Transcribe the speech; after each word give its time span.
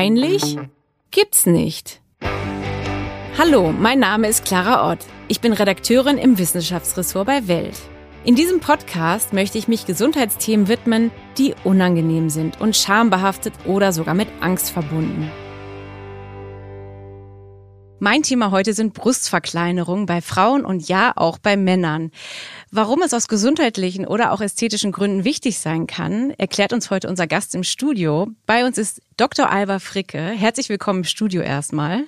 Peinlich? 0.00 0.56
Gibt's 1.10 1.44
nicht. 1.44 2.00
Hallo, 3.36 3.70
mein 3.70 3.98
Name 3.98 4.28
ist 4.28 4.46
Clara 4.46 4.90
Ott. 4.90 5.00
Ich 5.28 5.42
bin 5.42 5.52
Redakteurin 5.52 6.16
im 6.16 6.38
Wissenschaftsressort 6.38 7.26
bei 7.26 7.48
Welt. 7.48 7.76
In 8.24 8.34
diesem 8.34 8.60
Podcast 8.60 9.34
möchte 9.34 9.58
ich 9.58 9.68
mich 9.68 9.84
Gesundheitsthemen 9.84 10.68
widmen, 10.68 11.10
die 11.36 11.54
unangenehm 11.64 12.30
sind 12.30 12.62
und 12.62 12.76
schambehaftet 12.76 13.52
oder 13.66 13.92
sogar 13.92 14.14
mit 14.14 14.28
Angst 14.40 14.70
verbunden. 14.70 15.30
Mein 17.98 18.22
Thema 18.22 18.50
heute 18.50 18.72
sind 18.72 18.94
Brustverkleinerungen 18.94 20.06
bei 20.06 20.22
Frauen 20.22 20.64
und 20.64 20.88
ja 20.88 21.12
auch 21.14 21.36
bei 21.36 21.58
Männern. 21.58 22.12
Warum 22.72 23.02
es 23.02 23.12
aus 23.12 23.26
gesundheitlichen 23.26 24.06
oder 24.06 24.30
auch 24.30 24.40
ästhetischen 24.40 24.92
Gründen 24.92 25.24
wichtig 25.24 25.58
sein 25.58 25.88
kann, 25.88 26.30
erklärt 26.38 26.72
uns 26.72 26.88
heute 26.88 27.08
unser 27.08 27.26
Gast 27.26 27.52
im 27.56 27.64
Studio. 27.64 28.28
Bei 28.46 28.64
uns 28.64 28.78
ist 28.78 29.02
Dr. 29.16 29.50
Alba 29.50 29.80
Fricke. 29.80 30.20
Herzlich 30.20 30.68
willkommen 30.68 31.00
im 31.00 31.04
Studio 31.04 31.42
erstmal. 31.42 32.04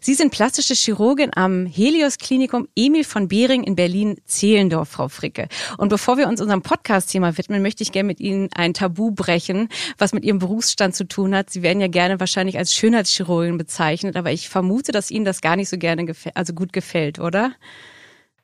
Sie 0.00 0.14
sind 0.14 0.32
plastische 0.32 0.74
Chirurgin 0.74 1.30
am 1.32 1.64
Helios 1.64 2.18
Klinikum 2.18 2.66
Emil 2.74 3.04
von 3.04 3.28
Behring 3.28 3.62
in 3.62 3.76
Berlin-Zehlendorf, 3.76 4.88
Frau 4.88 5.08
Fricke. 5.08 5.46
Und 5.78 5.90
bevor 5.90 6.18
wir 6.18 6.26
uns 6.26 6.40
unserem 6.40 6.62
Podcast-Thema 6.62 7.38
widmen, 7.38 7.62
möchte 7.62 7.84
ich 7.84 7.92
gerne 7.92 8.08
mit 8.08 8.18
Ihnen 8.18 8.48
ein 8.52 8.74
Tabu 8.74 9.12
brechen, 9.12 9.68
was 9.96 10.12
mit 10.12 10.24
Ihrem 10.24 10.40
Berufsstand 10.40 10.96
zu 10.96 11.06
tun 11.06 11.36
hat. 11.36 11.50
Sie 11.50 11.62
werden 11.62 11.80
ja 11.80 11.88
gerne 11.88 12.18
wahrscheinlich 12.18 12.58
als 12.58 12.74
Schönheitschirurgin 12.74 13.58
bezeichnet, 13.58 14.16
aber 14.16 14.32
ich 14.32 14.48
vermute, 14.48 14.90
dass 14.90 15.12
Ihnen 15.12 15.24
das 15.24 15.40
gar 15.40 15.54
nicht 15.54 15.68
so 15.68 15.78
gerne 15.78 16.12
also 16.34 16.52
gut 16.52 16.72
gefällt, 16.72 17.20
oder? 17.20 17.52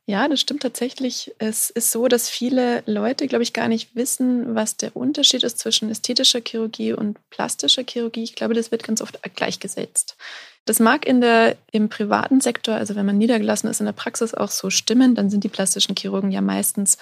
Ja, 0.08 0.26
das 0.28 0.40
stimmt 0.40 0.62
tatsächlich. 0.62 1.32
Es 1.38 1.70
ist 1.70 1.92
so, 1.92 2.08
dass 2.08 2.28
viele 2.28 2.82
Leute, 2.86 3.28
glaube 3.28 3.44
ich, 3.44 3.52
gar 3.52 3.68
nicht 3.68 3.94
wissen, 3.94 4.54
was 4.56 4.76
der 4.76 4.96
Unterschied 4.96 5.44
ist 5.44 5.60
zwischen 5.60 5.90
ästhetischer 5.90 6.40
Chirurgie 6.44 6.92
und 6.92 7.18
plastischer 7.30 7.84
Chirurgie. 7.88 8.24
Ich 8.24 8.34
glaube, 8.34 8.54
das 8.54 8.72
wird 8.72 8.82
ganz 8.82 9.00
oft 9.00 9.20
gleichgesetzt. 9.36 10.16
Das 10.64 10.78
mag 10.78 11.06
in 11.06 11.20
der, 11.20 11.56
im 11.72 11.88
privaten 11.88 12.40
Sektor, 12.40 12.76
also 12.76 12.94
wenn 12.94 13.04
man 13.04 13.18
niedergelassen 13.18 13.68
ist 13.68 13.80
in 13.80 13.86
der 13.86 13.92
Praxis, 13.92 14.32
auch 14.32 14.50
so 14.50 14.70
stimmen. 14.70 15.16
Dann 15.16 15.28
sind 15.28 15.42
die 15.42 15.48
plastischen 15.48 15.96
Chirurgen 15.96 16.30
ja 16.30 16.40
meistens 16.40 16.98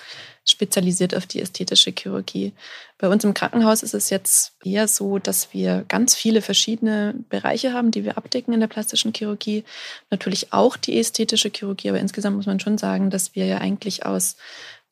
spezialisiert 0.47 1.15
auf 1.15 1.27
die 1.27 1.43
ästhetische 1.43 1.93
Chirurgie. 1.93 2.55
Bei 2.97 3.11
uns 3.11 3.23
im 3.23 3.35
Krankenhaus 3.35 3.83
ist 3.83 3.93
es 3.93 4.09
jetzt 4.09 4.55
eher 4.65 4.89
so, 4.89 5.19
dass 5.19 5.53
wir 5.53 5.85
ganz 5.89 6.15
viele 6.15 6.41
verschiedene 6.41 7.15
Bereiche 7.29 7.75
haben, 7.75 7.91
die 7.91 8.05
wir 8.05 8.17
abdecken 8.17 8.55
in 8.55 8.61
der 8.61 8.67
plastischen 8.67 9.13
Chirurgie. 9.13 9.65
Natürlich 10.09 10.55
auch 10.55 10.79
die 10.79 10.99
ästhetische 10.99 11.51
Chirurgie, 11.55 11.91
aber 11.91 12.01
insgesamt 12.01 12.37
muss 12.37 12.47
man 12.47 12.61
schon 12.61 12.79
sagen, 12.79 13.11
dass 13.11 13.35
wir 13.35 13.45
ja 13.45 13.59
eigentlich 13.59 14.07
aus 14.07 14.37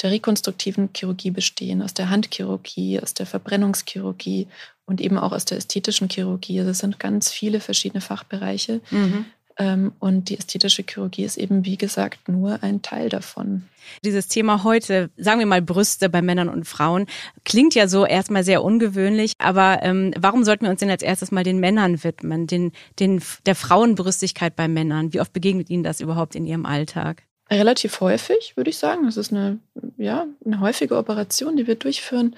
der 0.03 0.11
rekonstruktiven 0.11 0.91
Chirurgie 0.95 1.31
bestehen, 1.31 1.81
aus 1.83 1.95
der 1.95 2.11
Handchirurgie, 2.11 3.01
aus 3.01 3.15
der 3.15 3.25
Verbrennungschirurgie 3.25 4.47
und 4.89 5.01
eben 5.01 5.19
auch 5.19 5.33
aus 5.33 5.45
der 5.45 5.59
ästhetischen 5.59 6.09
Chirurgie. 6.09 6.59
Also 6.59 6.71
es 6.71 6.79
sind 6.79 6.99
ganz 6.99 7.31
viele 7.31 7.61
verschiedene 7.61 8.01
Fachbereiche. 8.01 8.81
Mhm. 8.91 9.27
Ähm, 9.59 9.93
und 9.99 10.29
die 10.29 10.39
ästhetische 10.39 10.85
Chirurgie 10.89 11.25
ist 11.25 11.37
eben, 11.37 11.65
wie 11.65 11.77
gesagt, 11.77 12.29
nur 12.29 12.63
ein 12.63 12.81
Teil 12.81 13.09
davon. 13.09 13.65
Dieses 14.05 14.29
Thema 14.29 14.65
heute, 14.65 15.11
sagen 15.17 15.41
wir 15.41 15.47
mal 15.47 15.61
Brüste 15.61 16.09
bei 16.09 16.23
Männern 16.23 16.49
und 16.49 16.65
Frauen, 16.65 17.07
klingt 17.45 17.75
ja 17.75 17.89
so 17.89 18.07
erstmal 18.07 18.45
sehr 18.45 18.63
ungewöhnlich, 18.63 19.33
aber 19.39 19.81
ähm, 19.83 20.13
warum 20.19 20.45
sollten 20.45 20.65
wir 20.65 20.71
uns 20.71 20.81
denn 20.81 20.91
als 20.91 21.03
erstes 21.03 21.33
mal 21.33 21.45
den 21.45 21.59
Männern 21.59 22.05
widmen, 22.05 22.47
den, 22.47 22.73
den, 22.99 23.21
der 23.47 23.55
Frauenbrüstigkeit 23.55 24.55
bei 24.57 24.69
Männern? 24.69 25.13
Wie 25.13 25.21
oft 25.21 25.33
begegnet 25.33 25.71
Ihnen 25.71 25.83
das 25.83 26.01
überhaupt 26.01 26.35
in 26.35 26.47
Ihrem 26.47 26.65
Alltag? 26.65 27.25
Relativ 27.51 28.01
häufig, 28.01 28.57
würde 28.57 28.71
ich 28.71 28.77
sagen. 28.77 29.07
Das 29.07 29.17
ist 29.17 29.33
eine, 29.33 29.59
ja, 29.97 30.27
eine 30.45 30.61
häufige 30.61 30.97
Operation, 30.97 31.57
die 31.57 31.67
wir 31.67 31.77
durchführen. 31.77 32.37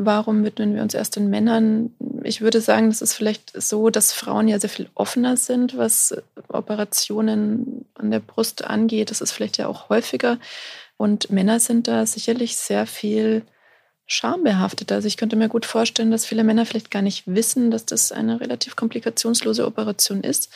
Warum 0.00 0.44
widmen 0.44 0.76
wir 0.76 0.82
uns 0.82 0.94
erst 0.94 1.16
den 1.16 1.28
Männern? 1.28 1.90
Ich 2.22 2.40
würde 2.40 2.60
sagen, 2.60 2.88
das 2.88 3.02
ist 3.02 3.14
vielleicht 3.14 3.60
so, 3.60 3.90
dass 3.90 4.12
Frauen 4.12 4.46
ja 4.46 4.60
sehr 4.60 4.70
viel 4.70 4.88
offener 4.94 5.36
sind, 5.36 5.76
was 5.76 6.16
Operationen 6.46 7.84
an 7.94 8.12
der 8.12 8.20
Brust 8.20 8.64
angeht. 8.64 9.10
Das 9.10 9.20
ist 9.20 9.32
vielleicht 9.32 9.58
ja 9.58 9.66
auch 9.66 9.88
häufiger. 9.88 10.38
Und 10.98 11.32
Männer 11.32 11.58
sind 11.58 11.88
da 11.88 12.06
sicherlich 12.06 12.56
sehr 12.56 12.86
viel 12.86 13.42
schambehaftet. 14.06 14.92
Also 14.92 15.08
ich 15.08 15.16
könnte 15.16 15.34
mir 15.34 15.48
gut 15.48 15.66
vorstellen, 15.66 16.12
dass 16.12 16.26
viele 16.26 16.44
Männer 16.44 16.64
vielleicht 16.64 16.92
gar 16.92 17.02
nicht 17.02 17.24
wissen, 17.26 17.72
dass 17.72 17.84
das 17.84 18.12
eine 18.12 18.40
relativ 18.40 18.76
komplikationslose 18.76 19.66
Operation 19.66 20.22
ist, 20.22 20.48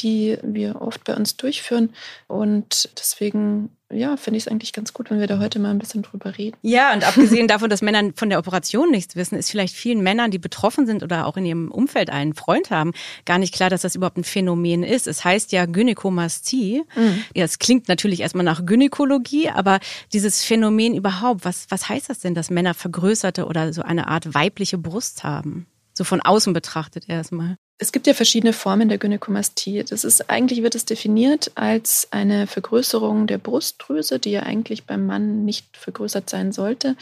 die 0.00 0.36
wir 0.42 0.82
oft 0.82 1.04
bei 1.04 1.16
uns 1.16 1.38
durchführen. 1.38 1.94
Und 2.28 2.90
deswegen, 2.98 3.74
ja, 3.92 4.16
finde 4.16 4.38
ich 4.38 4.44
es 4.44 4.48
eigentlich 4.48 4.72
ganz 4.72 4.92
gut, 4.92 5.10
wenn 5.10 5.20
wir 5.20 5.26
da 5.26 5.38
heute 5.38 5.58
mal 5.58 5.70
ein 5.70 5.78
bisschen 5.78 6.02
drüber 6.02 6.36
reden. 6.38 6.56
Ja, 6.62 6.92
und 6.92 7.04
abgesehen 7.04 7.48
davon, 7.48 7.70
dass 7.70 7.82
Männer 7.82 8.10
von 8.14 8.28
der 8.30 8.38
Operation 8.38 8.90
nichts 8.90 9.16
wissen, 9.16 9.36
ist 9.36 9.50
vielleicht 9.50 9.74
vielen 9.74 10.02
Männern, 10.02 10.30
die 10.30 10.38
betroffen 10.38 10.86
sind 10.86 11.02
oder 11.02 11.26
auch 11.26 11.36
in 11.36 11.46
ihrem 11.46 11.70
Umfeld 11.70 12.10
einen 12.10 12.34
Freund 12.34 12.70
haben, 12.70 12.92
gar 13.24 13.38
nicht 13.38 13.54
klar, 13.54 13.70
dass 13.70 13.82
das 13.82 13.94
überhaupt 13.94 14.16
ein 14.16 14.24
Phänomen 14.24 14.82
ist. 14.82 15.06
Es 15.06 15.24
heißt 15.24 15.52
ja 15.52 15.66
Gynäkomastie. 15.66 16.82
Mhm. 16.96 17.24
Ja, 17.34 17.44
es 17.44 17.58
klingt 17.58 17.88
natürlich 17.88 18.20
erstmal 18.20 18.44
nach 18.44 18.64
Gynäkologie, 18.64 19.50
aber 19.50 19.80
dieses 20.12 20.44
Phänomen 20.44 20.94
überhaupt, 20.94 21.44
was, 21.44 21.66
was 21.68 21.88
heißt 21.88 22.10
das 22.10 22.20
denn, 22.20 22.34
dass 22.34 22.50
Männer 22.50 22.74
vergrößerte 22.74 23.46
oder 23.46 23.72
so 23.72 23.82
eine 23.82 24.08
Art 24.08 24.34
weibliche 24.34 24.78
Brust 24.78 25.24
haben? 25.24 25.66
So 25.94 26.04
von 26.04 26.20
außen 26.20 26.52
betrachtet 26.52 27.08
erstmal. 27.08 27.56
Es 27.82 27.90
gibt 27.90 28.06
ja 28.06 28.14
verschiedene 28.14 28.52
Formen 28.52 28.88
der 28.88 28.98
Gynäkomastie. 28.98 29.82
Das 29.82 30.04
ist 30.04 30.30
eigentlich 30.30 30.62
wird 30.62 30.76
es 30.76 30.84
definiert 30.84 31.50
als 31.56 32.06
eine 32.12 32.46
Vergrößerung 32.46 33.26
der 33.26 33.38
Brustdrüse, 33.38 34.20
die 34.20 34.30
ja 34.30 34.44
eigentlich 34.44 34.84
beim 34.84 35.04
Mann 35.04 35.44
nicht 35.44 35.66
vergrößert 35.76 36.30
sein 36.30 36.52
sollte. 36.52 36.94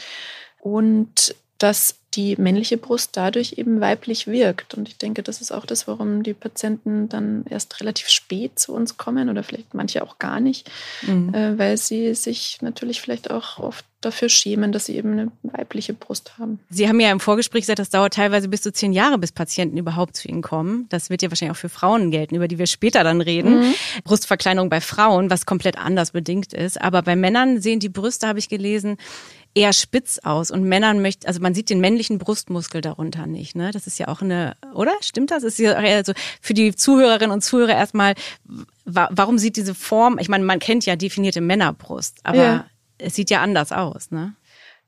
Und 0.59 1.35
dass 1.59 1.97
die 2.13 2.35
männliche 2.35 2.77
Brust 2.77 3.15
dadurch 3.15 3.53
eben 3.57 3.79
weiblich 3.79 4.27
wirkt. 4.27 4.73
Und 4.73 4.89
ich 4.89 4.97
denke, 4.97 5.23
das 5.23 5.41
ist 5.41 5.51
auch 5.51 5.65
das, 5.65 5.87
warum 5.87 6.23
die 6.23 6.33
Patienten 6.33 7.07
dann 7.07 7.45
erst 7.49 7.79
relativ 7.79 8.09
spät 8.09 8.59
zu 8.59 8.73
uns 8.73 8.97
kommen 8.97 9.29
oder 9.29 9.43
vielleicht 9.43 9.73
manche 9.73 10.03
auch 10.03 10.19
gar 10.19 10.39
nicht, 10.39 10.69
mhm. 11.03 11.33
äh, 11.33 11.57
weil 11.57 11.77
sie 11.77 12.13
sich 12.13 12.57
natürlich 12.61 13.01
vielleicht 13.01 13.31
auch 13.31 13.59
oft 13.59 13.85
dafür 14.01 14.29
schämen, 14.29 14.71
dass 14.71 14.85
sie 14.85 14.95
eben 14.95 15.11
eine 15.11 15.31
weibliche 15.43 15.93
Brust 15.93 16.37
haben. 16.39 16.59
Sie 16.69 16.89
haben 16.89 16.99
ja 16.99 17.11
im 17.11 17.19
Vorgespräch 17.19 17.61
gesagt, 17.61 17.79
das 17.79 17.91
dauert 17.91 18.15
teilweise 18.15 18.47
bis 18.47 18.61
zu 18.61 18.73
zehn 18.73 18.93
Jahre, 18.93 19.19
bis 19.19 19.31
Patienten 19.31 19.77
überhaupt 19.77 20.17
zu 20.17 20.27
Ihnen 20.27 20.41
kommen. 20.41 20.87
Das 20.89 21.09
wird 21.11 21.21
ja 21.21 21.29
wahrscheinlich 21.29 21.55
auch 21.55 21.61
für 21.61 21.69
Frauen 21.69 22.09
gelten, 22.09 22.35
über 22.35 22.47
die 22.47 22.57
wir 22.57 22.65
später 22.65 23.03
dann 23.03 23.21
reden. 23.21 23.59
Mhm. 23.59 23.73
Brustverkleinerung 24.03 24.69
bei 24.69 24.81
Frauen, 24.81 25.29
was 25.29 25.45
komplett 25.45 25.77
anders 25.77 26.11
bedingt 26.11 26.51
ist. 26.51 26.81
Aber 26.81 27.03
bei 27.03 27.15
Männern 27.15 27.61
sehen 27.61 27.79
die 27.79 27.89
Brüste, 27.89 28.27
habe 28.27 28.39
ich 28.39 28.49
gelesen, 28.49 28.97
eher 29.53 29.73
spitz 29.73 30.19
aus 30.23 30.51
und 30.51 30.63
Männern 30.63 31.01
möchte, 31.01 31.27
also 31.27 31.41
man 31.41 31.53
sieht 31.53 31.69
den 31.69 31.81
männlichen 31.81 32.17
Brustmuskel 32.17 32.81
darunter 32.81 33.27
nicht, 33.27 33.55
ne? 33.55 33.71
Das 33.71 33.87
ist 33.87 33.99
ja 33.99 34.07
auch 34.07 34.21
eine, 34.21 34.55
oder? 34.73 34.93
Stimmt 35.01 35.31
das? 35.31 35.43
Ist 35.43 35.59
ja 35.59 35.73
also 35.73 36.13
für 36.41 36.53
die 36.53 36.73
Zuhörerinnen 36.73 37.31
und 37.31 37.41
Zuhörer 37.41 37.73
erstmal, 37.73 38.15
warum 38.85 39.37
sieht 39.37 39.57
diese 39.57 39.75
Form, 39.75 40.17
ich 40.19 40.29
meine, 40.29 40.45
man 40.45 40.59
kennt 40.59 40.85
ja 40.85 40.95
definierte 40.95 41.41
Männerbrust, 41.41 42.19
aber 42.23 42.37
ja. 42.37 42.65
es 42.97 43.15
sieht 43.15 43.29
ja 43.29 43.41
anders 43.41 43.71
aus, 43.71 44.11
ne? 44.11 44.35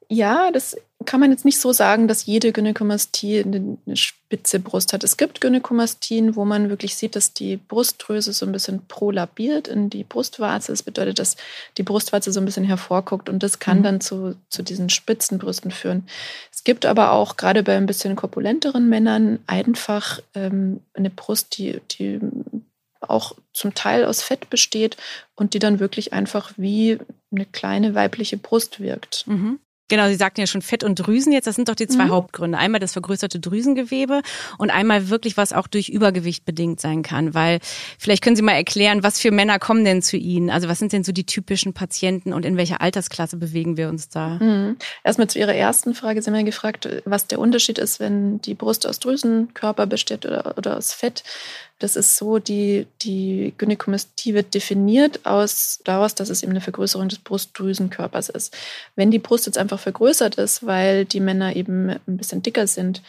Ja, 0.09 0.51
das 0.51 0.75
kann 1.05 1.19
man 1.19 1.31
jetzt 1.31 1.45
nicht 1.45 1.59
so 1.59 1.71
sagen, 1.73 2.07
dass 2.07 2.25
jede 2.25 2.51
Gynäkomastie 2.51 3.43
eine 3.43 3.77
spitze 3.95 4.59
Brust 4.59 4.93
hat. 4.93 5.03
Es 5.03 5.17
gibt 5.17 5.41
Gynäkomastien, 5.41 6.35
wo 6.35 6.45
man 6.45 6.69
wirklich 6.69 6.95
sieht, 6.95 7.15
dass 7.15 7.33
die 7.33 7.57
Brustdrüse 7.57 8.33
so 8.33 8.45
ein 8.45 8.51
bisschen 8.51 8.85
prolabiert 8.87 9.67
in 9.67 9.89
die 9.89 10.03
Brustwarze. 10.03 10.71
Das 10.71 10.83
bedeutet, 10.83 11.19
dass 11.19 11.35
die 11.77 11.83
Brustwarze 11.83 12.31
so 12.31 12.39
ein 12.39 12.45
bisschen 12.45 12.63
hervorguckt 12.63 13.29
und 13.29 13.43
das 13.43 13.59
kann 13.59 13.79
mhm. 13.79 13.83
dann 13.83 14.01
zu, 14.01 14.35
zu 14.49 14.63
diesen 14.63 14.89
spitzen 14.89 15.39
Brüsten 15.39 15.71
führen. 15.71 16.07
Es 16.51 16.63
gibt 16.63 16.85
aber 16.85 17.11
auch 17.11 17.37
gerade 17.37 17.63
bei 17.63 17.75
ein 17.75 17.85
bisschen 17.85 18.15
korpulenteren 18.15 18.87
Männern 18.89 19.39
einfach 19.47 20.19
ähm, 20.35 20.81
eine 20.93 21.09
Brust, 21.09 21.57
die, 21.57 21.81
die 21.91 22.19
auch 23.01 23.35
zum 23.51 23.73
Teil 23.73 24.05
aus 24.05 24.23
Fett 24.23 24.49
besteht 24.49 24.97
und 25.35 25.53
die 25.53 25.59
dann 25.59 25.79
wirklich 25.79 26.13
einfach 26.13 26.53
wie 26.55 26.99
eine 27.31 27.45
kleine 27.45 27.95
weibliche 27.95 28.37
Brust 28.37 28.79
wirkt. 28.79 29.27
Mhm. 29.27 29.59
Genau, 29.93 30.07
Sie 30.07 30.15
sagten 30.15 30.39
ja 30.39 30.47
schon 30.47 30.63
Fett 30.63 30.83
und 30.83 30.95
Drüsen 30.95 31.31
jetzt, 31.33 31.45
das 31.45 31.53
sind 31.53 31.69
doch 31.69 31.75
die 31.75 31.85
zwei 31.85 32.05
mhm. 32.05 32.09
Hauptgründe. 32.09 32.57
Einmal 32.57 32.79
das 32.79 32.93
vergrößerte 32.93 33.39
Drüsengewebe 33.39 34.23
und 34.57 34.71
einmal 34.71 35.09
wirklich, 35.09 35.37
was 35.37 35.53
auch 35.53 35.67
durch 35.67 35.89
Übergewicht 35.89 36.45
bedingt 36.45 36.81
sein 36.81 37.03
kann. 37.03 37.35
Weil 37.35 37.59
vielleicht 37.99 38.23
können 38.23 38.35
Sie 38.35 38.41
mal 38.41 38.53
erklären, 38.53 39.03
was 39.03 39.19
für 39.19 39.29
Männer 39.29 39.59
kommen 39.59 39.85
denn 39.85 40.01
zu 40.01 40.17
Ihnen? 40.17 40.49
Also 40.49 40.67
was 40.67 40.79
sind 40.79 40.93
denn 40.93 41.03
so 41.03 41.11
die 41.11 41.27
typischen 41.27 41.73
Patienten 41.75 42.33
und 42.33 42.43
in 42.43 42.57
welcher 42.57 42.81
Altersklasse 42.81 43.37
bewegen 43.37 43.77
wir 43.77 43.87
uns 43.87 44.09
da? 44.09 44.39
Mhm. 44.39 44.77
Erstmal 45.03 45.27
zu 45.27 45.37
Ihrer 45.37 45.53
ersten 45.53 45.93
Frage. 45.93 46.23
Sie 46.23 46.31
haben 46.31 46.37
ja 46.37 46.41
gefragt, 46.41 46.89
was 47.05 47.27
der 47.27 47.37
Unterschied 47.37 47.77
ist, 47.77 47.99
wenn 47.99 48.41
die 48.41 48.55
Brust 48.55 48.87
aus 48.87 48.97
Drüsenkörper 48.97 49.85
besteht 49.85 50.25
oder, 50.25 50.57
oder 50.57 50.75
aus 50.75 50.91
Fett. 50.91 51.23
Das 51.79 51.95
ist 51.95 52.15
so, 52.15 52.39
die, 52.39 52.87
die 53.01 53.53
Gynäkomastie 53.57 54.33
wird 54.33 54.53
definiert 54.53 55.25
aus, 55.25 55.79
daraus, 55.83 56.15
dass 56.15 56.29
es 56.29 56.43
eben 56.43 56.51
eine 56.51 56.61
Vergrößerung 56.61 57.09
des 57.09 57.19
Brustdrüsenkörpers 57.19 58.29
ist. 58.29 58.55
Wenn 58.95 59.11
die 59.11 59.19
Brust 59.19 59.45
jetzt 59.47 59.57
einfach 59.57 59.79
vergrößert 59.79 60.35
ist, 60.35 60.65
weil 60.65 61.05
die 61.05 61.19
Männer 61.19 61.55
eben 61.55 61.89
ein 61.89 62.17
bisschen 62.17 62.41
dicker 62.41 62.67
sind, 62.67 63.01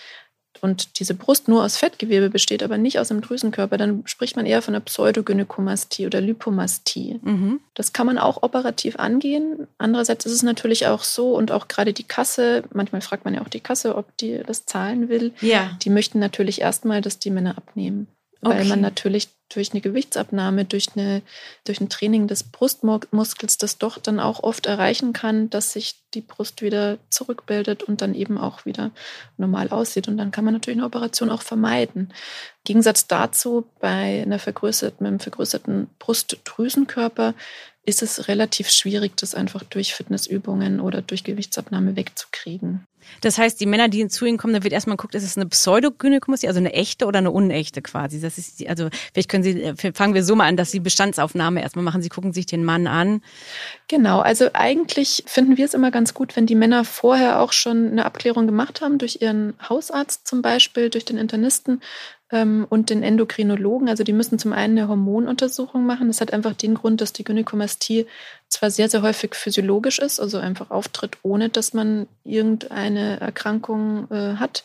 und 0.64 0.98
diese 0.98 1.14
Brust 1.14 1.46
nur 1.46 1.62
aus 1.62 1.76
Fettgewebe 1.76 2.30
besteht, 2.30 2.62
aber 2.62 2.78
nicht 2.78 2.98
aus 2.98 3.10
einem 3.10 3.20
Drüsenkörper, 3.20 3.76
dann 3.76 4.02
spricht 4.06 4.36
man 4.36 4.46
eher 4.46 4.62
von 4.62 4.74
einer 4.74 4.82
Pseudogynäkomastie 4.82 6.06
oder 6.06 6.22
Lipomastie. 6.22 7.20
Mhm. 7.22 7.60
Das 7.74 7.92
kann 7.92 8.06
man 8.06 8.16
auch 8.16 8.42
operativ 8.42 8.96
angehen. 8.96 9.66
Andererseits 9.76 10.24
ist 10.24 10.32
es 10.32 10.42
natürlich 10.42 10.86
auch 10.86 11.02
so 11.02 11.34
und 11.36 11.52
auch 11.52 11.68
gerade 11.68 11.92
die 11.92 12.04
Kasse, 12.04 12.64
manchmal 12.72 13.02
fragt 13.02 13.26
man 13.26 13.34
ja 13.34 13.42
auch 13.42 13.48
die 13.48 13.60
Kasse, 13.60 13.94
ob 13.94 14.16
die 14.16 14.40
das 14.46 14.64
zahlen 14.64 15.10
will. 15.10 15.32
Ja. 15.42 15.76
Die 15.82 15.90
möchten 15.90 16.18
natürlich 16.18 16.62
erstmal, 16.62 17.02
dass 17.02 17.18
die 17.18 17.30
Männer 17.30 17.58
abnehmen 17.58 18.06
weil 18.44 18.60
okay. 18.60 18.68
man 18.68 18.80
natürlich 18.80 19.28
durch 19.48 19.72
eine 19.72 19.80
Gewichtsabnahme, 19.80 20.64
durch, 20.64 20.88
eine, 20.94 21.22
durch 21.64 21.80
ein 21.80 21.88
Training 21.88 22.26
des 22.26 22.42
Brustmuskels 22.44 23.58
das 23.58 23.78
doch 23.78 23.98
dann 23.98 24.20
auch 24.20 24.42
oft 24.42 24.66
erreichen 24.66 25.12
kann, 25.12 25.50
dass 25.50 25.72
sich 25.72 25.96
die 26.14 26.20
Brust 26.20 26.62
wieder 26.62 26.98
zurückbildet 27.10 27.82
und 27.82 28.00
dann 28.00 28.14
eben 28.14 28.38
auch 28.38 28.64
wieder 28.64 28.90
normal 29.36 29.68
aussieht. 29.68 30.08
Und 30.08 30.16
dann 30.16 30.30
kann 30.30 30.44
man 30.44 30.54
natürlich 30.54 30.78
eine 30.78 30.86
Operation 30.86 31.30
auch 31.30 31.42
vermeiden. 31.42 32.08
Im 32.08 32.64
Gegensatz 32.64 33.06
dazu, 33.06 33.66
bei 33.80 34.22
einer 34.22 34.38
vergrößerten, 34.38 35.06
einem 35.06 35.20
vergrößerten 35.20 35.88
Brustdrüsenkörper 35.98 37.34
ist 37.86 38.02
es 38.02 38.28
relativ 38.28 38.70
schwierig, 38.70 39.16
das 39.16 39.34
einfach 39.34 39.62
durch 39.62 39.94
Fitnessübungen 39.94 40.80
oder 40.80 41.02
durch 41.02 41.22
Gewichtsabnahme 41.22 41.96
wegzukriegen. 41.96 42.86
Das 43.20 43.38
heißt, 43.38 43.60
die 43.60 43.66
Männer, 43.66 43.88
die 43.88 44.06
zu 44.08 44.24
Ihnen 44.24 44.38
kommen, 44.38 44.54
da 44.54 44.62
wird 44.62 44.72
erstmal 44.72 44.96
geguckt, 44.96 45.14
ist 45.14 45.24
es 45.24 45.36
eine 45.36 45.46
Pseudogynäkomastie, 45.46 46.48
also 46.48 46.58
eine 46.58 46.72
echte 46.72 47.06
oder 47.06 47.18
eine 47.18 47.30
unechte 47.30 47.82
quasi. 47.82 48.20
Das 48.20 48.38
ist, 48.38 48.66
also 48.68 48.88
vielleicht 49.12 49.28
können 49.28 49.42
Sie, 49.42 49.62
äh, 49.62 49.92
fangen 49.92 50.14
wir 50.14 50.24
so 50.24 50.36
mal 50.36 50.46
an, 50.46 50.56
dass 50.56 50.70
Sie 50.70 50.80
Bestandsaufnahme 50.80 51.62
erstmal 51.62 51.84
machen. 51.84 52.02
Sie 52.02 52.08
gucken 52.08 52.32
sich 52.32 52.46
den 52.46 52.64
Mann 52.64 52.86
an. 52.86 53.22
Genau, 53.88 54.20
also 54.20 54.50
eigentlich 54.52 55.24
finden 55.26 55.56
wir 55.56 55.64
es 55.64 55.74
immer 55.74 55.90
ganz 55.90 56.14
gut, 56.14 56.36
wenn 56.36 56.46
die 56.46 56.54
Männer 56.54 56.84
vorher 56.84 57.40
auch 57.40 57.52
schon 57.52 57.92
eine 57.92 58.04
Abklärung 58.04 58.46
gemacht 58.46 58.80
haben, 58.80 58.98
durch 58.98 59.20
ihren 59.20 59.54
Hausarzt 59.68 60.26
zum 60.26 60.42
Beispiel, 60.42 60.90
durch 60.90 61.04
den 61.04 61.18
Internisten, 61.18 61.80
ähm, 62.30 62.66
und 62.68 62.90
den 62.90 63.02
Endokrinologen. 63.02 63.88
Also 63.88 64.04
die 64.04 64.12
müssen 64.12 64.38
zum 64.38 64.52
einen 64.52 64.78
eine 64.78 64.88
Hormonuntersuchung 64.88 65.86
machen. 65.86 66.08
Das 66.08 66.20
hat 66.20 66.32
einfach 66.32 66.54
den 66.54 66.74
Grund, 66.74 67.00
dass 67.00 67.12
die 67.12 67.24
Gynäkomastie 67.24 68.06
zwar 68.48 68.70
sehr, 68.70 68.88
sehr 68.88 69.02
häufig 69.02 69.34
physiologisch 69.34 69.98
ist, 69.98 70.20
also 70.20 70.38
einfach 70.38 70.70
auftritt, 70.70 71.18
ohne 71.22 71.48
dass 71.48 71.74
man 71.74 72.06
irgendeine 72.24 73.20
Erkrankung 73.20 74.10
äh, 74.10 74.36
hat. 74.36 74.64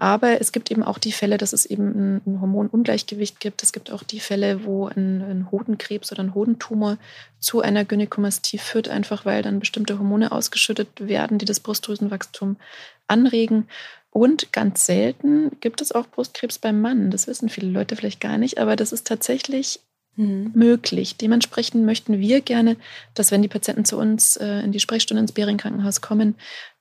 Aber 0.00 0.40
es 0.40 0.50
gibt 0.50 0.70
eben 0.70 0.82
auch 0.82 0.96
die 0.96 1.12
Fälle, 1.12 1.36
dass 1.36 1.52
es 1.52 1.66
eben 1.66 2.22
ein, 2.24 2.40
Hormonungleichgewicht 2.40 3.38
gibt. 3.38 3.62
Es 3.62 3.70
gibt 3.70 3.90
auch 3.90 4.02
die 4.02 4.18
Fälle, 4.18 4.64
wo 4.64 4.86
ein, 4.86 5.20
ein 5.20 5.48
Hodenkrebs 5.50 6.10
oder 6.10 6.22
ein 6.22 6.34
Hodentumor 6.34 6.96
zu 7.38 7.60
einer 7.60 7.84
Gynäkomastie 7.84 8.56
führt, 8.56 8.88
einfach 8.88 9.26
weil 9.26 9.42
dann 9.42 9.60
bestimmte 9.60 9.98
Hormone 9.98 10.32
ausgeschüttet 10.32 10.88
werden, 11.06 11.36
die 11.36 11.44
das 11.44 11.60
Brustdrüsenwachstum 11.60 12.56
anregen. 13.08 13.68
Und 14.10 14.52
ganz 14.52 14.86
selten 14.86 15.52
gibt 15.60 15.80
es 15.80 15.92
auch 15.92 16.06
Brustkrebs 16.06 16.58
beim 16.58 16.80
Mann. 16.80 17.10
Das 17.10 17.26
wissen 17.26 17.48
viele 17.48 17.70
Leute 17.70 17.94
vielleicht 17.96 18.20
gar 18.20 18.38
nicht, 18.38 18.58
aber 18.58 18.74
das 18.74 18.92
ist 18.92 19.06
tatsächlich 19.06 19.80
mhm. 20.16 20.50
möglich. 20.54 21.16
Dementsprechend 21.16 21.84
möchten 21.84 22.18
wir 22.18 22.40
gerne, 22.40 22.76
dass 23.14 23.30
wenn 23.30 23.42
die 23.42 23.48
Patienten 23.48 23.84
zu 23.84 23.96
uns 23.96 24.36
äh, 24.36 24.60
in 24.60 24.72
die 24.72 24.80
Sprechstunde 24.80 25.20
ins 25.20 25.32
Bering 25.32 25.58
Krankenhaus 25.58 26.00
kommen, 26.00 26.34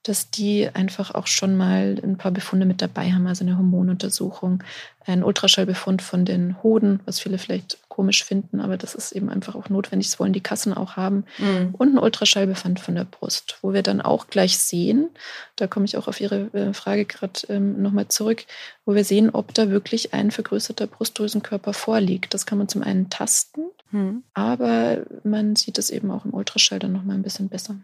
dass 0.09 0.31
die 0.31 0.67
einfach 0.73 1.13
auch 1.13 1.27
schon 1.27 1.56
mal 1.56 1.95
ein 2.03 2.17
paar 2.17 2.31
Befunde 2.31 2.65
mit 2.65 2.81
dabei 2.81 3.11
haben, 3.11 3.27
also 3.27 3.45
eine 3.45 3.57
Hormonuntersuchung, 3.57 4.63
ein 5.06 5.23
Ultraschallbefund 5.23 6.01
von 6.01 6.25
den 6.25 6.61
Hoden, 6.63 7.00
was 7.06 7.19
viele 7.19 7.38
vielleicht 7.38 7.77
komisch 7.89 8.23
finden, 8.23 8.59
aber 8.59 8.75
das 8.77 8.95
ist 8.95 9.11
eben 9.11 9.29
einfach 9.29 9.56
auch 9.56 9.69
notwendig, 9.69 10.07
das 10.07 10.19
wollen 10.19 10.33
die 10.33 10.41
Kassen 10.41 10.73
auch 10.73 10.95
haben, 10.95 11.25
mhm. 11.38 11.75
und 11.77 11.94
ein 11.94 12.00
Ultraschallbefund 12.00 12.79
von 12.79 12.95
der 12.95 13.03
Brust, 13.03 13.57
wo 13.61 13.71
wir 13.71 13.83
dann 13.83 14.01
auch 14.01 14.27
gleich 14.27 14.57
sehen, 14.57 15.09
da 15.57 15.67
komme 15.67 15.85
ich 15.85 15.95
auch 15.95 16.07
auf 16.07 16.19
Ihre 16.21 16.51
äh, 16.53 16.73
Frage 16.73 17.06
gerade 17.06 17.41
ähm, 17.50 17.81
nochmal 17.81 18.07
zurück, 18.07 18.45
wo 18.85 18.95
wir 18.95 19.03
sehen, 19.03 19.29
ob 19.29 19.53
da 19.53 19.69
wirklich 19.69 20.13
ein 20.13 20.31
vergrößerter 20.31 20.88
Brustdrüsenkörper 20.88 21.73
vorliegt. 21.73 22.33
Das 22.33 22.47
kann 22.47 22.57
man 22.57 22.67
zum 22.67 22.81
einen 22.81 23.11
tasten, 23.11 23.65
mhm. 23.91 24.23
aber 24.33 25.03
man 25.23 25.56
sieht 25.56 25.77
es 25.77 25.91
eben 25.91 26.09
auch 26.09 26.25
im 26.25 26.33
Ultraschall 26.33 26.79
dann 26.79 26.94
nochmal 26.94 27.15
ein 27.15 27.23
bisschen 27.23 27.50
besser. 27.50 27.75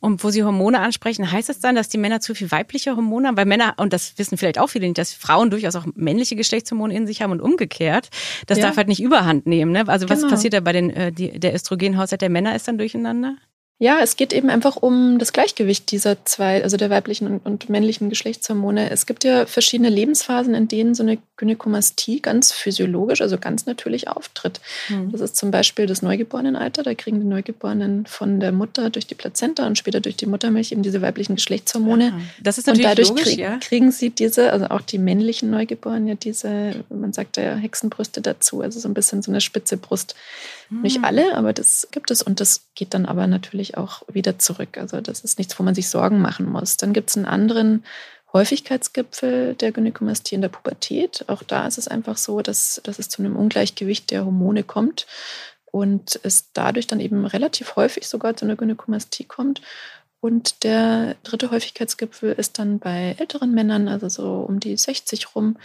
Und 0.00 0.22
wo 0.22 0.30
Sie 0.30 0.44
Hormone 0.44 0.80
ansprechen, 0.80 1.30
heißt 1.30 1.48
das 1.48 1.60
dann, 1.60 1.74
dass 1.74 1.88
die 1.88 1.98
Männer 1.98 2.20
zu 2.20 2.34
viel 2.34 2.50
weibliche 2.50 2.96
Hormone 2.96 3.28
haben? 3.28 3.36
Weil 3.36 3.46
Männer, 3.46 3.74
und 3.78 3.92
das 3.92 4.18
wissen 4.18 4.38
vielleicht 4.38 4.58
auch 4.58 4.68
viele 4.68 4.86
nicht, 4.86 4.98
dass 4.98 5.12
Frauen 5.12 5.50
durchaus 5.50 5.76
auch 5.76 5.86
männliche 5.94 6.36
Geschlechtshormone 6.36 6.94
in 6.94 7.06
sich 7.06 7.22
haben 7.22 7.32
und 7.32 7.40
umgekehrt. 7.40 8.08
Das 8.46 8.58
ja. 8.58 8.66
darf 8.66 8.76
halt 8.76 8.88
nicht 8.88 9.02
überhand 9.02 9.46
nehmen. 9.46 9.72
Ne? 9.72 9.86
Also 9.88 10.08
was 10.08 10.20
genau. 10.20 10.30
passiert 10.30 10.54
da 10.54 10.60
bei 10.60 10.72
den, 10.72 10.90
äh, 10.90 11.12
die, 11.12 11.38
der 11.38 11.54
Östrogenhaushalt 11.54 12.22
der 12.22 12.30
Männer 12.30 12.54
ist 12.54 12.68
dann 12.68 12.78
durcheinander? 12.78 13.36
Ja, 13.78 13.98
es 14.00 14.16
geht 14.16 14.32
eben 14.32 14.48
einfach 14.48 14.76
um 14.76 15.18
das 15.18 15.34
Gleichgewicht 15.34 15.90
dieser 15.92 16.24
zwei, 16.24 16.62
also 16.62 16.78
der 16.78 16.88
weiblichen 16.88 17.26
und, 17.26 17.44
und, 17.44 17.68
männlichen 17.68 18.08
Geschlechtshormone. 18.08 18.90
Es 18.90 19.04
gibt 19.04 19.22
ja 19.22 19.44
verschiedene 19.44 19.90
Lebensphasen, 19.90 20.54
in 20.54 20.66
denen 20.66 20.94
so 20.94 21.02
eine 21.02 21.18
Gynäkomastie 21.36 22.22
ganz 22.22 22.52
physiologisch, 22.52 23.20
also 23.20 23.36
ganz 23.36 23.66
natürlich 23.66 24.08
auftritt. 24.08 24.62
Mhm. 24.88 25.12
Das 25.12 25.20
ist 25.20 25.36
zum 25.36 25.50
Beispiel 25.50 25.84
das 25.84 26.00
Neugeborenenalter. 26.00 26.84
Da 26.84 26.94
kriegen 26.94 27.20
die 27.20 27.26
Neugeborenen 27.26 28.06
von 28.06 28.40
der 28.40 28.50
Mutter 28.50 28.88
durch 28.88 29.06
die 29.06 29.14
Plazenta 29.14 29.66
und 29.66 29.76
später 29.76 30.00
durch 30.00 30.16
die 30.16 30.26
Muttermilch 30.26 30.72
eben 30.72 30.82
diese 30.82 31.02
weiblichen 31.02 31.34
Geschlechtshormone. 31.34 32.06
Ja. 32.06 32.20
Das 32.42 32.56
ist 32.56 32.68
natürlich 32.68 32.86
und 32.86 32.90
dadurch 32.90 33.08
logisch, 33.10 33.24
krieg, 33.24 33.38
ja. 33.38 33.58
kriegen 33.58 33.92
sie 33.92 34.08
diese, 34.08 34.52
also 34.52 34.68
auch 34.68 34.80
die 34.80 34.96
männlichen 34.96 35.50
Neugeborenen, 35.50 36.08
ja 36.08 36.14
diese, 36.14 36.82
man 36.88 37.12
sagt 37.12 37.36
ja 37.36 37.54
Hexenbrüste 37.54 38.22
dazu, 38.22 38.62
also 38.62 38.80
so 38.80 38.88
ein 38.88 38.94
bisschen 38.94 39.20
so 39.20 39.30
eine 39.30 39.42
spitze 39.42 39.76
Brust. 39.76 40.14
Mhm. 40.70 40.82
Nicht 40.82 41.04
alle, 41.04 41.34
aber 41.36 41.52
das 41.52 41.88
gibt 41.90 42.10
es 42.10 42.22
und 42.22 42.40
das 42.40 42.68
geht 42.74 42.94
dann 42.94 43.06
aber 43.06 43.26
natürlich 43.26 43.76
auch 43.76 44.02
wieder 44.08 44.38
zurück. 44.38 44.78
Also 44.78 45.00
das 45.00 45.20
ist 45.20 45.38
nichts, 45.38 45.58
wo 45.58 45.62
man 45.62 45.74
sich 45.74 45.88
Sorgen 45.88 46.20
machen 46.20 46.50
muss. 46.50 46.76
Dann 46.76 46.92
gibt 46.92 47.10
es 47.10 47.16
einen 47.16 47.26
anderen 47.26 47.84
Häufigkeitsgipfel 48.32 49.54
der 49.54 49.72
Gynäkomastie 49.72 50.34
in 50.34 50.42
der 50.42 50.48
Pubertät. 50.48 51.24
Auch 51.28 51.42
da 51.42 51.66
ist 51.66 51.78
es 51.78 51.88
einfach 51.88 52.16
so, 52.16 52.42
dass, 52.42 52.80
dass 52.84 52.98
es 52.98 53.08
zu 53.08 53.22
einem 53.22 53.36
Ungleichgewicht 53.36 54.10
der 54.10 54.24
Hormone 54.24 54.62
kommt 54.62 55.06
und 55.64 56.20
es 56.22 56.52
dadurch 56.52 56.86
dann 56.86 57.00
eben 57.00 57.24
relativ 57.26 57.76
häufig 57.76 58.06
sogar 58.08 58.36
zu 58.36 58.44
einer 58.44 58.56
Gynäkomastie 58.56 59.24
kommt. 59.24 59.62
Und 60.20 60.64
der 60.64 61.16
dritte 61.22 61.50
Häufigkeitsgipfel 61.50 62.32
ist 62.32 62.58
dann 62.58 62.78
bei 62.78 63.14
älteren 63.18 63.52
Männern, 63.52 63.86
also 63.86 64.08
so 64.08 64.40
um 64.40 64.58
die 64.60 64.76
60 64.76 65.36
rum, 65.36 65.56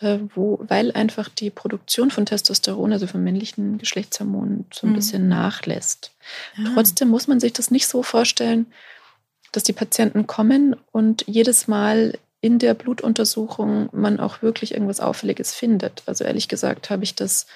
wo, 0.00 0.58
weil 0.66 0.92
einfach 0.92 1.28
die 1.28 1.50
Produktion 1.50 2.10
von 2.10 2.26
Testosteron, 2.26 2.92
also 2.92 3.06
von 3.06 3.22
männlichen 3.22 3.78
Geschlechtshormonen, 3.78 4.66
so 4.72 4.86
ein 4.86 4.90
mhm. 4.90 4.96
bisschen 4.96 5.28
nachlässt. 5.28 6.12
Ja. 6.56 6.72
Trotzdem 6.74 7.08
muss 7.08 7.28
man 7.28 7.40
sich 7.40 7.52
das 7.52 7.70
nicht 7.70 7.86
so 7.86 8.02
vorstellen, 8.02 8.66
dass 9.52 9.62
die 9.62 9.72
Patienten 9.72 10.26
kommen 10.26 10.76
und 10.90 11.24
jedes 11.28 11.68
Mal 11.68 12.18
in 12.40 12.58
der 12.58 12.74
Blutuntersuchung 12.74 13.88
man 13.92 14.20
auch 14.20 14.42
wirklich 14.42 14.72
irgendwas 14.72 15.00
Auffälliges 15.00 15.54
findet. 15.54 16.02
Also 16.06 16.24
ehrlich 16.24 16.48
gesagt 16.48 16.90
habe 16.90 17.04
ich 17.04 17.14
das, 17.14 17.46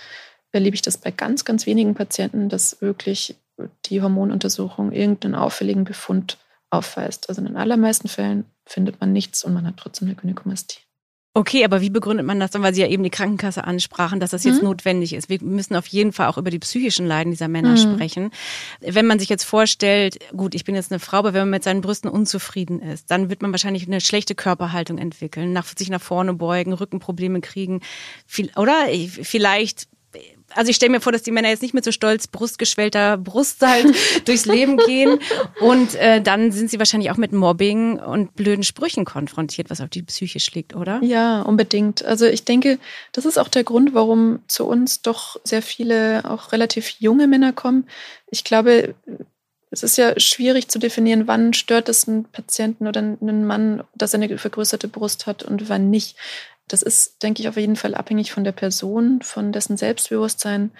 erlebe 0.52 0.74
ich 0.74 0.82
das 0.82 0.96
bei 0.96 1.10
ganz, 1.10 1.44
ganz 1.44 1.66
wenigen 1.66 1.94
Patienten, 1.94 2.48
dass 2.48 2.80
wirklich 2.80 3.36
die 3.86 4.00
Hormonuntersuchung 4.00 4.92
irgendeinen 4.92 5.34
auffälligen 5.34 5.84
Befund 5.84 6.38
aufweist. 6.70 7.28
Also 7.28 7.40
in 7.40 7.48
den 7.48 7.56
allermeisten 7.56 8.08
Fällen 8.08 8.44
findet 8.64 9.00
man 9.00 9.12
nichts 9.12 9.44
und 9.44 9.52
man 9.52 9.66
hat 9.66 9.76
trotzdem 9.76 10.08
eine 10.08 10.14
Gynäkomastie. 10.14 10.78
Okay, 11.34 11.64
aber 11.64 11.80
wie 11.80 11.90
begründet 11.90 12.26
man 12.26 12.40
das 12.40 12.50
dann, 12.50 12.62
weil 12.62 12.74
Sie 12.74 12.80
ja 12.80 12.88
eben 12.88 13.04
die 13.04 13.10
Krankenkasse 13.10 13.62
ansprachen, 13.62 14.18
dass 14.18 14.30
das 14.30 14.44
jetzt 14.44 14.58
mhm. 14.58 14.68
notwendig 14.68 15.12
ist? 15.12 15.28
Wir 15.28 15.38
müssen 15.42 15.76
auf 15.76 15.86
jeden 15.86 16.12
Fall 16.12 16.26
auch 16.26 16.38
über 16.38 16.50
die 16.50 16.58
psychischen 16.58 17.06
Leiden 17.06 17.30
dieser 17.30 17.48
Männer 17.48 17.70
mhm. 17.70 17.94
sprechen. 17.94 18.30
Wenn 18.80 19.06
man 19.06 19.18
sich 19.18 19.28
jetzt 19.28 19.44
vorstellt, 19.44 20.18
gut, 20.36 20.54
ich 20.54 20.64
bin 20.64 20.74
jetzt 20.74 20.90
eine 20.90 20.98
Frau, 20.98 21.18
aber 21.18 21.34
wenn 21.34 21.42
man 21.42 21.50
mit 21.50 21.64
seinen 21.64 21.80
Brüsten 21.80 22.10
unzufrieden 22.10 22.80
ist, 22.80 23.10
dann 23.10 23.30
wird 23.30 23.42
man 23.42 23.52
wahrscheinlich 23.52 23.86
eine 23.86 24.00
schlechte 24.00 24.34
Körperhaltung 24.34 24.98
entwickeln, 24.98 25.52
nach, 25.52 25.66
sich 25.66 25.90
nach 25.90 26.02
vorne 26.02 26.34
beugen, 26.34 26.72
Rückenprobleme 26.72 27.40
kriegen, 27.40 27.82
viel, 28.26 28.50
oder? 28.56 28.86
Vielleicht 29.22 29.86
also 30.54 30.70
ich 30.70 30.76
stelle 30.76 30.90
mir 30.90 31.00
vor, 31.00 31.12
dass 31.12 31.22
die 31.22 31.30
Männer 31.30 31.48
jetzt 31.48 31.62
nicht 31.62 31.74
mit 31.74 31.84
so 31.84 31.92
stolz 31.92 32.26
brustgeschwellter 32.26 33.16
Brust 33.16 33.60
halt 33.62 33.94
durchs 34.26 34.46
Leben 34.46 34.76
gehen. 34.78 35.18
Und 35.60 35.94
äh, 35.96 36.20
dann 36.20 36.52
sind 36.52 36.70
sie 36.70 36.78
wahrscheinlich 36.78 37.10
auch 37.10 37.16
mit 37.16 37.32
Mobbing 37.32 37.98
und 37.98 38.34
blöden 38.34 38.64
Sprüchen 38.64 39.04
konfrontiert, 39.04 39.70
was 39.70 39.80
auf 39.80 39.88
die 39.88 40.02
Psyche 40.02 40.40
schlägt, 40.40 40.74
oder? 40.74 41.00
Ja, 41.02 41.42
unbedingt. 41.42 42.04
Also 42.04 42.26
ich 42.26 42.44
denke, 42.44 42.78
das 43.12 43.24
ist 43.24 43.38
auch 43.38 43.48
der 43.48 43.64
Grund, 43.64 43.94
warum 43.94 44.40
zu 44.48 44.66
uns 44.66 45.02
doch 45.02 45.38
sehr 45.44 45.62
viele 45.62 46.22
auch 46.28 46.52
relativ 46.52 46.90
junge 46.98 47.26
Männer 47.26 47.52
kommen. 47.52 47.86
Ich 48.30 48.44
glaube, 48.44 48.94
es 49.70 49.82
ist 49.82 49.98
ja 49.98 50.18
schwierig 50.18 50.68
zu 50.68 50.78
definieren, 50.78 51.26
wann 51.26 51.52
stört 51.52 51.88
es 51.88 52.08
einen 52.08 52.24
Patienten 52.24 52.86
oder 52.86 53.00
einen 53.00 53.46
Mann, 53.46 53.84
dass 53.94 54.14
er 54.14 54.22
eine 54.22 54.38
vergrößerte 54.38 54.88
Brust 54.88 55.26
hat 55.26 55.42
und 55.42 55.68
wann 55.68 55.90
nicht. 55.90 56.16
Das 56.68 56.82
ist, 56.82 57.22
denke 57.22 57.42
ich, 57.42 57.48
auf 57.48 57.56
jeden 57.56 57.76
Fall 57.76 57.94
abhängig 57.94 58.32
von 58.32 58.44
der 58.44 58.52
Person, 58.52 59.22
von 59.22 59.52
dessen 59.52 59.76
Selbstbewusstsein, 59.76 60.70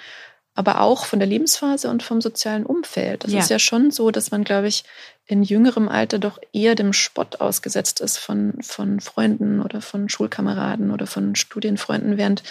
aber 0.55 0.81
auch 0.81 1.05
von 1.05 1.21
der 1.21 1.29
Lebensphase 1.29 1.89
und 1.89 2.03
vom 2.03 2.21
sozialen 2.21 2.67
Umfeld. 2.67 3.25
Das 3.25 3.33
ja. 3.33 3.39
ist 3.39 3.49
ja 3.49 3.59
schon 3.59 3.91
so, 3.93 4.11
dass 4.11 4.33
man, 4.33 4.43
glaube 4.43 4.67
ich, 4.67 4.85
in 5.25 5.43
jüngerem 5.43 5.89
Alter 5.89 6.19
doch 6.19 6.39
eher 6.53 6.75
dem 6.75 6.93
Spott 6.93 7.41
ausgesetzt 7.41 8.01
ist 8.01 8.19
von, 8.19 8.55
von 8.61 8.99
Freunden 8.99 9.61
oder 9.61 9.81
von 9.81 10.09
Schulkameraden 10.09 10.91
oder 10.91 11.07
von 11.07 11.37
Studienfreunden, 11.37 12.17
während 12.17 12.43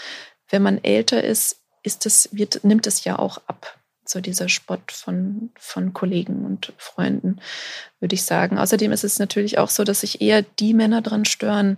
wenn 0.49 0.61
man 0.61 0.81
älter 0.83 1.23
ist, 1.23 1.59
ist 1.83 2.05
es, 2.05 2.29
wird, 2.31 2.63
nimmt 2.63 2.87
es 2.87 3.03
ja 3.03 3.19
auch 3.19 3.39
ab. 3.47 3.77
So 4.05 4.21
dieser 4.21 4.47
Spott 4.47 4.93
von, 4.93 5.49
von 5.59 5.91
Kollegen 5.91 6.45
und 6.45 6.71
Freunden, 6.77 7.41
würde 7.99 8.15
ich 8.15 8.23
sagen. 8.23 8.57
Außerdem 8.57 8.93
ist 8.93 9.03
es 9.03 9.19
natürlich 9.19 9.57
auch 9.57 9.69
so, 9.69 9.83
dass 9.83 9.99
sich 9.99 10.21
eher 10.21 10.43
die 10.43 10.73
Männer 10.73 11.01
daran 11.01 11.25
stören, 11.25 11.75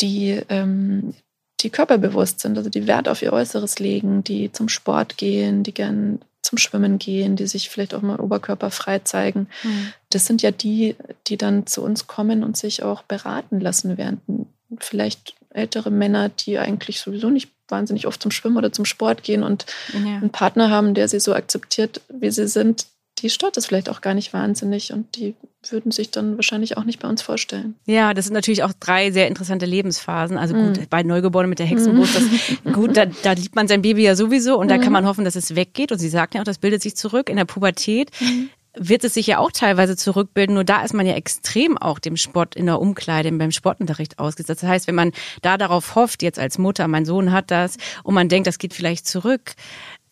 die, 0.00 0.40
ähm, 0.48 1.14
die 1.60 1.70
körperbewusst 1.70 2.40
sind, 2.40 2.56
also 2.56 2.70
die 2.70 2.86
Wert 2.86 3.08
auf 3.08 3.22
ihr 3.22 3.32
Äußeres 3.32 3.78
legen, 3.78 4.22
die 4.22 4.52
zum 4.52 4.68
Sport 4.68 5.16
gehen, 5.16 5.62
die 5.62 5.74
gern 5.74 6.20
zum 6.42 6.58
Schwimmen 6.58 6.98
gehen, 6.98 7.36
die 7.36 7.46
sich 7.46 7.68
vielleicht 7.68 7.94
auch 7.94 8.02
mal 8.02 8.20
oberkörperfrei 8.20 9.00
zeigen. 9.00 9.48
Mhm. 9.62 9.92
Das 10.10 10.26
sind 10.26 10.40
ja 10.40 10.50
die, 10.50 10.96
die 11.26 11.36
dann 11.36 11.66
zu 11.66 11.82
uns 11.82 12.06
kommen 12.06 12.44
und 12.44 12.56
sich 12.56 12.82
auch 12.82 13.02
beraten 13.02 13.60
lassen 13.60 13.98
werden. 13.98 14.46
Vielleicht 14.78 15.34
ältere 15.50 15.90
Männer, 15.90 16.28
die 16.28 16.58
eigentlich 16.58 17.00
sowieso 17.00 17.30
nicht 17.30 17.50
wahnsinnig 17.68 18.06
oft 18.06 18.22
zum 18.22 18.30
Schwimmen 18.30 18.56
oder 18.56 18.72
zum 18.72 18.84
Sport 18.84 19.22
gehen 19.22 19.42
und 19.42 19.66
ja. 19.92 20.16
einen 20.16 20.30
Partner 20.30 20.70
haben, 20.70 20.94
der 20.94 21.08
sie 21.08 21.20
so 21.20 21.34
akzeptiert, 21.34 22.00
wie 22.08 22.30
sie 22.30 22.48
sind, 22.48 22.86
die 23.22 23.30
stört 23.30 23.56
es 23.56 23.66
vielleicht 23.66 23.88
auch 23.88 24.00
gar 24.00 24.14
nicht 24.14 24.32
wahnsinnig 24.32 24.92
und 24.92 25.16
die 25.16 25.34
würden 25.70 25.90
sich 25.90 26.10
dann 26.10 26.36
wahrscheinlich 26.36 26.76
auch 26.76 26.84
nicht 26.84 27.00
bei 27.00 27.08
uns 27.08 27.22
vorstellen. 27.22 27.74
Ja, 27.86 28.14
das 28.14 28.26
sind 28.26 28.34
natürlich 28.34 28.62
auch 28.62 28.72
drei 28.78 29.10
sehr 29.10 29.28
interessante 29.28 29.66
Lebensphasen. 29.66 30.38
Also 30.38 30.54
gut, 30.54 30.78
mm. 30.78 30.84
bei 30.88 31.02
Neugeborenen 31.02 31.50
mit 31.50 31.58
der 31.58 31.66
Hexenbrust, 31.66 32.14
das, 32.14 32.24
gut, 32.72 32.96
da, 32.96 33.06
da 33.06 33.32
liebt 33.32 33.56
man 33.56 33.68
sein 33.68 33.82
Baby 33.82 34.04
ja 34.04 34.14
sowieso 34.14 34.58
und 34.58 34.66
mm. 34.66 34.70
da 34.70 34.78
kann 34.78 34.92
man 34.92 35.06
hoffen, 35.06 35.24
dass 35.24 35.36
es 35.36 35.56
weggeht. 35.56 35.92
Und 35.92 35.98
Sie 35.98 36.08
sagten 36.08 36.36
ja 36.36 36.42
auch, 36.42 36.46
das 36.46 36.58
bildet 36.58 36.82
sich 36.82 36.96
zurück 36.96 37.28
in 37.28 37.36
der 37.36 37.44
Pubertät. 37.44 38.10
Mm 38.20 38.48
wird 38.78 39.04
es 39.04 39.14
sich 39.14 39.26
ja 39.26 39.38
auch 39.38 39.52
teilweise 39.52 39.96
zurückbilden. 39.96 40.54
Nur 40.54 40.64
da 40.64 40.82
ist 40.82 40.94
man 40.94 41.06
ja 41.06 41.14
extrem 41.14 41.76
auch 41.76 41.98
dem 41.98 42.16
Sport 42.16 42.54
in 42.54 42.66
der 42.66 42.80
Umkleide, 42.80 43.30
beim 43.32 43.50
Sportunterricht 43.50 44.18
ausgesetzt. 44.18 44.62
Das 44.62 44.68
heißt, 44.68 44.86
wenn 44.86 44.94
man 44.94 45.12
da 45.42 45.58
darauf 45.58 45.94
hofft, 45.94 46.22
jetzt 46.22 46.38
als 46.38 46.58
Mutter, 46.58 46.88
mein 46.88 47.04
Sohn 47.04 47.32
hat 47.32 47.50
das, 47.50 47.76
und 48.02 48.14
man 48.14 48.28
denkt, 48.28 48.46
das 48.46 48.58
geht 48.58 48.74
vielleicht 48.74 49.06
zurück, 49.06 49.54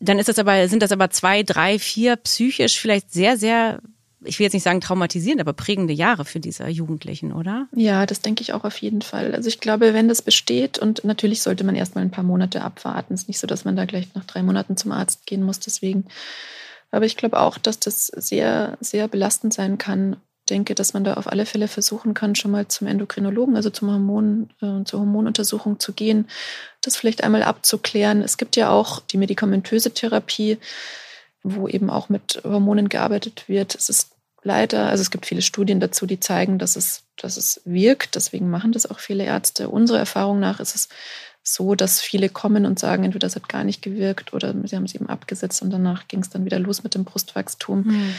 dann 0.01 0.19
ist 0.19 0.29
das 0.29 0.39
aber, 0.39 0.69
sind 0.69 0.83
das 0.83 0.93
aber 0.93 1.11
zwei, 1.11 1.43
drei, 1.43 1.79
vier 1.79 2.17
psychisch 2.17 2.79
vielleicht 2.79 3.13
sehr, 3.13 3.37
sehr 3.37 3.81
ich 4.25 4.39
will 4.39 4.45
jetzt 4.45 4.55
nicht 4.55 4.65
sagen 4.65 4.81
traumatisierend, 4.81 5.41
aber 5.41 5.53
prägende 5.53 5.93
Jahre 5.93 6.25
für 6.25 6.41
diese 6.41 6.67
Jugendlichen, 6.67 7.33
oder? 7.33 7.69
Ja, 7.77 8.07
das 8.07 8.23
denke 8.23 8.43
ich 8.43 8.55
auch 8.55 8.65
auf 8.65 8.79
jeden 8.79 9.03
Fall. 9.03 9.35
Also 9.35 9.49
ich 9.49 9.61
glaube, 9.61 9.95
wenn 9.95 10.09
das 10.09 10.21
besteht 10.21 10.79
und 10.79 11.05
natürlich 11.05 11.43
sollte 11.43 11.63
man 11.63 11.77
erstmal 11.77 12.03
ein 12.03 12.11
paar 12.11 12.25
Monate 12.25 12.63
abwarten. 12.63 13.15
Es 13.15 13.23
ist 13.23 13.29
nicht 13.29 13.39
so, 13.39 13.47
dass 13.47 13.65
man 13.65 13.77
da 13.77 13.85
gleich 13.85 14.09
nach 14.15 14.25
drei 14.25 14.43
Monaten 14.43 14.77
zum 14.77 14.91
Arzt 14.91 15.27
gehen 15.27 15.45
muss. 15.45 15.61
Deswegen 15.61 16.07
aber 16.91 17.05
ich 17.05 17.17
glaube 17.17 17.39
auch, 17.41 17.59
dass 17.59 17.79
das 17.79 18.07
sehr, 18.07 18.79
sehr 18.81 19.09
belastend 19.09 19.53
sein 19.53 19.79
kann. 19.79 20.17
Ich 20.47 20.55
denke, 20.55 20.77
dass 20.77 20.95
man 20.95 21.03
da 21.03 21.15
auf 21.15 21.27
alle 21.27 21.45
Fälle 21.45 21.67
versuchen 21.67 22.15
kann, 22.15 22.37
schon 22.37 22.53
mal 22.53 22.69
zum 22.69 22.87
Endokrinologen, 22.87 23.57
also 23.57 23.69
zum 23.69 23.91
Hormon, 23.91 24.49
äh, 24.63 24.85
zur 24.85 25.01
Hormonuntersuchung 25.01 25.81
zu 25.81 25.93
gehen, 25.93 26.29
das 26.83 26.97
vielleicht 26.97 27.25
einmal 27.25 27.43
abzuklären. 27.43 28.23
Es 28.23 28.39
gibt 28.39 28.55
ja 28.55 28.71
auch 28.71 29.01
die 29.01 29.17
medikamentöse 29.17 29.91
Therapie, 29.91 30.59
wo 31.43 31.67
eben 31.67 31.91
auch 31.91 32.11
mit 32.11 32.43
Hormonen 32.45 32.89
gearbeitet 32.89 33.49
wird. 33.49 33.75
Es 33.75 33.89
ist 33.89 34.13
leider, 34.45 34.89
also 34.89 35.03
es 35.03 35.11
gibt 35.11 35.27
viele 35.27 35.43
Studien 35.43 35.81
dazu, 35.81 36.07
die 36.07 36.21
zeigen, 36.21 36.61
dass 36.61 36.77
es, 36.77 37.03
dass 37.17 37.37
es 37.37 37.61
wirkt. 37.65 38.15
Deswegen 38.15 38.49
machen 38.49 38.71
das 38.71 38.89
auch 38.89 39.01
viele 39.01 39.25
Ärzte. 39.25 39.69
Unserer 39.69 39.99
Erfahrung 39.99 40.39
nach 40.39 40.61
ist 40.61 40.77
es 40.77 40.89
so, 41.43 41.75
dass 41.75 42.01
viele 42.01 42.29
kommen 42.29 42.67
und 42.67 42.79
sagen, 42.79 43.03
entweder 43.03 43.27
es 43.27 43.35
hat 43.35 43.49
gar 43.49 43.65
nicht 43.65 43.83
gewirkt 43.83 44.33
oder 44.33 44.55
sie 44.63 44.77
haben 44.77 44.85
es 44.85 44.95
eben 44.95 45.09
abgesetzt 45.09 45.61
und 45.63 45.71
danach 45.71 46.07
ging 46.07 46.21
es 46.21 46.31
dann 46.31 46.45
wieder 46.45 46.61
los 46.61 46.85
mit 46.85 46.95
dem 46.95 47.03
Brustwachstum. 47.03 47.85
Hm. 47.87 48.15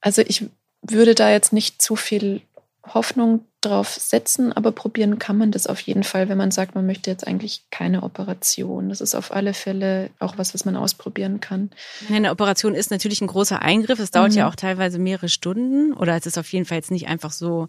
Also 0.00 0.22
ich 0.22 0.44
würde 0.90 1.14
da 1.14 1.30
jetzt 1.30 1.52
nicht 1.52 1.80
zu 1.82 1.96
viel 1.96 2.42
Hoffnung 2.86 3.44
drauf 3.66 3.88
setzen, 3.88 4.52
aber 4.52 4.72
probieren 4.72 5.18
kann 5.18 5.36
man 5.36 5.50
das 5.50 5.66
auf 5.66 5.80
jeden 5.80 6.04
Fall, 6.04 6.28
wenn 6.28 6.38
man 6.38 6.50
sagt, 6.50 6.74
man 6.74 6.86
möchte 6.86 7.10
jetzt 7.10 7.26
eigentlich 7.26 7.62
keine 7.70 8.02
Operation. 8.02 8.88
Das 8.88 9.00
ist 9.00 9.14
auf 9.14 9.32
alle 9.32 9.54
Fälle 9.54 10.10
auch 10.18 10.38
was, 10.38 10.54
was 10.54 10.64
man 10.64 10.76
ausprobieren 10.76 11.40
kann. 11.40 11.70
Eine 12.10 12.30
Operation 12.30 12.74
ist 12.74 12.90
natürlich 12.90 13.20
ein 13.20 13.26
großer 13.26 13.62
Eingriff. 13.62 13.98
Es 13.98 14.10
dauert 14.10 14.32
mhm. 14.32 14.38
ja 14.38 14.48
auch 14.48 14.56
teilweise 14.56 14.98
mehrere 14.98 15.28
Stunden 15.28 15.92
oder 15.92 16.16
es 16.16 16.26
ist 16.26 16.38
auf 16.38 16.52
jeden 16.52 16.64
Fall 16.64 16.78
jetzt 16.78 16.90
nicht 16.90 17.08
einfach 17.08 17.32
so 17.32 17.68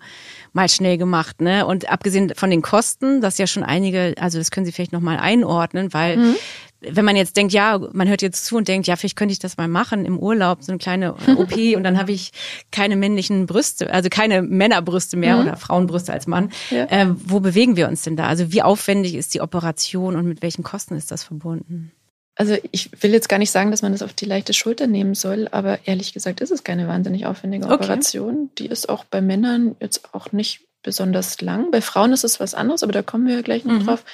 mal 0.54 0.70
schnell 0.70 0.98
gemacht. 0.98 1.42
Ne? 1.42 1.66
Und 1.66 1.90
abgesehen 1.90 2.34
von 2.36 2.50
den 2.50 2.62
Kosten, 2.62 3.22
das 3.22 3.38
ja 3.38 3.48
schon 3.48 3.64
einige, 3.64 4.14
also 4.20 4.38
das 4.38 4.52
können 4.52 4.66
Sie 4.66 4.72
vielleicht 4.72 4.94
nochmal 4.94 5.18
einordnen, 5.18 5.94
weil 5.94 6.18
mhm 6.18 6.36
wenn 6.82 7.06
man 7.06 7.16
jetzt 7.16 7.36
denkt, 7.38 7.54
ja, 7.54 7.80
man 7.94 8.08
hört 8.08 8.22
jetzt 8.22 8.46
zu 8.46 8.56
und 8.56 8.68
denkt, 8.68 8.88
ja, 8.88 8.96
vielleicht 8.96 9.16
könnte 9.16 9.32
ich 9.32 9.40
das 9.40 9.58
mal 9.58 9.68
machen 9.68 10.06
im 10.06 10.20
Urlaub, 10.20 10.62
so 10.62 10.72
eine 10.72 10.78
kleine 10.78 11.14
OP 11.38 11.56
und 11.76 11.84
dann 11.84 11.98
habe 11.98 12.12
ich 12.12 12.32
keine 12.72 12.96
männlichen 12.96 13.48
Brüste, 13.48 13.92
also 13.92 14.10
keine 14.10 14.42
Männerbrüste 14.42 15.18
mehr 15.18 15.38
mhm. 15.38 15.42
oder 15.42 15.58
Frauenbrüste 15.88 16.14
als 16.14 16.28
Mann. 16.28 16.52
Ja. 16.70 16.86
Äh, 16.86 17.08
wo 17.10 17.40
bewegen 17.40 17.76
wir 17.76 17.88
uns 17.88 18.04
denn 18.04 18.16
da? 18.16 18.28
Also 18.28 18.52
wie 18.52 18.62
aufwendig 18.62 19.16
ist 19.16 19.34
die 19.34 19.42
Operation 19.42 20.16
und 20.16 20.28
mit 20.28 20.42
welchen 20.42 20.64
Kosten 20.64 20.96
ist 20.96 21.12
das 21.12 21.24
verbunden? 21.24 21.92
Also 22.36 22.56
ich 22.72 22.92
will 23.02 23.14
jetzt 23.14 23.30
gar 23.30 23.40
nicht 23.40 23.50
sagen, 23.50 23.72
dass 23.72 23.82
man 23.82 23.94
das 23.94 24.04
auf 24.04 24.14
die 24.14 24.26
leichte 24.26 24.54
Schulter 24.54 24.86
nehmen 24.86 25.16
soll, 25.16 25.48
aber 25.52 25.80
ehrlich 25.88 26.14
gesagt 26.14 26.40
ist 26.40 26.52
es 26.52 26.64
keine 26.64 26.88
wahnsinnig 26.88 27.26
aufwendige 27.26 27.66
okay. 27.66 27.74
Operation. 27.76 28.52
Die 28.60 28.68
ist 28.68 28.90
auch 28.90 29.06
bei 29.06 29.22
Männern 29.22 29.76
jetzt 29.80 30.14
auch 30.14 30.32
nicht 30.32 30.62
besonders 30.84 31.42
lang. 31.42 31.72
Bei 31.72 31.82
Frauen 31.82 32.14
ist 32.14 32.24
es 32.24 32.40
was 32.40 32.54
anderes, 32.54 32.84
aber 32.84 32.92
da 32.92 33.02
kommen 33.02 33.26
wir 33.26 33.36
ja 33.36 33.42
gleich 33.42 33.66
noch 33.66 33.80
mhm. 33.80 33.86
drauf. 33.86 34.06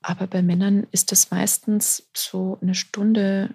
Aber 0.00 0.26
bei 0.26 0.42
Männern 0.42 0.86
ist 0.92 1.12
das 1.12 1.30
meistens 1.30 2.04
so 2.14 2.56
eine 2.62 2.74
Stunde, 2.74 3.50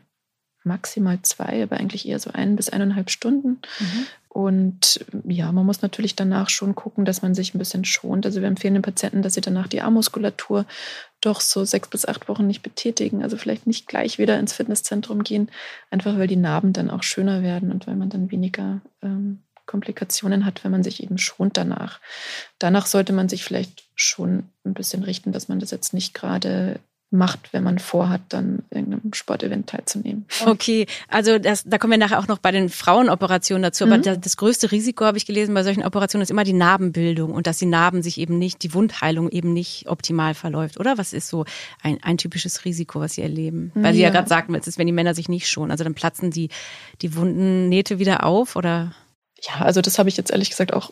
maximal 0.63 1.19
zwei, 1.23 1.63
aber 1.63 1.77
eigentlich 1.77 2.07
eher 2.07 2.19
so 2.19 2.29
ein 2.31 2.55
bis 2.55 2.69
eineinhalb 2.69 3.09
Stunden. 3.09 3.61
Mhm. 3.79 4.05
Und 4.33 5.05
ja, 5.25 5.51
man 5.51 5.63
muss 5.63 5.83
natürlich 5.83 6.15
danach 6.15 6.49
schon 6.49 6.73
gucken, 6.73 7.05
dass 7.05 7.21
man 7.21 7.35
sich 7.35 7.53
ein 7.53 7.59
bisschen 7.59 7.85
schont. 7.85 8.25
Also 8.25 8.41
wir 8.41 8.47
empfehlen 8.47 8.73
den 8.73 8.81
Patienten, 8.81 9.21
dass 9.21 9.35
sie 9.35 9.41
danach 9.41 9.67
die 9.67 9.81
Armmuskulatur 9.81 10.65
doch 11.21 11.39
so 11.39 11.65
sechs 11.65 11.87
bis 11.87 12.07
acht 12.07 12.27
Wochen 12.27 12.47
nicht 12.47 12.63
betätigen. 12.63 13.21
Also 13.21 13.37
vielleicht 13.37 13.67
nicht 13.67 13.85
gleich 13.85 14.17
wieder 14.17 14.39
ins 14.39 14.53
Fitnesszentrum 14.53 15.23
gehen, 15.23 15.51
einfach 15.91 16.17
weil 16.17 16.25
die 16.25 16.35
Narben 16.35 16.73
dann 16.73 16.89
auch 16.89 17.03
schöner 17.03 17.43
werden 17.43 17.71
und 17.71 17.85
weil 17.85 17.95
man 17.95 18.09
dann 18.09 18.31
weniger 18.31 18.81
ähm, 19.03 19.43
Komplikationen 19.67 20.47
hat, 20.47 20.63
wenn 20.63 20.71
man 20.71 20.81
sich 20.81 21.03
eben 21.03 21.19
schont 21.19 21.55
danach. 21.55 21.99
Danach 22.57 22.87
sollte 22.87 23.13
man 23.13 23.29
sich 23.29 23.43
vielleicht 23.43 23.83
schon 23.93 24.49
ein 24.65 24.73
bisschen 24.73 25.03
richten, 25.03 25.31
dass 25.31 25.47
man 25.47 25.59
das 25.59 25.69
jetzt 25.69 25.93
nicht 25.93 26.15
gerade 26.15 26.79
macht, 27.13 27.53
wenn 27.53 27.63
man 27.63 27.79
vorhat, 27.79 28.21
dann 28.29 28.63
irgendeinem 28.69 29.13
Sportevent 29.13 29.67
teilzunehmen. 29.67 30.25
Okay, 30.45 30.87
also 31.07 31.39
das, 31.39 31.63
da 31.63 31.77
kommen 31.77 31.91
wir 31.91 31.97
nachher 31.97 32.19
auch 32.19 32.27
noch 32.27 32.39
bei 32.39 32.51
den 32.51 32.69
Frauenoperationen 32.69 33.63
dazu. 33.63 33.85
Aber 33.85 33.97
mhm. 33.97 34.03
das, 34.03 34.19
das, 34.19 34.37
größte 34.37 34.71
Risiko, 34.71 35.05
habe 35.05 35.17
ich 35.17 35.25
gelesen, 35.25 35.53
bei 35.53 35.63
solchen 35.63 35.83
Operationen 35.83 36.23
ist 36.23 36.31
immer 36.31 36.43
die 36.43 36.53
Narbenbildung 36.53 37.31
und 37.31 37.47
dass 37.47 37.57
die 37.57 37.65
Narben 37.65 38.03
sich 38.03 38.17
eben 38.17 38.37
nicht, 38.37 38.63
die 38.63 38.73
Wundheilung 38.73 39.29
eben 39.29 39.53
nicht 39.53 39.87
optimal 39.87 40.33
verläuft, 40.33 40.79
oder? 40.79 40.97
Was 40.97 41.13
ist 41.13 41.29
so 41.29 41.45
ein, 41.81 41.99
ein 42.03 42.17
typisches 42.17 42.65
Risiko, 42.65 42.99
was 42.99 43.13
Sie 43.13 43.21
erleben? 43.21 43.71
Weil 43.75 43.93
Sie 43.93 44.01
ja, 44.01 44.07
ja 44.07 44.13
gerade 44.13 44.29
sagten, 44.29 44.55
es 44.55 44.67
ist, 44.67 44.77
wenn 44.77 44.87
die 44.87 44.93
Männer 44.93 45.13
sich 45.13 45.29
nicht 45.29 45.47
schonen, 45.47 45.71
also 45.71 45.83
dann 45.83 45.93
platzen 45.93 46.31
die, 46.31 46.49
die 47.01 47.15
Wundennähte 47.15 47.99
wieder 47.99 48.25
auf, 48.25 48.55
oder? 48.55 48.93
ja, 49.47 49.61
also 49.61 49.81
das 49.81 49.99
habe 49.99 50.09
ich 50.09 50.17
jetzt 50.17 50.31
ehrlich 50.31 50.49
gesagt 50.49 50.73
auch 50.73 50.91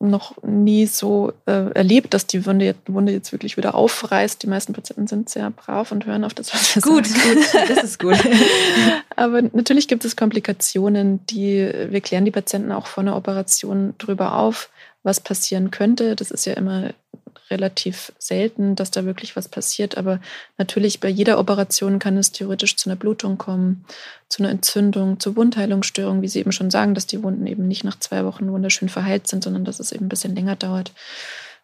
noch 0.00 0.40
nie 0.44 0.86
so 0.86 1.32
äh, 1.46 1.72
erlebt, 1.72 2.14
dass 2.14 2.26
die 2.26 2.46
Wunde 2.46 2.66
jetzt, 2.66 2.82
Wunde 2.86 3.12
jetzt 3.12 3.32
wirklich 3.32 3.56
wieder 3.56 3.74
aufreißt. 3.74 4.40
Die 4.42 4.46
meisten 4.46 4.72
Patienten 4.72 5.08
sind 5.08 5.28
sehr 5.28 5.50
brav 5.50 5.90
und 5.90 6.06
hören 6.06 6.24
auf 6.24 6.34
das, 6.34 6.54
was 6.54 6.76
wir 6.76 6.82
gut, 6.82 7.06
sagen. 7.06 7.34
Gut, 7.34 7.70
das 7.70 7.84
ist 7.84 7.98
gut. 7.98 8.16
Aber 9.16 9.42
natürlich 9.42 9.88
gibt 9.88 10.04
es 10.04 10.14
Komplikationen, 10.14 11.24
die 11.26 11.68
wir 11.90 12.00
klären 12.00 12.24
die 12.24 12.30
Patienten 12.30 12.70
auch 12.70 12.86
vor 12.86 13.02
einer 13.02 13.16
Operation 13.16 13.94
drüber 13.98 14.34
auf, 14.36 14.70
was 15.02 15.20
passieren 15.20 15.72
könnte. 15.72 16.14
Das 16.14 16.30
ist 16.30 16.46
ja 16.46 16.52
immer 16.52 16.90
relativ 17.50 18.12
selten, 18.18 18.76
dass 18.76 18.90
da 18.90 19.04
wirklich 19.04 19.36
was 19.36 19.48
passiert. 19.48 19.96
Aber 19.96 20.20
natürlich 20.56 21.00
bei 21.00 21.08
jeder 21.08 21.38
Operation 21.38 21.98
kann 21.98 22.16
es 22.16 22.32
theoretisch 22.32 22.76
zu 22.76 22.88
einer 22.88 22.96
Blutung 22.96 23.38
kommen, 23.38 23.84
zu 24.28 24.42
einer 24.42 24.50
Entzündung, 24.50 25.20
zu 25.20 25.36
Wundheilungsstörungen, 25.36 26.22
wie 26.22 26.28
Sie 26.28 26.40
eben 26.40 26.52
schon 26.52 26.70
sagen, 26.70 26.94
dass 26.94 27.06
die 27.06 27.22
Wunden 27.22 27.46
eben 27.46 27.66
nicht 27.66 27.84
nach 27.84 27.98
zwei 27.98 28.24
Wochen 28.24 28.50
wunderschön 28.50 28.88
verheilt 28.88 29.26
sind, 29.26 29.44
sondern 29.44 29.64
dass 29.64 29.80
es 29.80 29.92
eben 29.92 30.06
ein 30.06 30.10
bisschen 30.10 30.34
länger 30.34 30.56
dauert 30.56 30.92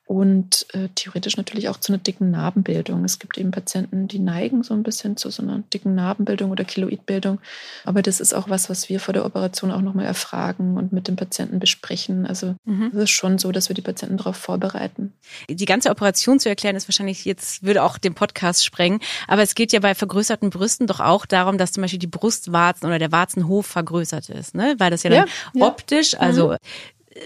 und 0.06 0.66
äh, 0.75 0.88
theoretisch 0.94 1.38
natürlich 1.38 1.70
auch 1.70 1.78
zu 1.78 1.92
einer 1.92 2.02
dicken 2.02 2.30
Narbenbildung. 2.30 3.04
Es 3.04 3.18
gibt 3.18 3.38
eben 3.38 3.50
Patienten, 3.50 4.06
die 4.06 4.18
neigen 4.18 4.62
so 4.62 4.75
ein 4.75 4.82
bisschen 4.82 5.16
zu 5.16 5.30
so 5.30 5.42
einer 5.42 5.62
dicken 5.73 5.94
Narbenbildung 5.94 6.50
oder 6.50 6.64
Keloidbildung. 6.64 7.40
Aber 7.84 8.02
das 8.02 8.20
ist 8.20 8.34
auch 8.34 8.50
was, 8.50 8.68
was 8.68 8.90
wir 8.90 9.00
vor 9.00 9.14
der 9.14 9.25
Operation 9.25 9.70
auch 9.70 9.80
nochmal 9.80 10.04
erfragen 10.04 10.76
und 10.76 10.92
mit 10.92 11.08
dem 11.08 11.16
Patienten 11.16 11.58
besprechen. 11.58 12.26
Also 12.26 12.54
mhm. 12.66 12.90
es 12.92 13.04
ist 13.04 13.11
schon 13.11 13.38
so, 13.38 13.50
dass 13.50 13.70
wir 13.70 13.75
die 13.75 13.82
Patienten 13.82 14.18
darauf 14.18 14.37
vorbereiten. 14.37 15.14
Die 15.49 15.64
ganze 15.64 15.88
Operation 15.88 16.38
zu 16.38 16.50
erklären, 16.50 16.76
ist 16.76 16.87
wahrscheinlich 16.87 17.25
jetzt, 17.25 17.62
würde 17.62 17.82
auch 17.82 17.96
den 17.96 18.14
Podcast 18.14 18.62
sprengen. 18.62 19.00
Aber 19.26 19.40
es 19.40 19.54
geht 19.54 19.73
ja 19.73 19.80
bei 19.80 19.94
vergrößerten 19.94 20.50
Brüsten 20.50 20.87
doch 20.87 21.00
auch 21.00 21.25
darum, 21.25 21.56
dass 21.56 21.73
zum 21.73 21.80
Beispiel 21.80 21.99
die 21.99 22.06
Brustwarzen 22.06 22.87
oder 22.87 22.99
der 22.99 23.11
Warzenhof 23.11 23.64
vergrößert 23.66 24.28
ist, 24.28 24.54
ne? 24.54 24.75
Weil 24.76 24.90
das 24.90 25.02
ja 25.02 25.11
dann 25.11 25.28
ja, 25.54 25.66
optisch, 25.66 26.14
also 26.20 26.49
mhm 26.49 26.56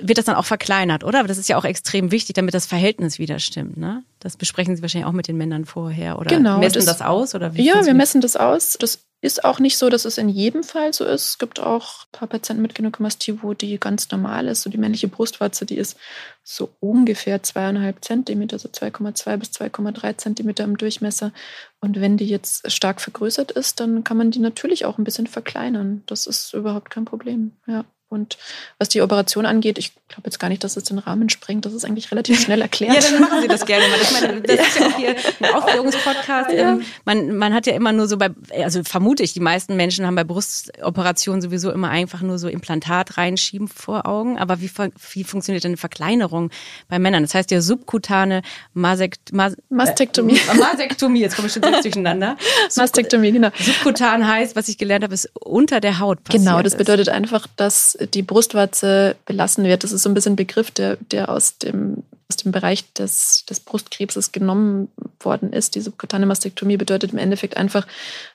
wird 0.01 0.19
das 0.19 0.27
dann 0.27 0.37
auch 0.37 0.45
verkleinert, 0.45 1.05
oder? 1.05 1.21
Aber 1.21 1.29
das 1.29 1.39
ist 1.39 1.49
ja 1.49 1.57
auch 1.57 1.65
extrem 1.65 2.11
wichtig, 2.11 2.35
damit 2.35 2.55
das 2.55 2.67
Verhältnis 2.67 3.19
wieder 3.19 3.39
stimmt, 3.39 3.77
ne? 3.77 4.05
Das 4.21 4.37
besprechen 4.37 4.77
Sie 4.77 4.83
wahrscheinlich 4.83 5.07
auch 5.07 5.13
mit 5.13 5.29
den 5.29 5.37
Männern 5.37 5.65
vorher 5.65 6.19
oder 6.19 6.29
genau, 6.29 6.59
messen 6.59 6.85
das, 6.85 6.99
das 6.99 7.03
aus 7.03 7.35
oder 7.35 7.55
wie? 7.55 7.65
Ja, 7.65 7.87
wir 7.87 7.95
messen 7.95 8.21
das 8.21 8.37
aus. 8.37 8.77
Das 8.79 9.01
ist 9.21 9.45
auch 9.45 9.59
nicht 9.59 9.79
so, 9.79 9.89
dass 9.89 10.05
es 10.05 10.19
in 10.19 10.29
jedem 10.29 10.63
Fall 10.63 10.93
so 10.93 11.05
ist. 11.05 11.25
Es 11.25 11.39
gibt 11.39 11.59
auch 11.59 12.05
ein 12.05 12.13
paar 12.13 12.29
Patienten 12.29 12.63
mit 12.63 12.75
Gynäkomastie, 12.75 13.43
wo 13.43 13.55
die 13.55 13.79
ganz 13.81 14.11
normal 14.11 14.47
ist. 14.47 14.63
So 14.63 14.71
die 14.71 14.79
männliche 14.79 15.09
Brustwarze, 15.09 15.67
die 15.67 15.77
ist 15.77 15.97
so 16.45 16.71
ungefähr 16.79 17.43
zweieinhalb 17.43 18.05
Zentimeter, 18.05 18.59
so 18.59 18.69
2,2 18.69 19.37
bis 19.37 19.51
2,3 19.51 20.17
Zentimeter 20.19 20.65
im 20.65 20.77
Durchmesser. 20.77 21.33
Und 21.81 22.01
wenn 22.01 22.17
die 22.17 22.29
jetzt 22.29 22.71
stark 22.71 23.01
vergrößert 23.01 23.51
ist, 23.51 23.81
dann 23.81 24.05
kann 24.05 24.17
man 24.17 24.31
die 24.31 24.39
natürlich 24.39 24.85
auch 24.85 24.99
ein 24.99 25.05
bisschen 25.05 25.27
verkleinern. 25.27 26.03
Das 26.07 26.27
ist 26.27 26.55
überhaupt 26.55 26.91
kein 26.91 27.05
Problem. 27.05 27.53
Ja. 27.67 27.85
Und 28.09 28.39
was 28.79 28.89
die 28.89 29.03
Operation 29.03 29.47
angeht, 29.47 29.79
ich 29.79 29.93
Ich 30.09 30.15
glaube 30.15 30.27
jetzt 30.29 30.39
gar 30.41 30.49
nicht, 30.49 30.65
dass 30.65 30.75
es 30.79 30.85
den 30.85 30.99
Rahmen 30.99 31.29
sprengt. 31.29 31.67
Das 31.67 31.75
ist 31.75 31.85
eigentlich 31.85 32.11
relativ 32.11 32.41
schnell 32.41 32.63
erklärt. 32.63 32.95
ja, 32.95 33.01
dann 33.11 33.21
machen 33.21 33.43
Sie 33.43 33.47
das 33.47 33.67
gerne 33.67 33.87
mal. 33.89 33.99
Ich 34.01 34.11
meine, 34.11 34.41
das 34.41 34.59
ist 34.59 34.81
ja 34.81 34.87
auch 34.87 34.97
hier 34.97 35.15
ein 35.41 35.55
Aufklärungspodcast. 35.55 36.51
Ja. 36.51 36.73
Ähm, 36.73 36.83
man, 37.05 37.37
man 37.37 37.53
hat 37.53 37.67
ja 37.67 37.75
immer 37.75 37.93
nur 37.93 38.09
so 38.09 38.17
bei, 38.17 38.31
also 38.51 38.83
vermute 38.85 39.23
ich, 39.23 39.35
die 39.35 39.41
meisten 39.41 39.77
Menschen 39.77 40.07
haben 40.07 40.15
bei 40.15 40.25
Brustoperationen 40.25 41.43
sowieso 41.43 41.71
immer 41.71 41.91
einfach 41.91 42.23
nur 42.23 42.39
so 42.39 42.49
Implantat 42.49 43.19
reinschieben 43.19 43.69
vor 43.69 44.07
Augen. 44.07 44.39
Aber 44.39 44.63
wie, 44.63 44.71
wie 45.13 45.25
funktioniert 45.25 45.65
denn 45.65 45.73
eine 45.73 45.77
Verkleinerung 45.77 46.51
bei 46.89 46.99
Männern? 46.99 47.23
Das 47.23 47.35
heißt 47.35 47.51
ja 47.51 47.61
subkutane 47.61 48.41
Masekt, 48.73 49.35
Mas, 49.35 49.57
Mastektomie. 49.69 50.41
Äh, 50.51 50.57
Mastektomie, 50.57 51.21
jetzt 51.21 51.37
komme 51.37 51.49
ich 51.49 51.53
schon 51.53 51.63
selbst 51.63 51.85
durcheinander. 51.85 52.39
Mastektomie, 52.77 53.33
genau. 53.33 53.51
Subkutan 53.59 54.27
heißt, 54.27 54.57
was 54.57 54.69
ich 54.69 54.79
gelernt 54.79 55.05
habe, 55.05 55.13
ist 55.13 55.31
unter 55.35 55.81
der 55.81 55.99
Haut 55.99 56.25
passiert 56.25 56.45
Genau, 56.45 56.63
das 56.63 56.77
bedeutet 56.79 57.11
einfach, 57.11 57.47
dass 57.57 57.99
die 58.15 58.23
Brustwarze 58.23 59.15
belassen 59.27 59.65
wird. 59.65 59.85
Das 59.85 59.93
ist 59.93 59.98
so 60.03 60.09
ein 60.09 60.15
bisschen 60.15 60.33
ein 60.33 60.37
Begriff, 60.37 60.71
der, 60.71 60.97
der 60.97 61.29
aus 61.29 61.59
dem 61.59 62.03
aus 62.31 62.37
dem 62.37 62.53
Bereich 62.53 62.93
des, 62.93 63.47
des 63.47 63.61
Brustkrebses 63.61 64.33
genommen 64.33 64.89
worden 65.21 65.53
ist. 65.53 65.75
Die 65.75 65.81
subkutane 65.81 66.27
Mastektomie 66.27 66.77
bedeutet 66.77 67.13
im 67.13 67.19
Endeffekt 67.19 67.57
einfach, 67.57 67.87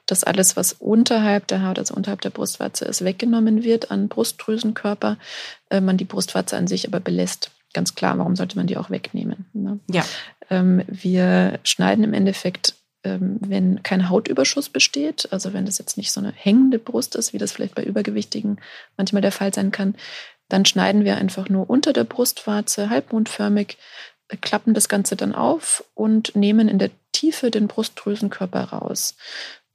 dass 0.07 0.23
alles, 0.23 0.57
was 0.57 0.73
unterhalb 0.73 1.45
der 1.47 1.67
Haut, 1.67 1.77
also 1.77 1.93
unterhalb 1.93 2.21
der 2.21 2.31
Brustwarze 2.31 2.85
ist, 2.85 3.05
weggenommen 3.05 3.63
wird 3.63 3.91
an 3.91 4.07
Brustdrüsenkörper, 4.07 5.17
äh, 5.69 5.79
man 5.79 5.97
die 5.97 6.05
Brustwarze 6.05 6.57
an 6.57 6.67
sich 6.67 6.87
aber 6.87 6.99
belässt. 6.99 7.51
Ganz 7.73 7.93
klar, 7.93 8.17
warum 8.17 8.35
sollte 8.35 8.57
man 8.57 8.67
die 8.67 8.77
auch 8.77 8.89
wegnehmen? 8.89 9.45
Ne? 9.53 9.79
Ja. 9.91 10.03
Ähm, 10.49 10.83
wir 10.87 11.59
schneiden 11.63 12.03
im 12.03 12.13
Endeffekt 12.13 12.75
ähm, 13.05 13.37
wenn 13.41 13.83
kein 13.83 14.09
Hautüberschuss 14.09 14.69
besteht, 14.69 15.27
also 15.31 15.51
wenn 15.51 15.65
das 15.65 15.77
jetzt 15.77 15.97
nicht 15.97 16.13
so 16.13 16.21
eine 16.21 16.31
hängende 16.31 16.79
Brust 16.79 17.15
ist, 17.15 17.33
wie 17.33 17.37
das 17.37 17.51
vielleicht 17.51 17.75
bei 17.75 17.83
Übergewichtigen 17.83 18.61
manchmal 18.95 19.21
der 19.21 19.33
Fall 19.33 19.53
sein 19.53 19.71
kann, 19.71 19.95
dann 20.53 20.65
schneiden 20.65 21.03
wir 21.03 21.17
einfach 21.17 21.49
nur 21.49 21.67
unter 21.67 21.93
der 21.93 22.03
Brustwarze 22.03 22.91
halbmondförmig, 22.91 23.79
äh, 24.27 24.37
klappen 24.37 24.75
das 24.75 24.87
Ganze 24.87 25.15
dann 25.15 25.33
auf 25.33 25.83
und 25.95 26.35
nehmen 26.35 26.69
in 26.69 26.77
der 26.77 26.91
Tiefe 27.11 27.49
den 27.49 27.67
Brustdrüsenkörper 27.67 28.65
raus. 28.65 29.15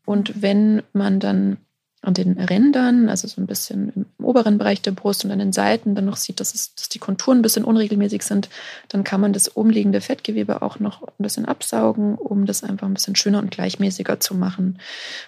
Und 0.04 0.40
wenn 0.40 0.84
man 0.92 1.18
dann 1.18 1.56
an 2.00 2.14
den 2.14 2.38
Rändern, 2.38 3.08
also 3.08 3.26
so 3.26 3.40
ein 3.40 3.46
bisschen 3.46 3.92
im 3.94 4.06
oberen 4.24 4.56
Bereich 4.56 4.80
der 4.80 4.92
Brust 4.92 5.24
und 5.24 5.32
an 5.32 5.40
den 5.40 5.52
Seiten 5.52 5.96
dann 5.96 6.04
noch 6.04 6.16
sieht, 6.16 6.38
dass, 6.38 6.54
es, 6.54 6.74
dass 6.74 6.88
die 6.88 7.00
Konturen 7.00 7.38
ein 7.38 7.42
bisschen 7.42 7.64
unregelmäßig 7.64 8.22
sind, 8.22 8.48
dann 8.88 9.02
kann 9.02 9.20
man 9.20 9.32
das 9.32 9.48
umliegende 9.48 10.00
Fettgewebe 10.00 10.62
auch 10.62 10.78
noch 10.78 11.02
ein 11.02 11.22
bisschen 11.22 11.44
absaugen, 11.44 12.14
um 12.14 12.46
das 12.46 12.62
einfach 12.62 12.86
ein 12.86 12.94
bisschen 12.94 13.16
schöner 13.16 13.40
und 13.40 13.50
gleichmäßiger 13.50 14.20
zu 14.20 14.34
machen. 14.36 14.78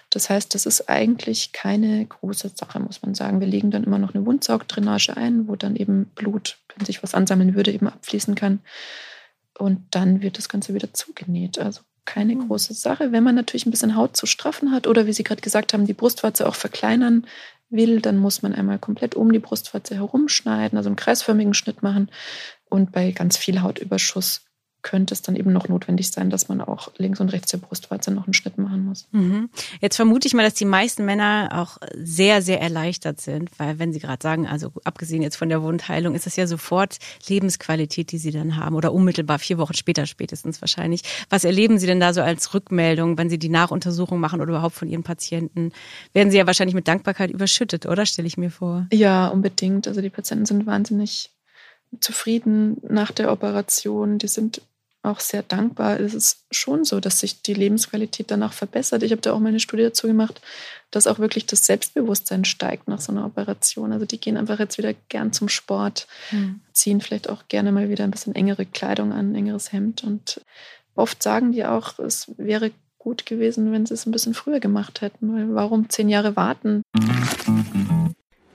Das 0.09 0.29
heißt, 0.29 0.55
das 0.55 0.65
ist 0.65 0.89
eigentlich 0.89 1.51
keine 1.51 2.05
große 2.05 2.51
Sache, 2.55 2.79
muss 2.79 3.01
man 3.01 3.15
sagen. 3.15 3.41
Wir 3.41 3.47
legen 3.47 3.71
dann 3.71 3.83
immer 3.83 3.99
noch 3.99 4.13
eine 4.13 4.25
Wundsaugdrainage 4.25 5.17
ein, 5.17 5.49
wo 5.49 5.57
dann 5.57 5.75
eben 5.75 6.05
Blut, 6.15 6.57
wenn 6.75 6.85
sich 6.85 7.03
was 7.03 7.13
ansammeln 7.13 7.53
würde, 7.53 7.71
eben 7.71 7.87
abfließen 7.87 8.35
kann. 8.35 8.59
Und 9.57 9.83
dann 9.91 10.21
wird 10.21 10.37
das 10.37 10.47
Ganze 10.47 10.73
wieder 10.73 10.93
zugenäht. 10.93 11.59
Also 11.59 11.81
keine 12.05 12.35
mhm. 12.35 12.47
große 12.47 12.73
Sache. 12.73 13.11
Wenn 13.11 13.23
man 13.23 13.35
natürlich 13.35 13.65
ein 13.65 13.71
bisschen 13.71 13.95
Haut 13.95 14.17
zu 14.17 14.25
straffen 14.25 14.71
hat 14.71 14.87
oder 14.87 15.05
wie 15.05 15.13
Sie 15.13 15.23
gerade 15.23 15.41
gesagt 15.41 15.73
haben, 15.73 15.85
die 15.85 15.93
Brustwarze 15.93 16.47
auch 16.47 16.55
verkleinern 16.55 17.27
will, 17.69 18.01
dann 18.01 18.17
muss 18.17 18.41
man 18.41 18.53
einmal 18.53 18.79
komplett 18.79 19.15
um 19.15 19.31
die 19.31 19.39
Brustwarze 19.39 19.95
herumschneiden, 19.95 20.77
also 20.77 20.89
einen 20.89 20.95
kreisförmigen 20.95 21.53
Schnitt 21.53 21.83
machen. 21.83 22.11
Und 22.69 22.91
bei 22.91 23.11
ganz 23.11 23.37
viel 23.37 23.61
Hautüberschuss 23.61 24.45
könnte 24.81 25.13
es 25.13 25.21
dann 25.21 25.35
eben 25.35 25.53
noch 25.53 25.67
notwendig 25.67 26.11
sein, 26.11 26.29
dass 26.29 26.47
man 26.47 26.61
auch 26.61 26.91
links 26.97 27.19
und 27.19 27.29
rechts 27.29 27.51
der 27.51 27.59
Brustwarze 27.59 28.11
noch 28.11 28.25
einen 28.25 28.33
Schnitt 28.33 28.57
machen 28.57 28.85
muss. 28.85 29.07
Mhm. 29.11 29.49
Jetzt 29.79 29.95
vermute 29.95 30.27
ich 30.27 30.33
mal, 30.33 30.43
dass 30.43 30.55
die 30.55 30.65
meisten 30.65 31.05
Männer 31.05 31.49
auch 31.53 31.77
sehr, 31.95 32.41
sehr 32.41 32.61
erleichtert 32.61 33.21
sind, 33.21 33.49
weil 33.57 33.79
wenn 33.79 33.93
Sie 33.93 33.99
gerade 33.99 34.21
sagen, 34.21 34.47
also 34.47 34.71
abgesehen 34.83 35.21
jetzt 35.21 35.35
von 35.35 35.49
der 35.49 35.61
Wundheilung, 35.61 36.15
ist 36.15 36.27
es 36.27 36.35
ja 36.35 36.47
sofort 36.47 36.97
Lebensqualität, 37.27 38.11
die 38.11 38.17
Sie 38.17 38.31
dann 38.31 38.57
haben 38.57 38.75
oder 38.75 38.93
unmittelbar 38.93 39.39
vier 39.39 39.57
Wochen 39.57 39.73
später 39.73 40.05
spätestens 40.05 40.61
wahrscheinlich. 40.61 41.01
Was 41.29 41.43
erleben 41.43 41.77
Sie 41.77 41.87
denn 41.87 41.99
da 41.99 42.13
so 42.13 42.21
als 42.21 42.53
Rückmeldung, 42.53 43.17
wenn 43.17 43.29
Sie 43.29 43.39
die 43.39 43.49
Nachuntersuchung 43.49 44.19
machen 44.19 44.41
oder 44.41 44.49
überhaupt 44.49 44.75
von 44.75 44.87
Ihren 44.87 45.03
Patienten? 45.03 45.71
Werden 46.13 46.31
Sie 46.31 46.37
ja 46.37 46.47
wahrscheinlich 46.47 46.75
mit 46.75 46.87
Dankbarkeit 46.87 47.31
überschüttet, 47.31 47.85
oder 47.85 48.05
stelle 48.05 48.27
ich 48.27 48.37
mir 48.37 48.51
vor? 48.51 48.87
Ja, 48.91 49.27
unbedingt. 49.27 49.87
Also 49.87 50.01
die 50.01 50.09
Patienten 50.09 50.45
sind 50.45 50.65
wahnsinnig 50.65 51.31
zufrieden 51.99 52.77
nach 52.87 53.11
der 53.11 53.31
Operation. 53.31 54.17
Die 54.17 54.27
sind 54.27 54.61
auch 55.03 55.19
sehr 55.19 55.41
dankbar. 55.43 55.99
Es 55.99 56.13
ist 56.13 56.45
schon 56.51 56.83
so, 56.83 56.99
dass 56.99 57.19
sich 57.19 57.41
die 57.41 57.53
Lebensqualität 57.53 58.29
danach 58.29 58.53
verbessert. 58.53 59.03
Ich 59.03 59.11
habe 59.11 59.21
da 59.21 59.33
auch 59.33 59.39
mal 59.39 59.49
eine 59.49 59.59
Studie 59.59 59.83
dazu 59.83 60.07
gemacht, 60.07 60.41
dass 60.91 61.07
auch 61.07 61.17
wirklich 61.17 61.45
das 61.45 61.65
Selbstbewusstsein 61.65 62.45
steigt 62.45 62.87
nach 62.87 63.01
so 63.01 63.11
einer 63.11 63.25
Operation. 63.25 63.91
Also 63.93 64.05
die 64.05 64.19
gehen 64.19 64.37
einfach 64.37 64.59
jetzt 64.59 64.77
wieder 64.77 64.93
gern 65.09 65.33
zum 65.33 65.49
Sport, 65.49 66.07
mhm. 66.31 66.61
ziehen 66.73 67.01
vielleicht 67.01 67.29
auch 67.29 67.47
gerne 67.47 67.71
mal 67.71 67.89
wieder 67.89 68.03
ein 68.03 68.11
bisschen 68.11 68.35
engere 68.35 68.65
Kleidung 68.65 69.11
an, 69.11 69.31
ein 69.31 69.35
engeres 69.35 69.71
Hemd. 69.71 70.03
Und 70.03 70.41
oft 70.95 71.23
sagen 71.23 71.51
die 71.51 71.65
auch, 71.65 71.97
es 71.97 72.31
wäre 72.37 72.71
gut 72.99 73.25
gewesen, 73.25 73.71
wenn 73.71 73.87
sie 73.87 73.95
es 73.95 74.05
ein 74.05 74.11
bisschen 74.11 74.35
früher 74.35 74.59
gemacht 74.59 75.01
hätten. 75.01 75.33
Weil 75.33 75.55
warum 75.55 75.89
zehn 75.89 76.09
Jahre 76.09 76.35
warten? 76.35 76.83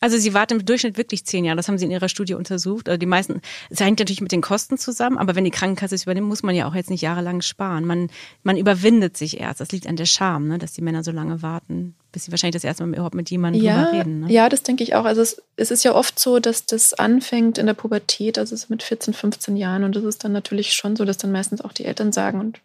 Also 0.00 0.16
sie 0.16 0.32
warten 0.32 0.54
im 0.54 0.64
Durchschnitt 0.64 0.96
wirklich 0.96 1.26
zehn 1.26 1.44
Jahre. 1.44 1.56
Das 1.56 1.68
haben 1.68 1.76
sie 1.76 1.84
in 1.84 1.90
ihrer 1.90 2.08
Studie 2.08 2.32
untersucht. 2.34 2.88
Also 2.88 2.98
die 2.98 3.06
meisten, 3.06 3.42
es 3.68 3.80
hängt 3.80 3.98
natürlich 3.98 4.22
mit 4.22 4.32
den 4.32 4.40
Kosten 4.40 4.78
zusammen, 4.78 5.18
aber 5.18 5.34
wenn 5.34 5.44
die 5.44 5.50
Krankenkasse 5.50 5.94
es 5.94 6.04
übernimmt, 6.04 6.26
muss 6.26 6.42
man 6.42 6.54
ja 6.54 6.66
auch 6.66 6.74
jetzt 6.74 6.88
nicht 6.88 7.02
jahrelang 7.02 7.42
sparen. 7.42 7.84
Man, 7.84 8.08
man 8.42 8.56
überwindet 8.56 9.18
sich 9.18 9.38
erst. 9.38 9.60
Das 9.60 9.72
liegt 9.72 9.86
an 9.86 9.96
der 9.96 10.06
Scham, 10.06 10.48
ne, 10.48 10.58
dass 10.58 10.72
die 10.72 10.80
Männer 10.80 11.04
so 11.04 11.10
lange 11.10 11.42
warten, 11.42 11.94
bis 12.12 12.24
sie 12.24 12.30
wahrscheinlich 12.30 12.54
das 12.54 12.64
erste 12.64 12.84
Mal 12.86 12.94
überhaupt 12.94 13.14
mit 13.14 13.30
jemandem 13.30 13.62
ja, 13.62 13.84
drüber 13.84 13.98
reden. 13.98 14.20
Ne? 14.20 14.32
Ja, 14.32 14.48
das 14.48 14.62
denke 14.62 14.82
ich 14.84 14.94
auch. 14.94 15.04
Also 15.04 15.20
es, 15.20 15.42
es, 15.56 15.70
ist 15.70 15.84
ja 15.84 15.94
oft 15.94 16.18
so, 16.18 16.38
dass 16.38 16.64
das 16.64 16.94
anfängt 16.94 17.58
in 17.58 17.66
der 17.66 17.74
Pubertät, 17.74 18.38
also 18.38 18.56
mit 18.68 18.82
14, 18.82 19.12
15 19.12 19.56
Jahren. 19.58 19.84
Und 19.84 19.96
das 19.96 20.04
ist 20.04 20.24
dann 20.24 20.32
natürlich 20.32 20.72
schon 20.72 20.96
so, 20.96 21.04
dass 21.04 21.18
dann 21.18 21.30
meistens 21.30 21.60
auch 21.60 21.72
die 21.72 21.84
Eltern 21.84 22.12
sagen 22.12 22.40
und 22.40 22.60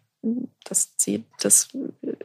dass 0.64 0.92
sie 0.96 1.24
das 1.40 1.68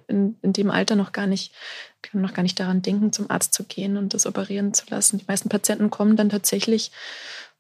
in, 0.08 0.38
in 0.42 0.54
dem 0.54 0.72
Alter 0.72 0.96
noch 0.96 1.12
gar 1.12 1.28
nicht 1.28 1.54
können 2.02 2.24
noch 2.24 2.34
gar 2.34 2.44
nicht 2.44 2.60
daran 2.60 2.82
denken, 2.82 3.14
zum 3.14 3.30
Arzt 3.30 3.54
zu 3.54 3.64
gehen 3.64 3.98
und 3.98 4.14
das 4.14 4.26
operieren 4.26 4.74
zu 4.74 4.86
lassen. 4.90 5.18
Die 5.20 5.26
meisten 5.28 5.50
Patienten 5.50 5.90
kommen 5.90 6.16
dann 6.16 6.30
tatsächlich 6.30 6.92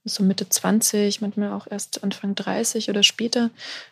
so 0.03 0.23
Mitte 0.23 0.49
20, 0.49 1.21
manchmal 1.21 1.53
auch 1.53 1.67
erst 1.69 2.03
Anfang 2.03 2.33
30 2.35 2.89
oder 2.89 3.03
später 3.03 3.51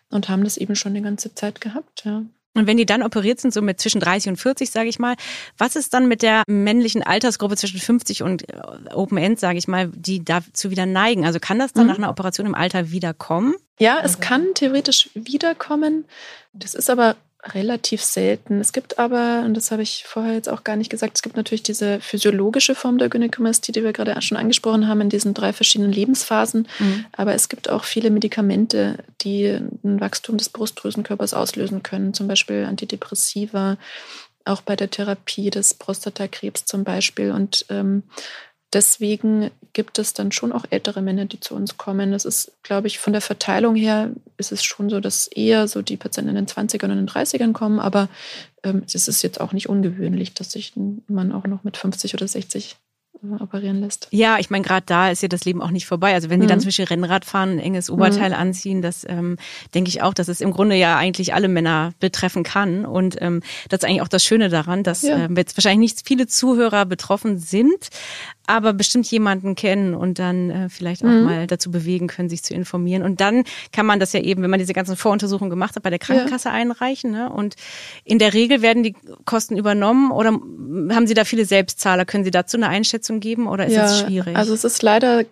und 0.09 0.27
haben 0.27 0.43
das 0.43 0.57
eben 0.57 0.75
schon 0.75 0.95
die 0.95 1.01
ganze 1.01 1.35
Zeit 1.35 1.61
gehabt, 1.61 2.03
ja. 2.05 2.23
Und 2.55 2.67
wenn 2.67 2.77
die 2.77 2.85
dann 2.85 3.03
operiert 3.03 3.39
sind, 3.39 3.53
so 3.53 3.61
mit 3.61 3.79
zwischen 3.79 4.01
30 4.01 4.31
und 4.31 4.37
40, 4.37 4.71
sage 4.71 4.89
ich 4.89 4.99
mal, 4.99 5.15
was 5.57 5.75
ist 5.75 5.93
dann 5.93 6.07
mit 6.07 6.21
der 6.21 6.43
männlichen 6.47 7.03
Altersgruppe 7.03 7.55
zwischen 7.55 7.79
50 7.79 8.23
und 8.23 8.49
äh, 8.49 8.57
Open 8.93 9.17
End, 9.17 9.39
sage 9.39 9.57
ich 9.57 9.67
mal, 9.67 9.89
die 9.93 10.23
dazu 10.23 10.71
wieder 10.71 10.85
neigen? 10.85 11.25
Also 11.25 11.39
kann 11.39 11.59
das 11.59 11.73
dann 11.73 11.83
mhm. 11.83 11.89
nach 11.89 11.97
einer 11.97 12.09
Operation 12.09 12.47
im 12.47 12.55
Alter 12.55 12.91
wiederkommen? 12.91 13.55
Ja, 13.79 13.99
es 14.03 14.19
kann 14.19 14.47
theoretisch 14.55 15.09
wiederkommen. 15.13 16.05
Das 16.53 16.73
ist 16.73 16.89
aber 16.89 17.15
relativ 17.43 18.03
selten. 18.03 18.59
Es 18.59 18.73
gibt 18.73 18.99
aber, 18.99 19.43
und 19.45 19.55
das 19.55 19.71
habe 19.71 19.81
ich 19.81 20.03
vorher 20.05 20.33
jetzt 20.33 20.49
auch 20.49 20.63
gar 20.63 20.75
nicht 20.75 20.89
gesagt, 20.89 21.13
es 21.15 21.21
gibt 21.21 21.37
natürlich 21.37 21.63
diese 21.63 22.01
physiologische 22.01 22.75
Form 22.75 22.97
der 22.97 23.09
Gynäkomastie, 23.09 23.71
die 23.71 23.83
wir 23.83 23.93
gerade 23.93 24.21
schon 24.21 24.37
angesprochen 24.37 24.87
haben, 24.87 25.01
in 25.01 25.09
diesen 25.09 25.33
drei 25.33 25.53
verschiedenen 25.53 25.91
Lebensphasen. 25.91 26.67
Mhm. 26.79 27.05
Aber 27.13 27.33
es 27.33 27.47
gibt 27.47 27.69
auch 27.69 27.85
viele 27.85 28.09
Medikamente, 28.09 28.97
die 29.21 29.45
ein 29.45 30.01
Wachstum 30.01 30.37
des 30.37 30.49
Brustdrüsenkörpers 30.49 31.33
auslösen 31.33 31.81
können, 31.81 32.13
zum 32.13 32.27
Beispiel 32.27 32.65
Antidepressiva, 32.65 33.77
auch 34.43 34.61
bei 34.61 34.75
der 34.75 34.89
Therapie 34.89 35.49
des 35.49 35.73
Prostatakrebs 35.73 36.65
zum 36.65 36.83
Beispiel. 36.83 37.31
Und 37.31 37.65
ähm, 37.69 38.03
deswegen 38.73 39.51
gibt 39.73 39.99
es 39.99 40.13
dann 40.13 40.31
schon 40.31 40.51
auch 40.51 40.65
ältere 40.69 41.01
Männer, 41.01 41.25
die 41.25 41.39
zu 41.39 41.55
uns 41.55 41.77
kommen. 41.77 42.11
Das 42.11 42.25
ist, 42.25 42.51
glaube 42.63 42.87
ich, 42.87 42.99
von 42.99 43.13
der 43.13 43.21
Verteilung 43.21 43.75
her 43.75 44.11
ist 44.37 44.51
es 44.51 44.63
schon 44.63 44.89
so, 44.89 44.99
dass 44.99 45.27
eher 45.27 45.67
so 45.67 45.81
die 45.81 45.97
Patienten 45.97 46.29
in 46.29 46.35
den 46.35 46.47
20ern 46.47 46.91
und 46.91 46.97
den 46.97 47.09
30ern 47.09 47.53
kommen, 47.53 47.79
aber 47.79 48.09
ähm, 48.63 48.83
es 48.85 49.07
ist 49.07 49.21
jetzt 49.21 49.39
auch 49.39 49.53
nicht 49.53 49.69
ungewöhnlich, 49.69 50.33
dass 50.33 50.51
sich 50.51 50.75
ein 50.75 51.03
Mann 51.07 51.31
auch 51.31 51.45
noch 51.45 51.63
mit 51.63 51.77
50 51.77 52.13
oder 52.13 52.27
60 52.27 52.75
operieren 53.39 53.81
lässt. 53.81 54.07
Ja, 54.11 54.37
ich 54.39 54.49
meine, 54.49 54.63
gerade 54.63 54.85
da 54.85 55.11
ist 55.11 55.21
ja 55.21 55.27
das 55.27 55.43
Leben 55.45 55.61
auch 55.61 55.71
nicht 55.71 55.85
vorbei. 55.85 56.13
Also 56.13 56.29
wenn 56.29 56.39
mhm. 56.39 56.43
die 56.43 56.47
dann 56.47 56.61
zwischen 56.61 56.85
Rennrad 56.85 57.25
fahren, 57.25 57.51
ein 57.51 57.59
enges 57.59 57.89
Oberteil 57.89 58.29
mhm. 58.29 58.35
anziehen, 58.35 58.81
das 58.81 59.05
ähm, 59.07 59.37
denke 59.73 59.89
ich 59.89 60.01
auch, 60.01 60.13
dass 60.13 60.27
es 60.27 60.41
im 60.41 60.51
Grunde 60.51 60.75
ja 60.75 60.97
eigentlich 60.97 61.33
alle 61.33 61.47
Männer 61.47 61.91
betreffen 61.99 62.43
kann. 62.43 62.85
Und 62.85 63.21
ähm, 63.21 63.41
das 63.67 63.79
ist 63.79 63.85
eigentlich 63.85 64.01
auch 64.01 64.07
das 64.07 64.23
Schöne 64.23 64.49
daran, 64.49 64.83
dass 64.83 65.01
ja. 65.01 65.17
ähm, 65.17 65.35
jetzt 65.35 65.57
wahrscheinlich 65.57 65.95
nicht 65.95 66.07
viele 66.07 66.27
Zuhörer 66.27 66.85
betroffen 66.85 67.39
sind, 67.39 67.89
aber 68.49 68.73
bestimmt 68.73 69.09
jemanden 69.11 69.53
kennen 69.53 69.93
und 69.93 70.17
dann 70.17 70.49
äh, 70.49 70.69
vielleicht 70.69 71.03
auch 71.03 71.09
mhm. 71.09 71.23
mal 71.23 71.47
dazu 71.47 71.69
bewegen 71.69 72.07
können, 72.07 72.29
sich 72.29 72.43
zu 72.43 72.55
informieren. 72.55 73.03
Und 73.03 73.21
dann 73.21 73.43
kann 73.71 73.85
man 73.85 73.99
das 73.99 74.11
ja 74.11 74.21
eben, 74.21 74.41
wenn 74.41 74.49
man 74.49 74.59
diese 74.59 74.73
ganzen 74.73 74.97
Voruntersuchungen 74.97 75.51
gemacht 75.51 75.75
hat, 75.75 75.83
bei 75.83 75.91
der 75.91 75.99
Krankenkasse 75.99 76.49
ja. 76.49 76.55
einreichen. 76.55 77.11
Ne? 77.11 77.29
Und 77.31 77.55
in 78.03 78.17
der 78.17 78.33
Regel 78.33 78.63
werden 78.63 78.81
die 78.81 78.95
Kosten 79.25 79.55
übernommen 79.55 80.11
oder 80.11 80.31
haben 80.31 81.05
Sie 81.05 81.13
da 81.13 81.25
viele 81.25 81.45
Selbstzahler? 81.45 82.05
Können 82.05 82.23
Sie 82.23 82.31
dazu 82.31 82.57
eine 82.57 82.69
Einschätzung 82.69 83.19
geben 83.19 83.47
oder 83.47 83.67
ist 83.67 83.73
ja, 83.73 83.83
das 83.83 83.99
schwierig? 83.99 84.35
Also 84.35 84.55
es 84.55 84.63
ist 84.63 84.81
leider 84.81 85.25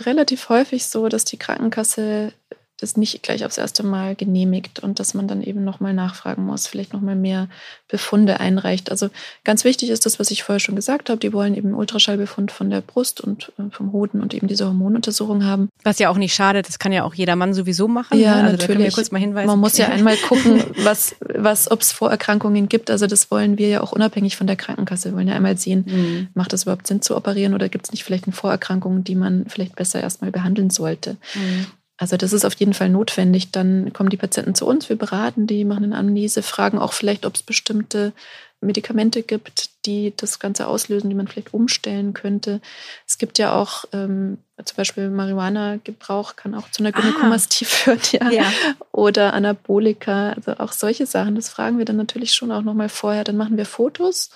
relativ 0.00 0.48
häufig 0.48 0.86
so, 0.86 1.08
dass 1.08 1.26
die 1.26 1.36
Krankenkasse 1.36 2.32
das 2.80 2.96
nicht 2.96 3.22
gleich 3.22 3.44
aufs 3.44 3.56
erste 3.56 3.84
Mal 3.84 4.16
genehmigt 4.16 4.80
und 4.80 4.98
dass 4.98 5.14
man 5.14 5.28
dann 5.28 5.42
eben 5.42 5.62
nochmal 5.62 5.94
nachfragen 5.94 6.44
muss, 6.44 6.66
vielleicht 6.66 6.92
nochmal 6.92 7.14
mehr 7.14 7.48
Befunde 7.88 8.40
einreicht. 8.40 8.90
Also 8.90 9.10
ganz 9.44 9.64
wichtig 9.64 9.90
ist 9.90 10.06
das, 10.06 10.18
was 10.18 10.32
ich 10.32 10.42
vorher 10.42 10.58
schon 10.58 10.74
gesagt 10.74 11.08
habe. 11.08 11.20
Die 11.20 11.32
wollen 11.32 11.54
eben 11.54 11.68
einen 11.68 11.76
Ultraschallbefund 11.76 12.50
von 12.50 12.70
der 12.70 12.80
Brust 12.80 13.20
und 13.20 13.52
äh, 13.58 13.70
vom 13.70 13.92
Hoden 13.92 14.20
und 14.20 14.34
eben 14.34 14.48
diese 14.48 14.66
Hormonuntersuchung 14.66 15.44
haben. 15.44 15.68
Was 15.84 16.00
ja 16.00 16.08
auch 16.08 16.16
nicht 16.16 16.34
schadet, 16.34 16.66
das 16.66 16.80
kann 16.80 16.92
ja 16.92 17.04
auch 17.04 17.14
jeder 17.14 17.36
Mann 17.36 17.54
sowieso 17.54 17.86
machen. 17.86 18.18
Ja, 18.18 18.42
ne? 18.42 18.48
also 18.50 18.66
natürlich. 18.66 18.94
kurz 18.94 19.12
mal 19.12 19.20
hinweisen. 19.20 19.46
Man 19.46 19.60
muss 19.60 19.78
ja 19.78 19.86
einmal 19.90 20.16
gucken, 20.16 20.64
was, 20.78 21.14
was, 21.20 21.70
ob 21.70 21.80
es 21.80 21.92
Vorerkrankungen 21.92 22.68
gibt. 22.68 22.90
Also 22.90 23.06
das 23.06 23.30
wollen 23.30 23.56
wir 23.56 23.68
ja 23.68 23.80
auch 23.82 23.92
unabhängig 23.92 24.36
von 24.36 24.48
der 24.48 24.56
Krankenkasse. 24.56 25.10
Wir 25.10 25.16
wollen 25.16 25.28
ja 25.28 25.34
einmal 25.34 25.56
sehen, 25.56 25.84
mhm. 25.86 26.28
macht 26.34 26.52
es 26.52 26.64
überhaupt 26.64 26.88
Sinn 26.88 27.02
zu 27.02 27.16
operieren 27.16 27.54
oder 27.54 27.68
gibt 27.68 27.86
es 27.86 27.92
nicht 27.92 28.02
vielleicht 28.02 28.24
eine 28.24 28.32
Vorerkrankung, 28.32 29.04
die 29.04 29.14
man 29.14 29.44
vielleicht 29.46 29.76
besser 29.76 30.00
erstmal 30.00 30.32
behandeln 30.32 30.70
sollte. 30.70 31.16
Mhm. 31.34 31.66
Also 31.96 32.16
das 32.16 32.32
ist 32.32 32.44
auf 32.44 32.54
jeden 32.54 32.74
Fall 32.74 32.88
notwendig. 32.88 33.52
Dann 33.52 33.92
kommen 33.92 34.10
die 34.10 34.16
Patienten 34.16 34.54
zu 34.54 34.66
uns, 34.66 34.88
wir 34.88 34.96
beraten 34.96 35.46
die, 35.46 35.64
machen 35.64 35.84
eine 35.84 35.96
Amnese, 35.96 36.42
fragen 36.42 36.78
auch 36.78 36.92
vielleicht, 36.92 37.24
ob 37.24 37.34
es 37.36 37.42
bestimmte 37.42 38.12
Medikamente 38.60 39.22
gibt, 39.22 39.70
die 39.86 40.12
das 40.16 40.38
Ganze 40.38 40.66
auslösen, 40.66 41.10
die 41.10 41.14
man 41.14 41.28
vielleicht 41.28 41.54
umstellen 41.54 42.14
könnte. 42.14 42.60
Es 43.06 43.18
gibt 43.18 43.38
ja 43.38 43.54
auch 43.54 43.84
ähm, 43.92 44.38
zum 44.64 44.76
Beispiel 44.76 45.10
Marihuana-Gebrauch 45.10 46.36
kann 46.36 46.54
auch 46.54 46.70
zu 46.70 46.82
einer 46.82 46.92
Gynäkomastie 46.92 47.66
ah. 47.66 47.68
führen, 47.70 48.00
ja. 48.12 48.30
ja. 48.30 48.52
Oder 48.90 49.34
Anabolika, 49.34 50.30
also 50.30 50.52
auch 50.58 50.72
solche 50.72 51.06
Sachen. 51.06 51.34
Das 51.34 51.48
fragen 51.48 51.78
wir 51.78 51.84
dann 51.84 51.96
natürlich 51.96 52.32
schon 52.32 52.50
auch 52.50 52.62
nochmal 52.62 52.88
vorher. 52.88 53.24
Dann 53.24 53.36
machen 53.36 53.56
wir 53.56 53.66
Fotos 53.66 54.30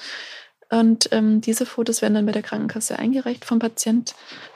und 0.70 1.08
ähm, 1.12 1.40
diese 1.40 1.66
Fotos 1.66 2.02
werden 2.02 2.14
dann 2.14 2.26
bei 2.26 2.32
der 2.32 2.42
Krankenkasse 2.42 2.98
eingereicht 2.98 3.44
vom 3.44 3.58
Patient 3.58 4.14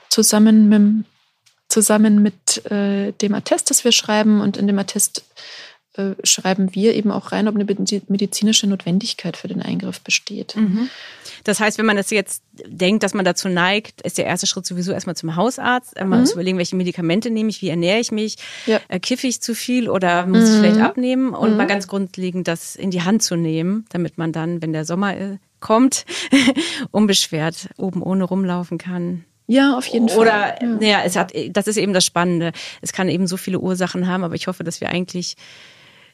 zusammen 0.09 0.69
mit 0.69 0.77
dem 0.77 1.05
zusammen 1.73 2.21
mit 2.21 2.65
äh, 2.71 3.11
dem 3.13 3.33
Attest, 3.33 3.69
das 3.69 3.83
wir 3.83 3.91
schreiben. 3.91 4.41
Und 4.41 4.57
in 4.57 4.67
dem 4.67 4.77
Attest 4.77 5.23
äh, 5.95 6.11
schreiben 6.23 6.75
wir 6.75 6.93
eben 6.93 7.11
auch 7.11 7.31
rein, 7.31 7.47
ob 7.47 7.55
eine 7.55 7.65
medizinische 7.65 8.67
Notwendigkeit 8.67 9.37
für 9.37 9.47
den 9.47 9.61
Eingriff 9.61 9.99
besteht. 10.01 10.55
Mhm. 10.55 10.89
Das 11.43 11.59
heißt, 11.59 11.79
wenn 11.79 11.87
man 11.87 11.97
das 11.97 12.11
jetzt 12.11 12.43
denkt, 12.65 13.03
dass 13.03 13.15
man 13.15 13.25
dazu 13.25 13.49
neigt, 13.49 14.01
ist 14.01 14.19
der 14.19 14.25
erste 14.25 14.45
Schritt 14.45 14.67
sowieso 14.67 14.91
erstmal 14.91 15.15
zum 15.15 15.35
Hausarzt, 15.35 15.97
einmal 15.97 16.21
mhm. 16.21 16.25
zu 16.27 16.33
überlegen, 16.33 16.57
welche 16.59 16.75
Medikamente 16.75 17.31
nehme 17.31 17.49
ich, 17.49 17.61
wie 17.63 17.69
ernähre 17.69 17.99
ich 17.99 18.11
mich, 18.11 18.37
ja. 18.67 18.79
äh, 18.87 18.99
kiffe 18.99 19.25
ich 19.25 19.41
zu 19.41 19.55
viel 19.55 19.89
oder 19.89 20.27
muss 20.27 20.41
mhm. 20.41 20.45
ich 20.45 20.59
vielleicht 20.59 20.79
abnehmen 20.79 21.33
und 21.33 21.51
mhm. 21.51 21.57
mal 21.57 21.67
ganz 21.67 21.87
grundlegend 21.87 22.47
das 22.47 22.75
in 22.75 22.91
die 22.91 23.01
Hand 23.01 23.23
zu 23.23 23.35
nehmen, 23.35 23.85
damit 23.89 24.19
man 24.19 24.31
dann, 24.31 24.61
wenn 24.61 24.73
der 24.73 24.85
Sommer 24.85 25.17
äh, 25.17 25.37
kommt, 25.59 26.05
unbeschwert 26.91 27.69
oben 27.77 28.03
ohne 28.03 28.25
rumlaufen 28.25 28.77
kann. 28.77 29.25
Ja, 29.47 29.77
auf 29.77 29.85
jeden 29.87 30.09
Fall. 30.09 30.19
Oder, 30.19 30.61
ja. 30.61 30.67
naja, 30.67 31.01
es 31.03 31.15
hat, 31.15 31.33
das 31.49 31.67
ist 31.67 31.77
eben 31.77 31.93
das 31.93 32.05
Spannende. 32.05 32.51
Es 32.81 32.93
kann 32.93 33.09
eben 33.09 33.27
so 33.27 33.37
viele 33.37 33.59
Ursachen 33.59 34.07
haben, 34.07 34.23
aber 34.23 34.35
ich 34.35 34.47
hoffe, 34.47 34.63
dass 34.63 34.81
wir 34.81 34.89
eigentlich 34.89 35.35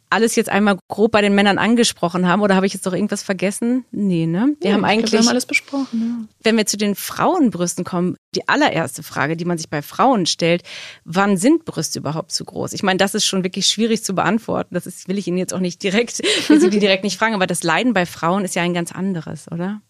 alles 0.09 0.35
jetzt 0.35 0.49
einmal 0.49 0.77
grob 0.87 1.11
bei 1.11 1.21
den 1.21 1.35
Männern 1.35 1.57
angesprochen 1.57 2.27
haben. 2.27 2.41
Oder 2.41 2.55
habe 2.55 2.65
ich 2.65 2.73
jetzt 2.73 2.85
doch 2.85 2.93
irgendwas 2.93 3.23
vergessen? 3.23 3.85
Nee, 3.91 4.25
ne? 4.25 4.55
Wir 4.59 4.71
ja, 4.71 4.75
haben 4.75 4.85
eigentlich. 4.85 5.11
Glaub, 5.11 5.21
wir 5.21 5.27
haben 5.27 5.29
alles 5.29 5.45
besprochen, 5.45 6.01
ja. 6.01 6.27
Wenn 6.43 6.57
wir 6.57 6.65
zu 6.65 6.77
den 6.77 6.95
Frauenbrüsten 6.95 7.85
kommen, 7.85 8.15
die 8.35 8.47
allererste 8.47 9.03
Frage, 9.03 9.37
die 9.37 9.45
man 9.45 9.57
sich 9.57 9.69
bei 9.69 9.81
Frauen 9.81 10.25
stellt, 10.25 10.63
wann 11.05 11.37
sind 11.37 11.65
Brüste 11.65 11.99
überhaupt 11.99 12.31
zu 12.31 12.43
groß? 12.43 12.73
Ich 12.73 12.83
meine, 12.83 12.97
das 12.97 13.13
ist 13.13 13.25
schon 13.25 13.43
wirklich 13.43 13.67
schwierig 13.67 14.03
zu 14.03 14.15
beantworten. 14.15 14.73
Das 14.73 14.87
ist, 14.87 15.07
will 15.07 15.17
ich 15.17 15.27
Ihnen 15.27 15.37
jetzt 15.37 15.53
auch 15.53 15.59
nicht 15.59 15.83
direkt, 15.83 16.19
will 16.49 16.59
Sie 16.59 16.69
die 16.69 16.79
direkt 16.79 17.03
nicht 17.03 17.17
fragen, 17.17 17.35
aber 17.35 17.47
das 17.47 17.63
Leiden 17.63 17.93
bei 17.93 18.05
Frauen 18.05 18.45
ist 18.45 18.55
ja 18.55 18.63
ein 18.63 18.73
ganz 18.73 18.91
anderes, 18.91 19.51
oder? 19.51 19.81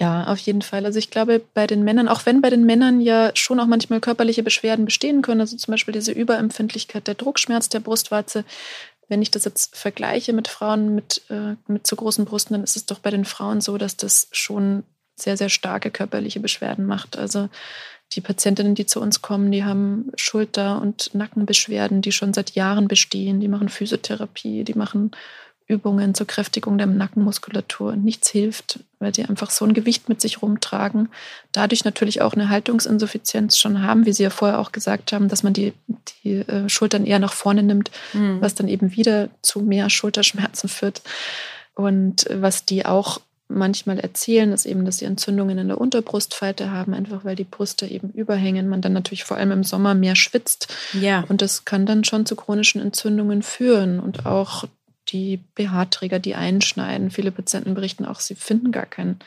Ja, 0.00 0.28
auf 0.28 0.38
jeden 0.38 0.62
Fall. 0.62 0.86
Also 0.86 0.98
ich 0.98 1.10
glaube, 1.10 1.42
bei 1.52 1.66
den 1.66 1.84
Männern, 1.84 2.08
auch 2.08 2.24
wenn 2.24 2.40
bei 2.40 2.48
den 2.48 2.64
Männern 2.64 3.02
ja 3.02 3.32
schon 3.34 3.60
auch 3.60 3.66
manchmal 3.66 4.00
körperliche 4.00 4.42
Beschwerden 4.42 4.86
bestehen 4.86 5.20
können, 5.20 5.42
also 5.42 5.58
zum 5.58 5.72
Beispiel 5.72 5.92
diese 5.92 6.12
Überempfindlichkeit, 6.12 7.06
der 7.06 7.16
Druckschmerz 7.16 7.68
der 7.68 7.80
Brustwarze, 7.80 8.46
wenn 9.08 9.20
ich 9.20 9.30
das 9.30 9.44
jetzt 9.44 9.76
vergleiche 9.76 10.32
mit 10.32 10.48
Frauen 10.48 10.94
mit, 10.94 11.20
äh, 11.28 11.56
mit 11.66 11.86
zu 11.86 11.96
großen 11.96 12.24
Brüsten, 12.24 12.54
dann 12.54 12.64
ist 12.64 12.76
es 12.76 12.86
doch 12.86 13.00
bei 13.00 13.10
den 13.10 13.26
Frauen 13.26 13.60
so, 13.60 13.76
dass 13.76 13.98
das 13.98 14.28
schon 14.32 14.84
sehr, 15.16 15.36
sehr 15.36 15.50
starke 15.50 15.90
körperliche 15.90 16.40
Beschwerden 16.40 16.86
macht. 16.86 17.18
Also 17.18 17.50
die 18.14 18.22
Patientinnen, 18.22 18.74
die 18.74 18.86
zu 18.86 19.02
uns 19.02 19.20
kommen, 19.20 19.52
die 19.52 19.64
haben 19.64 20.12
Schulter- 20.16 20.80
und 20.80 21.14
Nackenbeschwerden, 21.14 22.00
die 22.00 22.12
schon 22.12 22.32
seit 22.32 22.52
Jahren 22.52 22.88
bestehen. 22.88 23.38
Die 23.38 23.48
machen 23.48 23.68
Physiotherapie, 23.68 24.64
die 24.64 24.74
machen 24.74 25.10
Übungen 25.70 26.14
zur 26.14 26.26
Kräftigung 26.26 26.76
der 26.76 26.86
Nackenmuskulatur. 26.86 27.96
Nichts 27.96 28.28
hilft, 28.30 28.80
weil 28.98 29.14
sie 29.14 29.24
einfach 29.24 29.50
so 29.50 29.64
ein 29.64 29.72
Gewicht 29.72 30.08
mit 30.08 30.20
sich 30.20 30.42
rumtragen. 30.42 31.08
Dadurch 31.52 31.84
natürlich 31.84 32.20
auch 32.20 32.34
eine 32.34 32.48
Haltungsinsuffizienz 32.48 33.56
schon 33.56 33.82
haben, 33.82 34.04
wie 34.04 34.12
Sie 34.12 34.24
ja 34.24 34.30
vorher 34.30 34.58
auch 34.58 34.72
gesagt 34.72 35.12
haben, 35.12 35.28
dass 35.28 35.42
man 35.42 35.52
die, 35.52 35.72
die 36.24 36.38
äh, 36.38 36.68
Schultern 36.68 37.06
eher 37.06 37.20
nach 37.20 37.32
vorne 37.32 37.62
nimmt, 37.62 37.90
mhm. 38.12 38.40
was 38.40 38.54
dann 38.54 38.68
eben 38.68 38.96
wieder 38.96 39.28
zu 39.42 39.60
mehr 39.60 39.88
Schulterschmerzen 39.88 40.68
führt. 40.68 41.02
Und 41.74 42.26
was 42.30 42.64
die 42.64 42.84
auch 42.84 43.20
manchmal 43.50 43.98
erzählen, 43.98 44.52
ist 44.52 44.64
eben, 44.64 44.84
dass 44.84 44.98
sie 44.98 45.04
Entzündungen 45.04 45.58
in 45.58 45.68
der 45.68 45.80
Unterbrustfalte 45.80 46.70
haben, 46.70 46.94
einfach 46.94 47.24
weil 47.24 47.36
die 47.36 47.44
Brüste 47.44 47.86
eben 47.86 48.10
überhängen. 48.10 48.68
Man 48.68 48.80
dann 48.80 48.92
natürlich 48.92 49.24
vor 49.24 49.36
allem 49.36 49.50
im 49.50 49.64
Sommer 49.64 49.94
mehr 49.94 50.16
schwitzt. 50.16 50.68
Ja. 50.92 51.24
Und 51.28 51.42
das 51.42 51.64
kann 51.64 51.86
dann 51.86 52.04
schon 52.04 52.26
zu 52.26 52.36
chronischen 52.36 52.80
Entzündungen 52.80 53.42
führen 53.42 54.00
und 54.00 54.26
auch 54.26 54.64
die 55.12 55.38
BH-Träger, 55.54 56.18
die 56.18 56.34
einschneiden. 56.34 57.10
Viele 57.10 57.30
Patienten 57.30 57.74
berichten 57.74 58.04
auch, 58.04 58.20
sie 58.20 58.34
finden 58.34 58.72
gar 58.72 58.86
keinen 58.86 59.20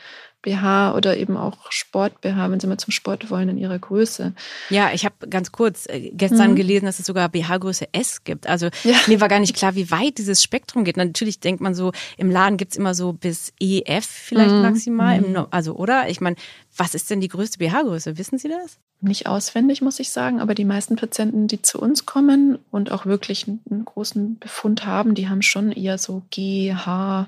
BH 0.44 0.94
oder 0.94 1.18
eben 1.18 1.38
auch 1.38 1.72
Sport-BH, 1.72 2.52
wenn 2.52 2.60
sie 2.60 2.68
mal 2.68 2.78
zum 2.78 2.92
Sport 2.92 3.32
wollen, 3.32 3.50
in 3.50 3.58
ihrer 3.58 3.80
Größe. 3.80 4.34
Ja, 4.70 4.92
ich 4.94 5.06
habe 5.06 5.28
ganz 5.30 5.52
kurz 5.52 5.88
äh, 5.88 6.12
gestern 6.14 6.52
mhm. 6.52 6.56
gelesen, 6.56 6.86
dass 6.86 7.00
es 7.00 7.06
sogar 7.06 7.30
BH-Größe 7.30 7.88
S 7.94 8.24
gibt. 8.24 8.46
Also 8.46 8.68
ja. 8.84 8.96
mir 9.08 9.22
war 9.22 9.30
gar 9.30 9.40
nicht 9.40 9.56
klar, 9.56 9.74
wie 9.76 9.90
weit 9.90 10.18
dieses 10.18 10.44
Spektrum 10.44 10.84
geht. 10.84 10.98
Natürlich 10.98 11.40
denkt 11.40 11.62
man 11.62 11.74
so, 11.74 11.94
im 12.18 12.30
Laden 12.30 12.58
gibt's 12.58 12.76
immer 12.76 12.94
so 12.94 13.14
bis 13.14 13.54
EF 13.60 14.06
vielleicht 14.06 14.52
mhm. 14.52 14.62
maximal. 14.62 15.22
Mhm. 15.22 15.48
also, 15.50 15.76
oder? 15.76 16.10
Ich 16.10 16.20
meine, 16.20 16.36
was 16.76 16.96
ist 16.96 17.10
denn 17.10 17.22
die 17.22 17.28
größte 17.28 17.60
BH-Größe? 17.60 18.18
Wissen 18.18 18.38
Sie 18.38 18.50
das? 18.50 18.80
Nicht 19.02 19.28
auswendig, 19.28 19.82
muss 19.82 20.00
ich 20.00 20.12
sagen, 20.12 20.40
aber 20.40 20.56
die 20.56 20.64
meisten 20.64 20.96
Patienten, 20.96 21.48
die 21.48 21.62
zu 21.62 21.80
uns 21.80 22.06
kommen 22.06 22.58
und 22.72 22.92
auch 22.92 23.06
wirklich 23.06 23.46
einen 23.48 23.84
großen 23.84 24.40
Befund 24.40 24.86
haben, 24.86 25.14
die 25.14 25.28
haben 25.28 25.42
schon 25.42 25.72
eher 25.72 25.98
so 25.98 26.24
G, 26.30 26.74
H. 26.74 27.28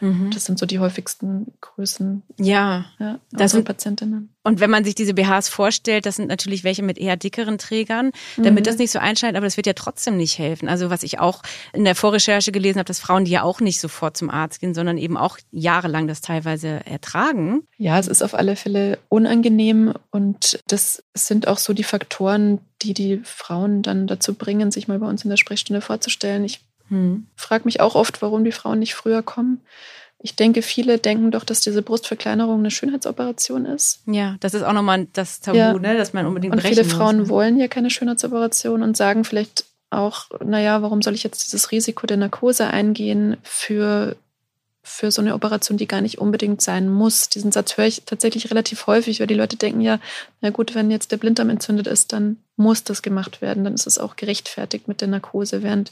Mhm. 0.00 0.30
Das 0.30 0.44
sind 0.44 0.58
so 0.58 0.66
die 0.66 0.78
häufigsten 0.78 1.52
Größen. 1.60 2.22
Ja, 2.38 2.86
ja 2.98 3.18
das 3.32 3.52
sind 3.52 3.64
Patientinnen. 3.64 4.35
Und 4.46 4.60
wenn 4.60 4.70
man 4.70 4.84
sich 4.84 4.94
diese 4.94 5.12
BHs 5.12 5.48
vorstellt, 5.48 6.06
das 6.06 6.14
sind 6.14 6.28
natürlich 6.28 6.62
welche 6.62 6.84
mit 6.84 6.98
eher 6.98 7.16
dickeren 7.16 7.58
Trägern, 7.58 8.12
damit 8.36 8.60
mhm. 8.60 8.62
das 8.62 8.78
nicht 8.78 8.92
so 8.92 9.00
einschneidet, 9.00 9.36
aber 9.36 9.44
das 9.44 9.56
wird 9.56 9.66
ja 9.66 9.72
trotzdem 9.72 10.16
nicht 10.16 10.38
helfen. 10.38 10.68
Also 10.68 10.88
was 10.88 11.02
ich 11.02 11.18
auch 11.18 11.42
in 11.72 11.84
der 11.84 11.96
Vorrecherche 11.96 12.52
gelesen 12.52 12.78
habe, 12.78 12.86
dass 12.86 13.00
Frauen, 13.00 13.24
die 13.24 13.32
ja 13.32 13.42
auch 13.42 13.58
nicht 13.58 13.80
sofort 13.80 14.16
zum 14.16 14.30
Arzt 14.30 14.60
gehen, 14.60 14.72
sondern 14.72 14.98
eben 14.98 15.16
auch 15.16 15.38
jahrelang 15.50 16.06
das 16.06 16.20
teilweise 16.20 16.80
ertragen. 16.86 17.66
Ja, 17.76 17.98
es 17.98 18.06
ist 18.06 18.22
auf 18.22 18.34
alle 18.34 18.54
Fälle 18.54 19.00
unangenehm 19.08 19.94
und 20.12 20.60
das 20.68 21.02
sind 21.12 21.48
auch 21.48 21.58
so 21.58 21.72
die 21.72 21.82
Faktoren, 21.82 22.60
die 22.82 22.94
die 22.94 23.20
Frauen 23.24 23.82
dann 23.82 24.06
dazu 24.06 24.34
bringen, 24.34 24.70
sich 24.70 24.86
mal 24.86 25.00
bei 25.00 25.08
uns 25.08 25.24
in 25.24 25.30
der 25.30 25.38
Sprechstunde 25.38 25.80
vorzustellen. 25.80 26.44
Ich 26.44 26.60
hm. 26.86 27.26
frage 27.34 27.64
mich 27.64 27.80
auch 27.80 27.96
oft, 27.96 28.22
warum 28.22 28.44
die 28.44 28.52
Frauen 28.52 28.78
nicht 28.78 28.94
früher 28.94 29.24
kommen. 29.24 29.60
Ich 30.18 30.34
denke, 30.34 30.62
viele 30.62 30.98
denken 30.98 31.30
doch, 31.30 31.44
dass 31.44 31.60
diese 31.60 31.82
Brustverkleinerung 31.82 32.60
eine 32.60 32.70
Schönheitsoperation 32.70 33.66
ist. 33.66 34.00
Ja, 34.06 34.36
das 34.40 34.54
ist 34.54 34.62
auch 34.62 34.72
nochmal 34.72 35.06
das 35.12 35.40
Tabu, 35.40 35.58
ja. 35.58 35.72
ne, 35.74 35.96
dass 35.96 36.14
man 36.14 36.26
unbedingt 36.26 36.54
Und 36.54 36.62
viele 36.62 36.84
muss, 36.84 36.92
Frauen 36.92 37.16
ne? 37.18 37.28
wollen 37.28 37.58
ja 37.58 37.68
keine 37.68 37.90
Schönheitsoperation 37.90 38.82
und 38.82 38.96
sagen 38.96 39.24
vielleicht 39.24 39.66
auch, 39.90 40.26
naja, 40.44 40.82
warum 40.82 41.02
soll 41.02 41.14
ich 41.14 41.22
jetzt 41.22 41.46
dieses 41.46 41.70
Risiko 41.70 42.06
der 42.06 42.16
Narkose 42.16 42.66
eingehen 42.66 43.36
für 43.42 44.16
für 44.88 45.10
so 45.10 45.20
eine 45.20 45.34
Operation, 45.34 45.76
die 45.76 45.88
gar 45.88 46.00
nicht 46.00 46.18
unbedingt 46.18 46.62
sein 46.62 46.88
muss. 46.88 47.28
Diesen 47.28 47.50
Satz 47.50 47.76
höre 47.76 47.86
ich 47.86 48.04
tatsächlich 48.06 48.52
relativ 48.52 48.86
häufig, 48.86 49.18
weil 49.18 49.26
die 49.26 49.34
Leute 49.34 49.56
denken 49.56 49.80
ja, 49.80 49.98
na 50.40 50.50
gut, 50.50 50.76
wenn 50.76 50.92
jetzt 50.92 51.10
der 51.10 51.16
Blinddarm 51.16 51.50
entzündet 51.50 51.88
ist, 51.88 52.12
dann 52.12 52.36
muss 52.54 52.84
das 52.84 53.02
gemacht 53.02 53.42
werden, 53.42 53.64
dann 53.64 53.74
ist 53.74 53.88
es 53.88 53.98
auch 53.98 54.14
gerechtfertigt 54.14 54.86
mit 54.86 55.00
der 55.00 55.08
Narkose, 55.08 55.64
während 55.64 55.90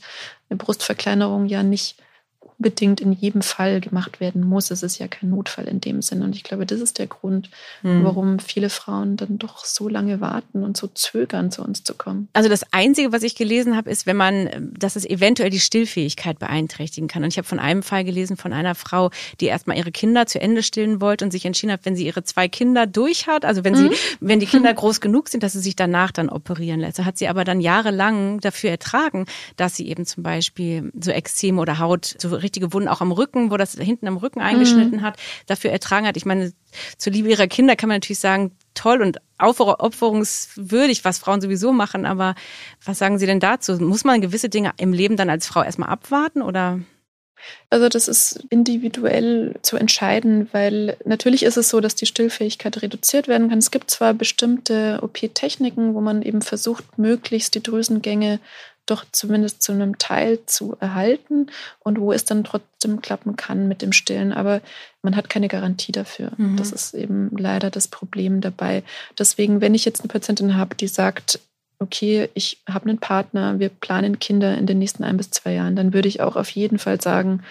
eine 0.49 0.59
Brustverkleinerung 0.59 1.47
ja 1.47 1.65
nicht 1.65 1.97
unbedingt 2.65 3.03
in 3.03 3.13
jedem 3.13 3.43
Fall 3.43 3.83
gemacht 3.83 4.21
werden 4.21 4.43
muss. 4.43 4.71
Es 4.71 4.83
ist 4.83 4.99
ja 4.99 5.07
kein 5.07 5.29
Notfall 5.29 5.67
in 5.67 5.83
dem 5.83 6.01
Sinne. 6.01 6.25
Und 6.25 6.35
ich 6.35 6.45
glaube, 6.45 6.65
das 6.65 6.81
ist 6.81 6.99
der 6.99 7.07
Grund, 7.07 7.51
mhm. 7.83 8.05
warum 8.05 8.39
viele 8.39 8.71
Frauen 8.71 9.19
dann 9.19 9.37
doch 9.37 9.67
so 9.67 9.87
lange 9.87 10.23
warten 10.23 10.65
und 10.65 10.75
so 10.75 10.87
zögern, 10.87 11.51
zu 11.51 11.63
uns 11.63 11.85
zu 11.85 11.93
kommen. 11.93 12.29
Also 12.33 12.49
das 12.49 12.65
Einzige, 12.73 13.13
was 13.13 13.23
ich 13.23 13.35
gelesen 13.35 13.77
habe, 13.77 13.91
ist, 13.91 14.07
wenn 14.07 14.17
man, 14.17 14.73
dass 14.79 14.97
es 14.97 15.05
eventuell 15.05 15.51
die 15.51 15.61
Stillfähigkeit 15.61 16.39
beeinträchtigen 16.39 17.07
kann. 17.07 17.23
Und 17.23 17.29
ich 17.29 17.37
habe 17.37 17.47
von 17.47 17.59
einem 17.59 17.83
Fall 17.83 18.03
gelesen 18.03 18.39
von 18.39 18.55
einer 18.55 18.75
Frau, 18.75 19.11
die 19.41 19.47
erstmal 19.47 19.77
ihre 19.77 19.93
Kinder 19.93 20.27
zu 20.27 20.41
Ende 20.41 20.63
stillen 20.63 21.03
wollte 21.03 21.27
und 21.27 21.33
sich 21.33 21.45
entschieden 21.45 21.73
hat, 21.73 21.81
wenn 21.85 21.97
sie 21.97 22.07
ihre 22.07 22.25
zwei 22.25 22.49
Kinder 22.49 22.87
durch 22.87 23.27
hat, 23.27 23.45
also 23.45 23.63
wenn 23.63 23.75
sie, 23.75 23.91
mhm. 23.91 23.95
wenn 24.21 24.41
die 24.41 24.47
Kinder 24.47 24.73
groß 24.75 25.03
genug 25.03 25.29
sind, 25.29 25.43
dass 25.43 25.53
sie 25.53 25.61
sich 25.61 25.77
danach 25.77 26.13
dann 26.13 26.31
operieren 26.31 26.81
lässt. 26.81 26.97
So 26.97 27.05
hat 27.05 27.19
sie 27.19 27.29
aber 27.29 27.45
dann 27.45 27.61
jahrelang 27.61 28.41
dafür 28.41 28.71
ertragen, 28.71 29.27
dass 29.57 29.77
sie 29.77 29.87
eben 29.87 30.07
zum 30.07 30.23
Beispiel 30.23 30.91
so 30.99 31.11
Ekzeme 31.11 31.61
oder 31.61 31.79
Haut 31.79 32.15
so 32.19 32.31
richtige 32.55 32.73
Wunden 32.73 32.89
auch 32.89 33.01
am 33.01 33.11
Rücken, 33.11 33.51
wo 33.51 33.57
das 33.57 33.73
hinten 33.73 34.07
am 34.07 34.17
Rücken 34.17 34.41
eingeschnitten 34.41 34.99
mhm. 34.99 35.03
hat, 35.03 35.17
dafür 35.47 35.73
ertragen 35.73 36.07
hat. 36.07 36.17
Ich 36.17 36.25
meine, 36.25 36.53
zur 36.99 37.13
Liebe 37.13 37.29
ihrer 37.29 37.49
Kinder 37.49 37.75
kann 37.75 37.89
man 37.89 37.97
natürlich 37.97 38.21
sagen, 38.21 38.53
toll 38.75 39.03
und 39.03 39.19
aufopferungswürdig, 39.39 41.05
was 41.05 41.19
Frauen 41.19 41.41
sowieso 41.41 41.73
machen, 41.73 42.07
aber 42.07 42.37
was 42.85 42.99
sagen 42.99 43.19
Sie 43.19 43.27
denn 43.27 43.41
dazu? 43.41 43.73
Muss 43.81 44.05
man 44.05 44.21
gewisse 44.21 44.49
Dinge 44.49 44.73
im 44.77 44.93
Leben 44.93 45.17
dann 45.17 45.31
als 45.31 45.49
Frau 45.49 45.65
erstmal 45.65 45.89
abwarten 45.89 46.43
oder? 46.43 46.81
Also 47.69 47.89
das 47.89 48.09
ist 48.09 48.45
individuell 48.49 49.57
zu 49.63 49.77
entscheiden, 49.77 50.49
weil 50.53 50.97
natürlich 51.05 51.43
ist 51.43 51.57
es 51.57 51.69
so, 51.69 51.81
dass 51.81 51.95
die 51.95 52.07
Stillfähigkeit 52.07 52.81
reduziert 52.81 53.29
werden 53.29 53.51
kann. 53.51 53.59
Es 53.59 53.73
gibt 53.73 53.91
zwar 53.91 54.15
bestimmte 54.15 55.01
OP-Techniken, 55.03 55.95
wo 55.95 56.01
man 56.01 56.23
eben 56.23 56.41
versucht, 56.41 56.99
möglichst 56.99 57.55
die 57.55 57.63
Drüsengänge 57.63 58.39
doch 58.87 59.05
zumindest 59.13 59.63
zu 59.63 59.73
einem 59.73 59.99
Teil 59.99 60.41
zu 60.47 60.77
erhalten 60.81 61.47
und 61.81 62.01
wo 62.01 62.13
es 62.13 62.25
dann 62.25 62.45
trotzdem 62.45 63.01
klappen 63.01 63.37
kann 63.37 63.67
mit 63.69 63.83
dem 63.83 63.93
Stillen. 63.93 64.33
Aber 64.33 64.61
man 65.03 65.17
hat 65.17 65.31
keine 65.31 65.49
Garantie 65.49 65.93
dafür. 65.93 66.33
Mhm. 66.37 66.57
Das 66.57 66.73
ist 66.73 66.95
eben 66.95 67.31
leider 67.37 67.71
das 67.71 67.89
Problem 67.89 68.41
dabei. 68.41 68.83
Deswegen, 69.19 69.61
wenn 69.61 69.75
ich 69.75 69.85
jetzt 69.85 70.01
eine 70.01 70.09
Patientin 70.09 70.57
habe, 70.57 70.75
die 70.75 70.89
sagt, 70.89 71.41
okay, 71.79 72.29
ich 72.35 72.63
habe 72.69 72.89
einen 72.89 72.99
Partner, 72.99 73.59
wir 73.59 73.69
planen 73.69 74.19
Kinder 74.19 74.57
in 74.57 74.67
den 74.67 74.79
nächsten 74.79 75.05
ein 75.05 75.17
bis 75.17 75.31
zwei 75.31 75.53
Jahren, 75.55 75.77
dann 75.77 75.93
würde 75.93 76.09
ich 76.09 76.21
auch 76.21 76.37
auf 76.37 76.51
jeden 76.51 76.79
Fall 76.79 77.01
sagen, 77.01 77.43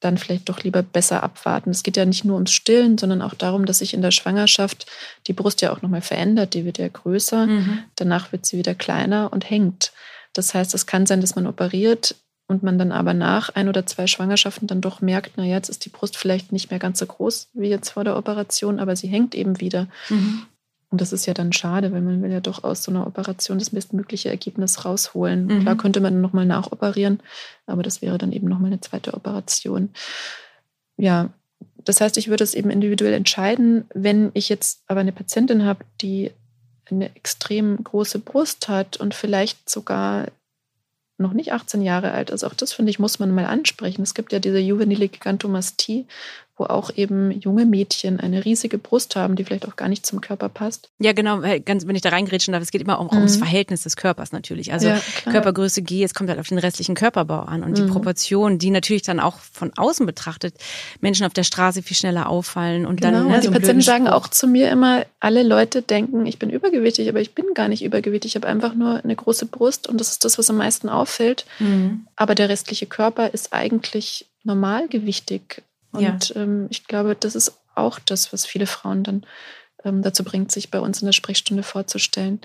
dann 0.00 0.16
vielleicht 0.16 0.48
doch 0.48 0.62
lieber 0.62 0.82
besser 0.82 1.22
abwarten. 1.22 1.70
Es 1.70 1.82
geht 1.82 1.96
ja 1.96 2.04
nicht 2.04 2.24
nur 2.24 2.36
ums 2.36 2.52
Stillen, 2.52 2.98
sondern 2.98 3.20
auch 3.20 3.34
darum, 3.34 3.66
dass 3.66 3.78
sich 3.78 3.94
in 3.94 4.02
der 4.02 4.12
Schwangerschaft 4.12 4.86
die 5.26 5.32
Brust 5.32 5.60
ja 5.60 5.72
auch 5.72 5.82
nochmal 5.82 6.02
verändert. 6.02 6.54
Die 6.54 6.64
wird 6.64 6.78
ja 6.78 6.88
größer, 6.88 7.46
mhm. 7.46 7.80
danach 7.96 8.30
wird 8.30 8.46
sie 8.46 8.58
wieder 8.58 8.74
kleiner 8.74 9.32
und 9.32 9.50
hängt. 9.50 9.92
Das 10.38 10.54
heißt, 10.54 10.72
es 10.72 10.86
kann 10.86 11.04
sein, 11.04 11.20
dass 11.20 11.34
man 11.34 11.48
operiert 11.48 12.14
und 12.46 12.62
man 12.62 12.78
dann 12.78 12.92
aber 12.92 13.12
nach 13.12 13.50
ein 13.56 13.68
oder 13.68 13.86
zwei 13.86 14.06
Schwangerschaften 14.06 14.68
dann 14.68 14.80
doch 14.80 15.00
merkt, 15.00 15.32
na 15.36 15.42
jetzt 15.42 15.68
ist 15.68 15.84
die 15.84 15.88
Brust 15.88 16.16
vielleicht 16.16 16.52
nicht 16.52 16.70
mehr 16.70 16.78
ganz 16.78 17.00
so 17.00 17.06
groß 17.06 17.48
wie 17.54 17.68
jetzt 17.68 17.90
vor 17.90 18.04
der 18.04 18.16
Operation, 18.16 18.78
aber 18.78 18.94
sie 18.94 19.08
hängt 19.08 19.34
eben 19.34 19.60
wieder. 19.60 19.88
Mhm. 20.08 20.44
Und 20.90 21.00
das 21.00 21.12
ist 21.12 21.26
ja 21.26 21.34
dann 21.34 21.52
schade, 21.52 21.90
weil 21.90 22.02
man 22.02 22.22
will 22.22 22.30
ja 22.30 22.38
doch 22.38 22.62
aus 22.62 22.84
so 22.84 22.92
einer 22.92 23.04
Operation 23.04 23.58
das 23.58 23.70
bestmögliche 23.70 24.28
Ergebnis 24.28 24.84
rausholen. 24.84 25.46
Mhm. 25.46 25.60
Klar 25.62 25.76
könnte 25.76 26.00
man 26.00 26.20
nochmal 26.20 26.46
nachoperieren, 26.46 27.18
aber 27.66 27.82
das 27.82 28.00
wäre 28.00 28.16
dann 28.16 28.30
eben 28.30 28.46
nochmal 28.46 28.70
eine 28.70 28.80
zweite 28.80 29.14
Operation. 29.14 29.90
Ja, 30.96 31.30
das 31.84 32.00
heißt, 32.00 32.16
ich 32.16 32.28
würde 32.28 32.44
es 32.44 32.54
eben 32.54 32.70
individuell 32.70 33.12
entscheiden. 33.12 33.86
Wenn 33.92 34.30
ich 34.34 34.48
jetzt 34.48 34.84
aber 34.86 35.00
eine 35.00 35.12
Patientin 35.12 35.64
habe, 35.64 35.84
die 36.00 36.30
eine 36.90 37.14
extrem 37.16 37.82
große 37.82 38.18
Brust 38.18 38.68
hat 38.68 38.96
und 38.96 39.14
vielleicht 39.14 39.68
sogar 39.68 40.26
noch 41.18 41.32
nicht 41.32 41.52
18 41.52 41.82
Jahre 41.82 42.12
alt 42.12 42.30
ist. 42.30 42.44
Auch 42.44 42.54
das, 42.54 42.72
finde 42.72 42.90
ich, 42.90 42.98
muss 42.98 43.18
man 43.18 43.34
mal 43.34 43.46
ansprechen. 43.46 44.02
Es 44.02 44.14
gibt 44.14 44.32
ja 44.32 44.38
diese 44.38 44.58
juvenile 44.58 45.08
Gigantomastie, 45.08 46.06
wo 46.58 46.64
auch 46.64 46.90
eben 46.96 47.30
junge 47.30 47.64
Mädchen 47.64 48.20
eine 48.20 48.44
riesige 48.44 48.78
Brust 48.78 49.16
haben, 49.16 49.36
die 49.36 49.44
vielleicht 49.44 49.66
auch 49.66 49.76
gar 49.76 49.88
nicht 49.88 50.04
zum 50.04 50.20
Körper 50.20 50.48
passt. 50.48 50.90
Ja, 50.98 51.12
genau, 51.12 51.40
ganz, 51.64 51.86
wenn 51.86 51.94
ich 51.94 52.02
da 52.02 52.10
reingrätschen 52.10 52.52
darf, 52.52 52.62
es 52.62 52.70
geht 52.70 52.82
immer 52.82 52.98
auch 52.98 53.12
mhm. 53.12 53.18
ums 53.18 53.36
Verhältnis 53.36 53.84
des 53.84 53.96
Körpers 53.96 54.32
natürlich. 54.32 54.72
Also 54.72 54.88
ja, 54.88 55.00
Körpergröße 55.24 55.82
G, 55.82 56.02
es 56.02 56.14
kommt 56.14 56.28
halt 56.28 56.40
auf 56.40 56.48
den 56.48 56.58
restlichen 56.58 56.94
Körperbau 56.94 57.42
an 57.42 57.62
und 57.62 57.70
mhm. 57.70 57.74
die 57.74 57.82
Proportionen, 57.82 58.58
die 58.58 58.70
natürlich 58.70 59.02
dann 59.02 59.20
auch 59.20 59.38
von 59.38 59.72
außen 59.76 60.04
betrachtet 60.04 60.54
Menschen 61.00 61.24
auf 61.26 61.32
der 61.32 61.44
Straße 61.44 61.82
viel 61.82 61.96
schneller 61.96 62.28
auffallen 62.28 62.86
und 62.86 63.00
genau. 63.00 63.18
dann. 63.18 63.28
Ne, 63.28 63.40
die 63.40 63.48
Patienten 63.48 63.82
sagen 63.82 64.08
auch 64.08 64.28
zu 64.28 64.48
mir 64.48 64.70
immer, 64.70 65.06
alle 65.20 65.42
Leute 65.42 65.82
denken, 65.82 66.26
ich 66.26 66.38
bin 66.38 66.50
übergewichtig, 66.50 67.08
aber 67.08 67.20
ich 67.20 67.34
bin 67.34 67.46
gar 67.54 67.68
nicht 67.68 67.84
übergewichtig. 67.84 68.32
Ich 68.32 68.36
habe 68.36 68.48
einfach 68.48 68.74
nur 68.74 69.02
eine 69.04 69.14
große 69.14 69.46
Brust 69.46 69.88
und 69.88 70.00
das 70.00 70.10
ist 70.10 70.24
das, 70.24 70.38
was 70.38 70.50
am 70.50 70.56
meisten 70.56 70.88
auffällt. 70.88 71.46
Mhm. 71.60 72.06
Aber 72.16 72.34
der 72.34 72.48
restliche 72.48 72.86
Körper 72.86 73.32
ist 73.32 73.52
eigentlich 73.52 74.26
normalgewichtig. 74.44 75.62
Und 75.92 76.28
ja. 76.30 76.36
ähm, 76.42 76.66
ich 76.70 76.86
glaube, 76.86 77.16
das 77.18 77.34
ist 77.34 77.58
auch 77.74 77.98
das, 77.98 78.32
was 78.32 78.46
viele 78.46 78.66
Frauen 78.66 79.04
dann 79.04 79.26
ähm, 79.84 80.02
dazu 80.02 80.24
bringt, 80.24 80.52
sich 80.52 80.70
bei 80.70 80.80
uns 80.80 81.00
in 81.00 81.06
der 81.06 81.12
Sprechstunde 81.12 81.62
vorzustellen. 81.62 82.40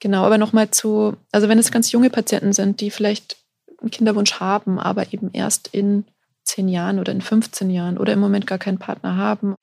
Genau, 0.00 0.24
aber 0.24 0.38
nochmal 0.38 0.70
zu, 0.70 1.16
also 1.30 1.48
wenn 1.48 1.58
es 1.58 1.70
ganz 1.70 1.92
junge 1.92 2.10
Patienten 2.10 2.52
sind, 2.52 2.80
die 2.80 2.90
vielleicht 2.90 3.36
einen 3.80 3.90
Kinderwunsch 3.90 4.40
haben, 4.40 4.78
aber 4.78 5.12
eben 5.12 5.30
erst 5.32 5.68
in 5.68 6.04
zehn 6.44 6.68
Jahren 6.68 6.98
oder 6.98 7.12
in 7.12 7.20
15 7.20 7.70
Jahren 7.70 7.98
oder 7.98 8.12
im 8.12 8.20
Moment 8.20 8.46
gar 8.46 8.58
keinen 8.58 8.78
Partner 8.78 9.16
haben 9.16 9.54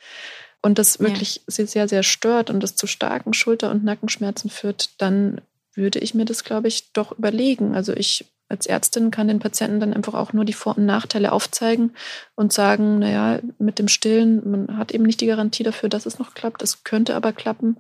und 0.62 0.80
das 0.80 1.00
wirklich 1.00 1.36
ja. 1.36 1.42
sie 1.48 1.66
sehr, 1.68 1.88
sehr 1.88 2.04
stört 2.04 2.50
und 2.50 2.62
das 2.62 2.76
zu 2.76 2.88
starken 2.88 3.34
Schulter- 3.34 3.72
und 3.72 3.84
Nackenschmerzen 3.84 4.50
führt, 4.50 4.90
dann 4.98 5.42
würde 5.74 6.00
ich 6.00 6.14
mir 6.14 6.26
das, 6.26 6.44
glaube 6.44 6.68
ich, 6.68 6.92
doch 6.92 7.18
überlegen. 7.18 7.76
Also 7.76 7.94
ich 7.94 8.26
als 8.50 8.66
Ärztin 8.66 9.12
kann 9.12 9.28
den 9.28 9.40
Patienten 9.40 9.80
dann 9.80 9.94
einfach 9.94 10.16
auch 10.16 10.34
nur 10.34 10.44
die 10.44 10.54
Vor- 10.54 10.78
und 10.78 10.86
Nachteile 10.86 11.32
aufzeigen 11.32 11.94
und 12.36 12.52
sagen, 12.52 13.00
naja, 13.00 13.40
mit 13.60 13.78
dem 13.78 13.88
Stillen, 13.88 14.50
man 14.50 14.78
hat 14.78 14.92
eben 14.92 15.04
nicht 15.04 15.22
die 15.22 15.28
Garantie 15.28 15.64
dafür, 15.64 15.88
dass 15.88 16.08
es 16.08 16.18
noch 16.18 16.34
klappt. 16.34 16.64
Es 16.64 16.84
könnte 16.84 17.16
aber 17.16 17.32
klappen. 17.32 17.78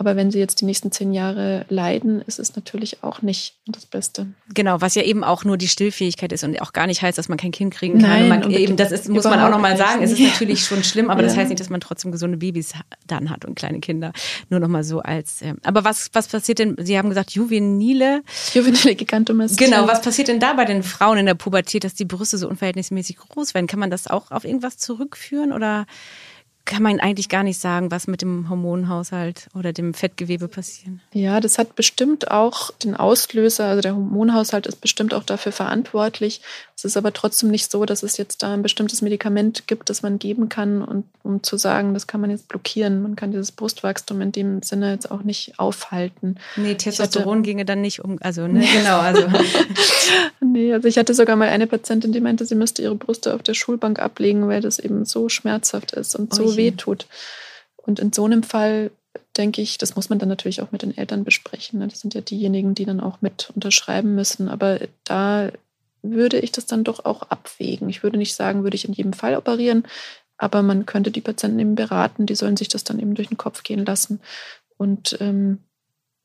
Aber 0.00 0.16
wenn 0.16 0.30
sie 0.30 0.38
jetzt 0.38 0.62
die 0.62 0.64
nächsten 0.64 0.90
zehn 0.90 1.12
Jahre 1.12 1.66
leiden, 1.68 2.22
ist 2.22 2.38
es 2.38 2.56
natürlich 2.56 3.04
auch 3.04 3.20
nicht 3.20 3.56
das 3.66 3.84
Beste. 3.84 4.28
Genau, 4.54 4.80
was 4.80 4.94
ja 4.94 5.02
eben 5.02 5.22
auch 5.22 5.44
nur 5.44 5.58
die 5.58 5.68
Stillfähigkeit 5.68 6.32
ist 6.32 6.42
und 6.42 6.58
auch 6.62 6.72
gar 6.72 6.86
nicht 6.86 7.02
heißt, 7.02 7.18
dass 7.18 7.28
man 7.28 7.36
kein 7.36 7.50
Kind 7.50 7.74
kriegen 7.74 8.00
kann. 8.00 8.08
Nein, 8.08 8.28
man, 8.30 8.50
eben, 8.50 8.78
das 8.78 8.92
ist, 8.92 9.10
muss 9.10 9.24
man 9.24 9.38
auch 9.40 9.50
nochmal 9.50 9.76
sagen. 9.76 10.02
Es 10.02 10.12
ist 10.12 10.20
natürlich 10.20 10.64
schon 10.64 10.82
schlimm, 10.84 11.10
aber 11.10 11.20
ja. 11.20 11.28
das 11.28 11.36
heißt 11.36 11.50
nicht, 11.50 11.60
dass 11.60 11.68
man 11.68 11.82
trotzdem 11.82 12.12
gesunde 12.12 12.38
Babys 12.38 12.72
dann 13.08 13.28
hat 13.28 13.44
und 13.44 13.56
kleine 13.56 13.80
Kinder. 13.80 14.14
Nur 14.48 14.58
nochmal 14.58 14.84
so 14.84 15.00
als. 15.00 15.42
Ähm, 15.42 15.58
aber 15.64 15.84
was, 15.84 16.08
was 16.14 16.28
passiert 16.28 16.60
denn? 16.60 16.76
Sie 16.78 16.96
haben 16.96 17.10
gesagt, 17.10 17.32
juvenile. 17.32 18.22
Juvenile 18.54 18.94
Gigantomastie. 18.94 19.62
Genau, 19.62 19.86
was 19.86 20.00
passiert 20.00 20.28
denn 20.28 20.40
da 20.40 20.54
bei 20.54 20.64
den 20.64 20.82
Frauen 20.82 21.18
in 21.18 21.26
der 21.26 21.34
Pubertät, 21.34 21.84
dass 21.84 21.92
die 21.92 22.06
Brüste 22.06 22.38
so 22.38 22.48
unverhältnismäßig 22.48 23.18
groß 23.18 23.52
werden? 23.52 23.66
Kann 23.66 23.78
man 23.78 23.90
das 23.90 24.06
auch 24.06 24.30
auf 24.30 24.46
irgendwas 24.46 24.78
zurückführen 24.78 25.52
oder? 25.52 25.84
Kann 26.70 26.84
man 26.84 27.00
eigentlich 27.00 27.28
gar 27.28 27.42
nicht 27.42 27.58
sagen, 27.58 27.90
was 27.90 28.06
mit 28.06 28.22
dem 28.22 28.48
Hormonhaushalt 28.48 29.48
oder 29.54 29.72
dem 29.72 29.92
Fettgewebe 29.92 30.46
passiert. 30.46 30.94
Ja, 31.12 31.40
das 31.40 31.58
hat 31.58 31.74
bestimmt 31.74 32.30
auch 32.30 32.70
den 32.70 32.94
Auslöser, 32.94 33.64
also 33.64 33.82
der 33.82 33.96
Hormonhaushalt 33.96 34.68
ist 34.68 34.80
bestimmt 34.80 35.12
auch 35.12 35.24
dafür 35.24 35.50
verantwortlich. 35.50 36.40
Es 36.76 36.84
ist 36.84 36.96
aber 36.96 37.12
trotzdem 37.12 37.50
nicht 37.50 37.70
so, 37.70 37.84
dass 37.84 38.02
es 38.02 38.16
jetzt 38.16 38.42
da 38.42 38.54
ein 38.54 38.62
bestimmtes 38.62 39.02
Medikament 39.02 39.66
gibt, 39.66 39.90
das 39.90 40.02
man 40.02 40.18
geben 40.18 40.48
kann, 40.48 40.80
und, 40.80 41.04
um 41.24 41.42
zu 41.42 41.58
sagen, 41.58 41.92
das 41.92 42.06
kann 42.06 42.22
man 42.22 42.30
jetzt 42.30 42.48
blockieren. 42.48 43.02
Man 43.02 43.16
kann 43.16 43.32
dieses 43.32 43.52
Brustwachstum 43.52 44.20
in 44.22 44.32
dem 44.32 44.62
Sinne 44.62 44.92
jetzt 44.92 45.10
auch 45.10 45.22
nicht 45.22 45.58
aufhalten. 45.58 46.36
Nee, 46.56 46.76
Testosteron 46.76 47.38
hatte, 47.38 47.42
ginge 47.42 47.64
dann 47.66 47.82
nicht 47.82 48.02
um, 48.02 48.16
also 48.22 48.46
ne, 48.46 48.60
genau, 48.72 48.98
also. 48.98 49.24
nee, 50.40 50.72
also 50.72 50.88
ich 50.88 50.96
hatte 50.96 51.12
sogar 51.12 51.36
mal 51.36 51.48
eine 51.48 51.66
Patientin, 51.66 52.12
die 52.12 52.20
meinte, 52.20 52.46
sie 52.46 52.54
müsste 52.54 52.80
ihre 52.80 52.94
Brüste 52.94 53.34
auf 53.34 53.42
der 53.42 53.54
Schulbank 53.54 53.98
ablegen, 53.98 54.48
weil 54.48 54.62
das 54.62 54.78
eben 54.78 55.04
so 55.04 55.28
schmerzhaft 55.28 55.92
ist 55.92 56.14
und 56.14 56.32
so 56.32 56.56
wehtut. 56.64 57.06
Und 57.76 57.98
in 57.98 58.12
so 58.12 58.24
einem 58.24 58.42
Fall 58.42 58.90
denke 59.36 59.62
ich, 59.62 59.78
das 59.78 59.96
muss 59.96 60.10
man 60.10 60.18
dann 60.18 60.28
natürlich 60.28 60.60
auch 60.60 60.72
mit 60.72 60.82
den 60.82 60.96
Eltern 60.96 61.24
besprechen. 61.24 61.78
Ne? 61.78 61.88
Das 61.88 62.00
sind 62.00 62.14
ja 62.14 62.20
diejenigen, 62.20 62.74
die 62.74 62.84
dann 62.84 63.00
auch 63.00 63.20
mit 63.20 63.50
unterschreiben 63.54 64.14
müssen. 64.14 64.48
Aber 64.48 64.80
da 65.04 65.50
würde 66.02 66.38
ich 66.38 66.52
das 66.52 66.66
dann 66.66 66.84
doch 66.84 67.04
auch 67.04 67.22
abwägen. 67.22 67.88
Ich 67.88 68.02
würde 68.02 68.18
nicht 68.18 68.34
sagen, 68.34 68.62
würde 68.62 68.74
ich 68.74 68.86
in 68.86 68.94
jedem 68.94 69.12
Fall 69.12 69.36
operieren, 69.36 69.84
aber 70.38 70.62
man 70.62 70.86
könnte 70.86 71.10
die 71.10 71.20
Patienten 71.20 71.58
eben 71.58 71.74
beraten, 71.74 72.24
die 72.24 72.34
sollen 72.34 72.56
sich 72.56 72.68
das 72.68 72.84
dann 72.84 72.98
eben 72.98 73.14
durch 73.14 73.28
den 73.28 73.36
Kopf 73.36 73.62
gehen 73.62 73.84
lassen. 73.84 74.20
Und 74.78 75.18
ähm, 75.20 75.58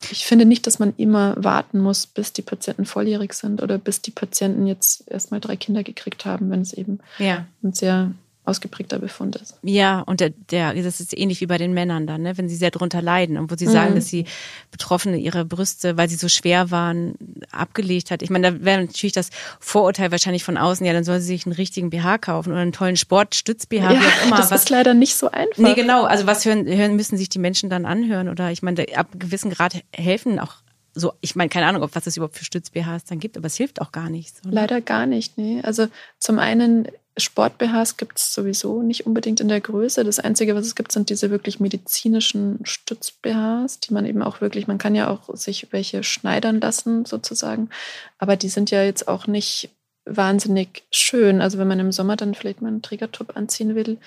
ich 0.09 0.25
finde 0.25 0.45
nicht, 0.45 0.67
dass 0.67 0.79
man 0.79 0.93
immer 0.97 1.35
warten 1.37 1.79
muss, 1.79 2.07
bis 2.07 2.31
die 2.31 2.41
Patienten 2.41 2.85
volljährig 2.85 3.33
sind 3.33 3.61
oder 3.61 3.77
bis 3.77 4.01
die 4.01 4.11
Patienten 4.11 4.67
jetzt 4.67 5.09
erstmal 5.09 5.39
drei 5.39 5.57
Kinder 5.57 5.83
gekriegt 5.83 6.25
haben, 6.25 6.49
wenn 6.49 6.61
es 6.61 6.73
eben 6.73 6.99
ja. 7.17 7.45
ein 7.63 7.73
sehr 7.73 8.13
ausgeprägter 8.45 8.99
Befund 8.99 9.36
ist. 9.36 9.58
Ja, 9.63 10.01
und 10.01 10.19
der, 10.19 10.29
der, 10.29 10.73
das 10.73 10.99
ist 10.99 11.17
ähnlich 11.17 11.41
wie 11.41 11.47
bei 11.47 11.58
den 11.58 11.73
Männern 11.73 12.05
dann, 12.08 12.21
ne? 12.21 12.38
wenn 12.38 12.47
sie 12.47 12.55
sehr 12.55 12.71
drunter 12.71 13.01
leiden 13.01 13.38
und 13.38 13.51
wo 13.51 13.55
sie 13.55 13.67
mhm. 13.67 13.71
sagen, 13.71 13.95
dass 13.95 14.08
sie 14.08 14.25
Betroffene 14.71 15.17
ihre 15.17 15.45
Brüste, 15.45 15.97
weil 15.97 16.10
sie 16.10 16.15
so 16.15 16.29
schwer 16.29 16.71
waren, 16.71 17.15
abgelegt 17.51 18.12
hat. 18.12 18.21
Ich 18.21 18.29
meine, 18.29 18.51
da 18.51 18.63
wäre 18.63 18.81
natürlich 18.81 19.13
das 19.13 19.29
Vorurteil 19.60 20.12
wahrscheinlich 20.12 20.43
von 20.43 20.58
außen, 20.58 20.86
ja, 20.86 20.93
dann 20.93 21.03
soll 21.03 21.19
sie 21.19 21.27
sich 21.27 21.45
einen 21.45 21.55
richtigen 21.55 21.89
BH 21.89 22.19
kaufen 22.19 22.51
oder 22.51 22.62
einen 22.62 22.71
tollen 22.71 22.97
Sportstütz-BH, 22.97 23.93
ja, 23.93 23.99
wie 23.99 24.05
auch 24.05 24.25
immer. 24.25 24.38
Das 24.38 24.51
was, 24.51 24.63
ist 24.63 24.69
leider 24.69 24.93
nicht 24.93 25.15
so 25.15 25.31
einfach. 25.31 25.58
Nee, 25.58 25.73
genau. 25.73 26.03
Also 26.03 26.27
was 26.27 26.45
hören, 26.45 26.67
hören 26.67 26.95
müssen 26.95 27.17
sich 27.17 27.29
die 27.29 27.39
Menschen 27.39 27.69
dann 27.69 27.86
anhören? 27.86 28.29
Oder 28.29 28.51
ich 28.51 28.62
meine, 28.62 28.86
ab 28.95 29.08
einem 29.12 29.19
gewissen 29.19 29.49
Grad 29.51 29.81
helfen 29.91 30.39
auch 30.39 30.53
so, 30.95 31.12
ich 31.19 31.36
meine, 31.36 31.49
keine 31.49 31.67
Ahnung, 31.67 31.84
ob 31.84 31.93
was 31.93 32.08
es 32.08 32.15
überhaupt 32.15 32.38
für 32.38 32.45
Stütz-BHs 32.45 33.03
dann 33.03 33.19
gibt, 33.19 33.38
aber 33.38 33.47
es 33.47 33.58
hilft 33.58 33.81
auch 33.81 33.91
gar 33.91 34.10
nicht. 34.10 34.43
Ne? 34.45 34.51
Leider 34.51 34.79
gar 34.79 35.05
nicht, 35.05 35.38
nee. 35.38 35.62
Also 35.62 35.88
zum 36.19 36.39
einen 36.39 36.88
Sport-BHs 37.17 37.97
gibt 37.97 38.17
es 38.17 38.34
sowieso 38.34 38.82
nicht 38.82 39.06
unbedingt 39.06 39.39
in 39.39 39.47
der 39.47 39.62
Größe. 39.62 40.04
Das 40.04 40.19
Einzige, 40.19 40.56
was 40.56 40.65
es 40.65 40.75
gibt, 40.75 40.91
sind 40.91 41.10
diese 41.10 41.32
wirklich 41.32 41.60
medizinischen 41.60 42.60
Stütz-BHs, 42.63 43.80
die 43.80 43.93
man 43.93 44.06
eben 44.06 44.21
auch 44.21 44.41
wirklich, 44.41 44.67
man 44.67 44.78
kann 44.78 44.95
ja 44.95 45.10
auch 45.10 45.34
sich 45.36 45.67
welche 45.71 46.04
schneidern 46.04 46.60
lassen 46.60 47.06
sozusagen, 47.06 47.69
aber 48.17 48.36
die 48.36 48.49
sind 48.49 48.69
ja 48.71 48.84
jetzt 48.84 49.08
auch 49.08 49.28
nicht 49.28 49.69
wahnsinnig 50.06 50.84
schön. 50.91 51.41
Also 51.41 51.58
wenn 51.58 51.67
man 51.67 51.80
im 51.80 51.91
Sommer 51.91 52.15
dann 52.15 52.36
vielleicht 52.36 52.62
mal 52.62 52.67
einen 52.67 52.82
Trägertop 52.82 53.36
anziehen 53.36 53.75
will, 53.75 53.97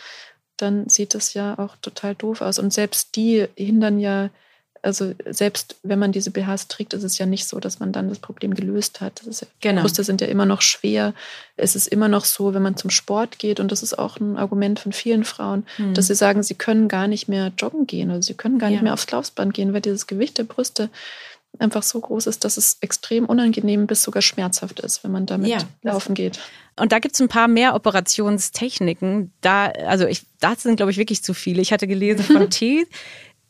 dann 0.56 0.88
sieht 0.88 1.14
das 1.14 1.34
ja 1.34 1.58
auch 1.58 1.76
total 1.76 2.14
doof 2.14 2.40
aus. 2.40 2.58
Und 2.58 2.72
selbst 2.72 3.16
die 3.16 3.46
hindern 3.56 3.98
ja 3.98 4.30
also 4.82 5.14
selbst 5.26 5.76
wenn 5.82 5.98
man 5.98 6.12
diese 6.12 6.30
BHs 6.30 6.68
trägt, 6.68 6.94
ist 6.94 7.02
es 7.02 7.18
ja 7.18 7.26
nicht 7.26 7.46
so, 7.46 7.60
dass 7.60 7.80
man 7.80 7.92
dann 7.92 8.08
das 8.08 8.18
Problem 8.18 8.54
gelöst 8.54 9.00
hat. 9.00 9.22
Das 9.24 9.40
ja, 9.40 9.46
genau. 9.60 9.82
Brüste 9.82 10.04
sind 10.04 10.20
ja 10.20 10.26
immer 10.26 10.46
noch 10.46 10.62
schwer. 10.62 11.14
Es 11.56 11.76
ist 11.76 11.86
immer 11.88 12.08
noch 12.08 12.24
so, 12.24 12.54
wenn 12.54 12.62
man 12.62 12.76
zum 12.76 12.90
Sport 12.90 13.38
geht, 13.38 13.60
und 13.60 13.72
das 13.72 13.82
ist 13.82 13.98
auch 13.98 14.18
ein 14.18 14.36
Argument 14.36 14.80
von 14.80 14.92
vielen 14.92 15.24
Frauen, 15.24 15.66
hm. 15.76 15.94
dass 15.94 16.06
sie 16.06 16.14
sagen, 16.14 16.42
sie 16.42 16.54
können 16.54 16.88
gar 16.88 17.08
nicht 17.08 17.28
mehr 17.28 17.52
joggen 17.58 17.86
gehen 17.86 18.10
oder 18.10 18.22
sie 18.22 18.34
können 18.34 18.58
gar 18.58 18.68
ja. 18.68 18.74
nicht 18.74 18.82
mehr 18.82 18.92
aufs 18.92 19.10
Laufband 19.10 19.54
gehen, 19.54 19.72
weil 19.72 19.80
dieses 19.80 20.06
Gewicht 20.06 20.38
der 20.38 20.44
Brüste 20.44 20.90
einfach 21.58 21.82
so 21.82 22.00
groß 22.00 22.26
ist, 22.26 22.44
dass 22.44 22.56
es 22.56 22.78
extrem 22.80 23.24
unangenehm 23.24 23.86
bis 23.86 24.02
sogar 24.02 24.22
schmerzhaft 24.22 24.80
ist, 24.80 25.02
wenn 25.02 25.10
man 25.10 25.26
damit 25.26 25.48
ja, 25.48 25.58
laufen 25.82 26.14
geht. 26.14 26.38
Und 26.76 26.92
da 26.92 26.98
gibt 26.98 27.14
es 27.14 27.20
ein 27.20 27.28
paar 27.28 27.48
mehr 27.48 27.74
Operationstechniken. 27.74 29.32
Da, 29.40 29.66
also 29.66 30.06
ich, 30.06 30.22
das 30.40 30.62
sind, 30.62 30.76
glaube 30.76 30.92
ich, 30.92 30.98
wirklich 30.98 31.22
zu 31.22 31.34
viele. 31.34 31.60
Ich 31.60 31.72
hatte 31.72 31.88
gelesen 31.88 32.22
von 32.24 32.50
T. 32.50 32.86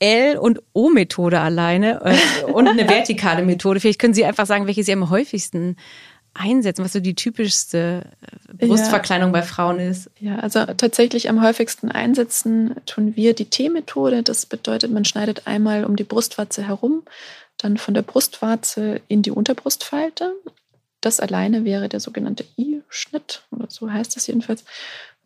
L- 0.01 0.39
und 0.39 0.61
O-Methode 0.73 1.41
alleine 1.41 2.01
äh, 2.05 2.45
und 2.45 2.69
eine 2.69 2.89
vertikale 2.89 3.45
Methode. 3.45 3.81
Vielleicht 3.81 4.01
können 4.01 4.15
Sie 4.15 4.25
einfach 4.25 4.47
sagen, 4.47 4.67
welche 4.67 4.85
Sie 4.85 4.93
am 4.93 5.11
häufigsten 5.11 5.77
einsetzen, 6.35 6.85
was 6.85 6.93
so 6.93 7.01
die 7.01 7.15
typischste 7.15 8.05
äh, 8.61 8.67
Brustverkleinerung 8.67 9.35
ja, 9.35 9.41
bei 9.41 9.47
Frauen 9.47 9.81
ist. 9.81 10.11
Ja, 10.21 10.39
also 10.39 10.65
tatsächlich 10.65 11.29
am 11.29 11.43
häufigsten 11.43 11.91
einsetzen 11.91 12.75
tun 12.87 13.17
wir 13.17 13.35
die 13.35 13.47
T-Methode. 13.47 14.23
Das 14.23 14.47
bedeutet, 14.47 14.91
man 14.91 15.05
schneidet 15.05 15.47
einmal 15.47 15.85
um 15.85 15.97
die 15.97 16.05
Brustwarze 16.05 16.67
herum, 16.67 17.03
dann 17.57 17.77
von 17.77 17.95
der 17.95 18.03
Brustwarze 18.03 19.01
in 19.09 19.23
die 19.23 19.31
Unterbrustfalte. 19.31 20.33
Das 21.01 21.21
alleine 21.21 21.65
wäre 21.65 21.89
der 21.89 22.01
sogenannte 22.01 22.45
I-Schnitt, 22.57 23.43
oder 23.51 23.67
so 23.69 23.91
heißt 23.91 24.17
es 24.17 24.27
jedenfalls. 24.27 24.65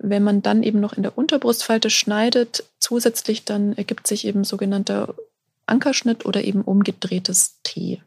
Wenn 0.02 0.22
man 0.22 0.42
dann 0.42 0.62
eben 0.62 0.80
noch 0.80 0.92
in 0.92 1.02
der 1.02 1.16
Unterbrustfalte 1.16 1.88
schneidet, 1.88 2.64
zusätzlich 2.78 3.44
dann 3.44 3.72
ergibt 3.76 4.06
sich 4.06 4.26
eben 4.26 4.44
sogenannter 4.44 5.14
Ankerschnitt 5.66 6.26
oder 6.26 6.42
eben 6.42 6.62
umgedrehtes 6.62 7.58
T. 7.62 8.00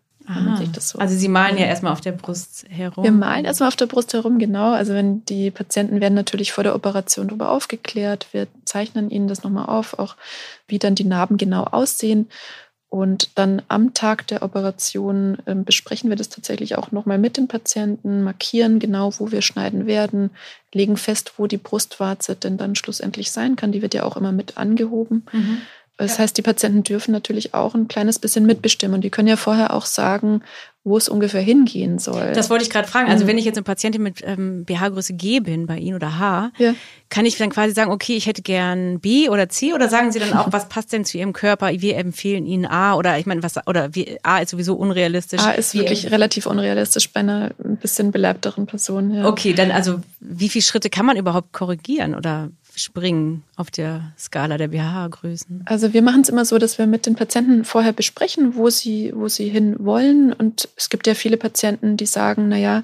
So 0.79 0.97
also 0.97 1.15
Sie 1.15 1.27
malen 1.27 1.58
ja 1.58 1.65
erstmal 1.65 1.93
auf 1.93 2.01
der 2.01 2.12
Brust 2.12 2.65
herum. 2.67 3.03
Wir 3.03 3.12
malen 3.12 3.45
erstmal 3.45 3.67
auf 3.67 3.75
der 3.75 3.86
Brust 3.86 4.13
herum, 4.13 4.39
genau. 4.39 4.71
Also 4.73 4.93
wenn 4.93 5.23
die 5.25 5.51
Patienten 5.51 6.01
werden 6.01 6.15
natürlich 6.15 6.51
vor 6.51 6.63
der 6.63 6.73
Operation 6.73 7.27
darüber 7.27 7.51
aufgeklärt. 7.51 8.27
Wir 8.31 8.47
zeichnen 8.65 9.12
ihnen 9.12 9.27
das 9.27 9.43
nochmal 9.43 9.67
auf, 9.67 9.99
auch 9.99 10.15
wie 10.67 10.79
dann 10.79 10.95
die 10.95 11.03
Narben 11.03 11.38
genau 11.38 11.65
aussehen. 11.65 12.27
Und 12.95 13.31
dann 13.36 13.62
am 13.67 13.93
Tag 13.93 14.25
der 14.27 14.41
Operation 14.41 15.38
äh, 15.43 15.53
besprechen 15.53 16.10
wir 16.10 16.15
das 16.15 16.29
tatsächlich 16.29 16.77
auch 16.77 16.93
nochmal 16.93 17.17
mit 17.17 17.36
den 17.36 17.49
Patienten, 17.49 18.23
markieren 18.23 18.79
genau, 18.79 19.12
wo 19.19 19.34
wir 19.34 19.41
schneiden 19.41 19.86
werden, 19.86 20.29
legen 20.71 20.95
fest, 20.95 21.34
wo 21.36 21.45
die 21.45 21.58
Brustwarze 21.58 22.38
denn 22.38 22.55
dann 22.55 22.73
schlussendlich 22.75 23.31
sein 23.31 23.58
kann. 23.58 23.73
Die 23.73 23.81
wird 23.81 23.93
ja 23.93 24.03
auch 24.03 24.15
immer 24.15 24.31
mit 24.31 24.55
angehoben. 24.55 25.25
Mhm. 25.34 25.58
Das 25.97 26.19
heißt, 26.19 26.38
die 26.38 26.41
Patienten 26.41 26.84
dürfen 26.84 27.12
natürlich 27.12 27.53
auch 27.53 27.73
ein 27.73 27.88
kleines 27.88 28.19
bisschen 28.19 28.45
mitbestimmen. 28.45 28.95
Und 28.95 29.01
die 29.01 29.10
können 29.10 29.29
ja 29.29 29.38
vorher 29.38 29.73
auch 29.73 29.86
sagen, 29.86 30.41
wo 30.86 30.97
es 30.97 31.10
ungefähr 31.10 31.41
hingehen 31.41 31.97
soll. 31.97 32.31
Das 32.34 32.51
wollte 32.51 32.63
ich 32.63 32.69
gerade 32.69 32.88
fragen. 32.88 33.10
Also 33.10 33.23
mhm. 33.23 33.29
wenn 33.29 33.38
ich 33.39 33.45
jetzt 33.45 33.58
eine 33.58 33.63
Patientin 33.63 34.03
mit 34.03 34.21
ähm, 34.23 34.65
BH-Größe 34.65 35.13
G 35.13 35.39
bin 35.39 35.65
bei 35.65 35.79
Ihnen 35.79 35.95
oder 35.95 36.19
H, 36.19 36.51
ja. 36.60 36.75
kann 37.10 37.25
ich 37.25 37.38
dann 37.38 37.49
quasi 37.49 37.73
sagen, 37.73 37.91
okay, 37.91 38.15
ich 38.15 38.27
hätte 38.27 38.43
gern 38.43 38.99
B 38.99 39.29
oder 39.29 39.49
C 39.49 39.73
oder 39.73 39.89
sagen 39.89 40.12
Sie 40.12 40.19
dann 40.19 40.34
auch, 40.34 40.47
was 40.51 40.69
passt 40.69 40.93
denn 40.93 41.03
zu 41.03 41.17
Ihrem 41.17 41.34
Körper? 41.34 41.71
Wir 41.71 41.97
empfehlen 41.97 42.45
Ihnen 42.45 42.67
A 42.67 42.93
oder 42.93 43.17
ich 43.17 43.25
meine, 43.25 43.41
was 43.41 43.55
oder 43.65 43.95
wie, 43.95 44.19
A 44.21 44.39
ist 44.39 44.51
sowieso 44.51 44.75
unrealistisch. 44.75 45.41
A 45.41 45.51
ist 45.51 45.73
wirklich 45.73 46.12
relativ 46.12 46.45
unrealistisch 46.45 47.10
bei 47.12 47.21
einer 47.21 47.49
ein 47.63 47.77
bisschen 47.77 48.12
beleibteren 48.12 48.67
Person. 48.67 49.12
Ja. 49.12 49.27
Okay, 49.27 49.53
dann 49.53 49.71
also 49.71 50.01
wie 50.19 50.49
viele 50.49 50.63
Schritte 50.63 50.91
kann 50.91 51.08
man 51.08 51.17
überhaupt 51.17 51.51
korrigieren 51.51 52.13
oder 52.13 52.49
springen 52.78 53.44
auf 53.56 53.72
der 53.72 54.14
Skala 54.18 54.58
der 54.58 54.70
BH-Größen? 54.70 55.64
Also 55.66 55.94
wir 55.94 56.02
machen 56.02 56.22
es 56.22 56.30
immer 56.30 56.46
so, 56.46 56.58
dass 56.58 56.78
wir 56.78 56.88
mit 56.88 57.06
den 57.06 57.16
Patienten 57.16 57.66
vorher 57.66 57.94
besprechen, 57.94 58.56
wo 58.56 58.70
sie, 58.70 59.14
wo 59.16 59.28
sie 59.28 59.50
hin 59.50 59.76
wollen. 59.80 60.34
Und 60.34 60.70
es 60.76 60.90
gibt 60.90 61.08
ja 61.08 61.14
viele 61.14 61.38
Patienten, 61.38 61.98
die 61.98 62.06
sagen, 62.06 62.50
naja, 62.50 62.84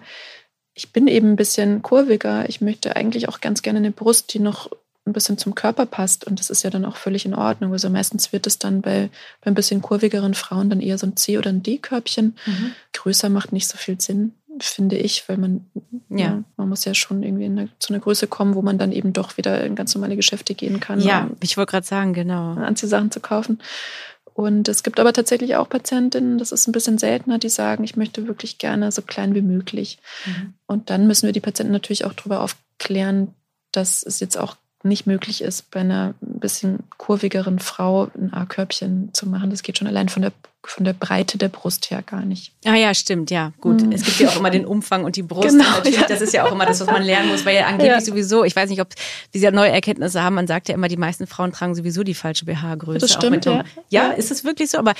ich 0.74 0.92
bin 0.92 1.08
eben 1.08 1.32
ein 1.32 1.36
bisschen 1.36 1.82
kurviger. 1.82 2.48
Ich 2.50 2.62
möchte 2.62 2.96
eigentlich 2.96 3.28
auch 3.28 3.42
ganz 3.42 3.62
gerne 3.62 3.80
eine 3.80 3.92
Brust, 3.92 4.34
die 4.34 4.40
noch 4.40 4.70
ein 5.06 5.14
bisschen 5.14 5.38
zum 5.38 5.56
Körper 5.56 5.86
passt. 5.86 6.26
Und 6.26 6.40
das 6.40 6.50
ist 6.50 6.64
ja 6.64 6.70
dann 6.70 6.86
auch 6.86 6.96
völlig 6.96 7.26
in 7.26 7.34
Ordnung. 7.34 7.72
Also 7.74 7.90
meistens 7.90 8.32
wird 8.32 8.46
es 8.48 8.60
dann 8.60 8.82
bei, 8.82 9.10
bei 9.42 9.52
ein 9.52 9.56
bisschen 9.56 9.82
kurvigeren 9.82 10.34
Frauen 10.34 10.70
dann 10.70 10.80
eher 10.80 10.98
so 10.98 11.08
ein 11.08 11.18
C- 11.18 11.38
oder 11.38 11.50
ein 11.50 11.64
D-Körbchen. 11.64 12.38
Mhm. 12.46 12.72
Größer 12.94 13.30
macht 13.30 13.52
nicht 13.52 13.68
so 13.68 13.78
viel 13.78 14.00
Sinn 14.00 14.34
finde 14.60 14.98
ich, 14.98 15.28
weil 15.28 15.38
man, 15.38 15.66
ja. 16.10 16.18
ja. 16.18 16.44
man 16.58 16.70
muss 16.70 16.86
ja 16.86 16.94
schon 16.94 17.24
irgendwie 17.24 17.46
eine, 17.46 17.70
zu 17.80 17.94
einer 17.94 18.02
Größe 18.02 18.28
kommen, 18.28 18.56
wo 18.56 18.62
man 18.62 18.78
dann 18.78 18.92
eben 18.92 19.14
doch 19.14 19.38
wieder 19.38 19.64
in 19.64 19.76
ganz 19.76 19.96
normale 19.96 20.16
Geschäfte 20.16 20.54
gehen 20.54 20.80
kann. 20.80 21.00
Ja, 21.00 21.24
um 21.24 21.38
ich 21.42 21.58
wollte 21.58 21.72
gerade 21.72 21.88
sagen, 21.88 22.14
genau. 22.14 22.54
Anziehsachen 22.54 23.12
zu 23.12 23.20
kaufen. 23.20 23.60
Und 24.34 24.68
es 24.70 24.84
gibt 24.84 25.00
aber 25.00 25.14
tatsächlich 25.14 25.56
auch 25.56 25.68
Patientinnen, 25.68 26.38
das 26.38 26.52
ist 26.52 26.68
ein 26.68 26.72
bisschen 26.72 26.98
seltener, 26.98 27.38
die 27.38 27.50
sagen, 27.50 27.84
ich 27.84 27.98
möchte 27.98 28.28
wirklich 28.28 28.58
gerne 28.58 28.92
so 28.92 29.02
klein 29.02 29.36
wie 29.36 29.42
möglich. 29.42 30.00
Mhm. 30.26 30.54
Und 30.68 30.90
dann 30.90 31.06
müssen 31.06 31.26
wir 31.26 31.34
die 31.34 31.42
Patienten 31.42 31.74
natürlich 31.74 32.06
auch 32.06 32.14
darüber 32.14 32.42
aufklären, 32.42 33.34
dass 33.72 34.04
es 34.04 34.20
jetzt 34.20 34.38
auch 34.38 34.56
nicht 34.84 35.06
möglich 35.06 35.42
ist, 35.42 35.70
bei 35.72 35.82
einer 35.82 36.14
ein 36.22 36.40
bisschen 36.40 36.80
kurvigeren 36.98 37.60
Frau 37.60 38.10
ein 38.16 38.34
A-Körbchen 38.34 39.14
zu 39.14 39.28
machen. 39.28 39.50
Das 39.50 39.64
geht 39.64 39.78
schon 39.78 39.88
allein 39.88 40.10
von 40.10 40.24
der, 40.24 40.32
von 40.63 40.86
der 40.86 40.93
Breite 40.93 41.38
der 41.38 41.50
Brust 41.50 41.89
her 41.89 42.04
gar 42.04 42.24
nicht. 42.24 42.52
Ah 42.65 42.76
ja, 42.76 42.93
stimmt, 42.93 43.32
ja, 43.32 43.52
gut. 43.60 43.82
Mhm. 43.82 43.91
Es 43.91 44.04
gibt 44.04 44.19
ja 44.19 44.30
auch 44.30 44.36
immer 44.38 44.52
den 44.52 44.65
Umfang 44.65 45.04
und 45.06 45.15
die 45.15 45.24
Brust. 45.24 45.50
Genau, 45.50 45.65
ja. 45.86 46.06
Das 46.08 46.21
ist 46.21 46.34
ja 46.34 46.45
auch 46.45 46.52
immer 46.52 46.65
das, 46.65 46.80
was 46.80 46.88
man 46.88 47.02
lernen 47.02 47.30
muss, 47.30 47.45
weil 47.45 47.56
ja 47.56 47.65
angeblich 47.67 47.89
ja. 47.89 48.02
sowieso, 48.02 48.43
ich 48.43 48.56
weiß 48.56 48.69
nicht, 48.69 48.80
ob 48.80 48.89
diese 49.34 49.52
neue 49.52 49.71
Erkenntnisse 49.71 50.21
haben, 50.21 50.36
man 50.36 50.47
sagt 50.47 50.69
ja 50.69 50.76
immer, 50.76 50.88
die 50.88 50.97
meisten 50.97 51.26
Frauen 51.26 51.52
tragen 51.52 51.74
sowieso 51.74 52.04
die 52.04 52.13
falsche 52.13 52.45
BH-Größe. 52.45 53.00
Das 53.00 53.12
stimmt, 53.12 53.45
ja. 53.45 53.63
ja. 53.89 54.12
ist 54.12 54.30
es 54.30 54.43
wirklich 54.43 54.69
so? 54.69 54.78
Aber 54.78 54.93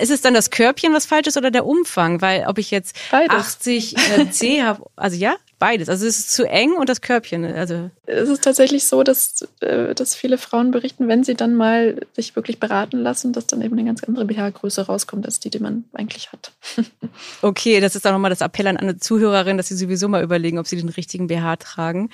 ist 0.00 0.10
es 0.10 0.20
dann 0.20 0.34
das 0.34 0.50
Körbchen, 0.50 0.94
was 0.94 1.06
falsch 1.06 1.26
ist 1.26 1.36
oder 1.36 1.50
der 1.50 1.66
Umfang? 1.66 2.20
Weil 2.20 2.46
ob 2.46 2.58
ich 2.58 2.70
jetzt 2.70 2.96
Beides. 3.10 3.36
80 3.36 3.96
äh, 3.96 4.30
C 4.30 4.62
habe, 4.62 4.84
also 4.94 5.16
ja, 5.16 5.34
Beides. 5.58 5.88
Also 5.88 6.06
es 6.06 6.20
ist 6.20 6.32
zu 6.32 6.44
eng 6.44 6.74
und 6.74 6.88
das 6.88 7.00
Körbchen. 7.00 7.44
Also 7.44 7.90
es 8.06 8.28
ist 8.28 8.44
tatsächlich 8.44 8.86
so, 8.86 9.02
dass, 9.02 9.44
äh, 9.58 9.92
dass 9.92 10.14
viele 10.14 10.38
Frauen 10.38 10.70
berichten, 10.70 11.08
wenn 11.08 11.24
sie 11.24 11.34
dann 11.34 11.56
mal 11.56 12.00
sich 12.14 12.36
wirklich 12.36 12.60
beraten 12.60 12.98
lassen, 12.98 13.32
dass 13.32 13.48
dann 13.48 13.60
eben 13.60 13.76
eine 13.76 13.84
ganz 13.84 14.04
andere 14.04 14.24
BH-Größe 14.24 14.86
rauskommt, 14.86 15.26
als 15.26 15.40
die, 15.40 15.50
die 15.50 15.58
man 15.58 15.84
eigentlich 15.92 16.30
hat. 16.30 16.52
okay, 17.42 17.80
das 17.80 17.96
ist 17.96 18.04
dann 18.04 18.12
nochmal 18.12 18.30
das 18.30 18.40
Appell 18.40 18.68
an 18.68 18.76
eine 18.76 18.98
Zuhörerin, 18.98 19.56
dass 19.56 19.66
sie 19.66 19.76
sowieso 19.76 20.08
mal 20.08 20.22
überlegen, 20.22 20.60
ob 20.60 20.68
sie 20.68 20.76
den 20.76 20.90
richtigen 20.90 21.26
BH 21.26 21.56
tragen. 21.56 22.10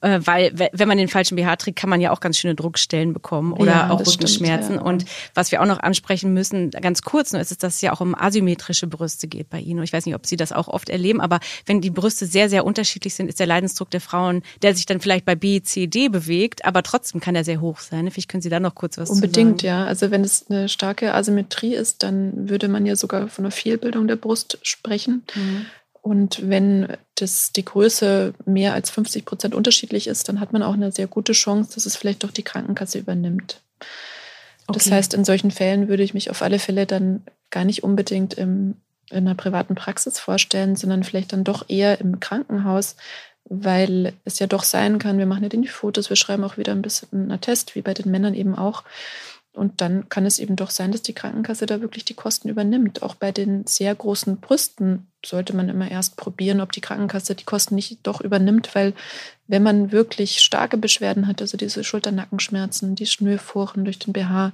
Äh, 0.00 0.18
weil 0.24 0.52
wenn 0.72 0.88
man 0.88 0.98
den 0.98 1.08
falschen 1.08 1.36
BH 1.36 1.54
trägt, 1.54 1.78
kann 1.78 1.90
man 1.90 2.00
ja 2.00 2.10
auch 2.10 2.20
ganz 2.20 2.36
schöne 2.36 2.56
Druckstellen 2.56 3.12
bekommen 3.12 3.52
oder 3.52 3.70
ja, 3.70 3.90
auch 3.90 4.00
Rückenschmerzen. 4.00 4.74
Stimmt, 4.74 4.80
ja. 4.80 4.86
Und 4.86 5.04
was 5.34 5.52
wir 5.52 5.62
auch 5.62 5.66
noch 5.66 5.78
ansprechen 5.78 6.34
müssen, 6.34 6.72
ganz 6.72 7.02
kurz 7.02 7.32
nur, 7.32 7.40
ist 7.40 7.52
es, 7.52 7.58
dass 7.58 7.76
es 7.76 7.80
ja 7.80 7.92
auch 7.92 8.00
um 8.00 8.16
asymmetrische 8.16 8.88
Brüste 8.88 9.28
geht 9.28 9.50
bei 9.50 9.60
Ihnen. 9.60 9.84
Ich 9.84 9.92
weiß 9.92 10.04
nicht, 10.04 10.16
ob 10.16 10.26
Sie 10.26 10.36
das 10.36 10.50
auch 10.50 10.66
oft 10.66 10.88
erleben, 10.88 11.20
aber 11.20 11.38
wenn 11.64 11.80
die 11.80 11.90
Brüste 11.90 12.26
sehr, 12.26 12.48
sehr 12.48 12.64
unterschiedlich 12.64 12.87
unterschiedlich 12.88 13.14
sind, 13.14 13.28
ist 13.28 13.38
der 13.38 13.46
Leidensdruck 13.46 13.90
der 13.90 14.00
Frauen, 14.00 14.42
der 14.62 14.74
sich 14.74 14.86
dann 14.86 15.00
vielleicht 15.00 15.24
bei 15.24 15.34
B, 15.34 15.60
C, 15.62 15.86
D 15.86 16.08
bewegt, 16.08 16.64
aber 16.64 16.82
trotzdem 16.82 17.20
kann 17.20 17.34
er 17.34 17.44
sehr 17.44 17.60
hoch 17.60 17.80
sein. 17.80 18.10
Vielleicht 18.10 18.28
können 18.28 18.42
Sie 18.42 18.48
da 18.48 18.60
noch 18.60 18.74
kurz 18.74 18.96
was 18.96 19.10
Unbedingt, 19.10 19.62
ja. 19.62 19.84
Also 19.84 20.10
wenn 20.10 20.24
es 20.24 20.46
eine 20.48 20.68
starke 20.68 21.14
Asymmetrie 21.14 21.74
ist, 21.74 22.02
dann 22.02 22.48
würde 22.48 22.68
man 22.68 22.86
ja 22.86 22.96
sogar 22.96 23.28
von 23.28 23.44
einer 23.44 23.52
Fehlbildung 23.52 24.08
der 24.08 24.16
Brust 24.16 24.58
sprechen. 24.62 25.24
Mhm. 25.34 25.66
Und 26.00 26.48
wenn 26.48 26.96
das, 27.16 27.52
die 27.52 27.64
Größe 27.64 28.32
mehr 28.46 28.72
als 28.72 28.88
50 28.90 29.24
Prozent 29.24 29.54
unterschiedlich 29.54 30.06
ist, 30.06 30.28
dann 30.28 30.40
hat 30.40 30.52
man 30.52 30.62
auch 30.62 30.74
eine 30.74 30.92
sehr 30.92 31.06
gute 31.06 31.32
Chance, 31.32 31.72
dass 31.74 31.84
es 31.84 31.96
vielleicht 31.96 32.24
doch 32.24 32.30
die 32.30 32.44
Krankenkasse 32.44 32.98
übernimmt. 32.98 33.60
Okay. 34.66 34.78
Das 34.78 34.90
heißt, 34.90 35.14
in 35.14 35.24
solchen 35.24 35.50
Fällen 35.50 35.88
würde 35.88 36.02
ich 36.02 36.14
mich 36.14 36.30
auf 36.30 36.40
alle 36.40 36.58
Fälle 36.58 36.86
dann 36.86 37.22
gar 37.50 37.64
nicht 37.64 37.82
unbedingt 37.82 38.34
im 38.34 38.76
in 39.10 39.26
einer 39.26 39.34
privaten 39.34 39.74
Praxis 39.74 40.18
vorstellen, 40.18 40.76
sondern 40.76 41.04
vielleicht 41.04 41.32
dann 41.32 41.44
doch 41.44 41.68
eher 41.68 42.00
im 42.00 42.20
Krankenhaus, 42.20 42.96
weil 43.44 44.12
es 44.24 44.38
ja 44.38 44.46
doch 44.46 44.62
sein 44.62 44.98
kann, 44.98 45.18
wir 45.18 45.26
machen 45.26 45.42
ja 45.42 45.48
die 45.48 45.66
Fotos, 45.66 46.10
wir 46.10 46.16
schreiben 46.16 46.44
auch 46.44 46.56
wieder 46.56 46.72
ein 46.72 46.82
bisschen 46.82 47.08
einen 47.12 47.32
Attest, 47.32 47.74
wie 47.74 47.82
bei 47.82 47.94
den 47.94 48.10
Männern 48.10 48.34
eben 48.34 48.54
auch. 48.54 48.84
Und 49.58 49.80
dann 49.80 50.08
kann 50.08 50.24
es 50.24 50.38
eben 50.38 50.54
doch 50.54 50.70
sein, 50.70 50.92
dass 50.92 51.02
die 51.02 51.14
Krankenkasse 51.14 51.66
da 51.66 51.80
wirklich 51.80 52.04
die 52.04 52.14
Kosten 52.14 52.48
übernimmt. 52.48 53.02
Auch 53.02 53.16
bei 53.16 53.32
den 53.32 53.66
sehr 53.66 53.92
großen 53.92 54.38
Brüsten 54.38 55.08
sollte 55.24 55.56
man 55.56 55.68
immer 55.68 55.90
erst 55.90 56.16
probieren, 56.16 56.60
ob 56.60 56.70
die 56.70 56.80
Krankenkasse 56.80 57.34
die 57.34 57.44
Kosten 57.44 57.74
nicht 57.74 57.98
doch 58.04 58.20
übernimmt, 58.20 58.74
weil 58.74 58.94
wenn 59.48 59.64
man 59.64 59.90
wirklich 59.90 60.40
starke 60.40 60.76
Beschwerden 60.76 61.26
hat, 61.26 61.40
also 61.40 61.56
diese 61.56 61.82
Schulternackenschmerzen, 61.82 62.94
die 62.94 63.06
Schnürfurchen 63.06 63.84
durch 63.84 63.98
den 63.98 64.12
BH, 64.12 64.52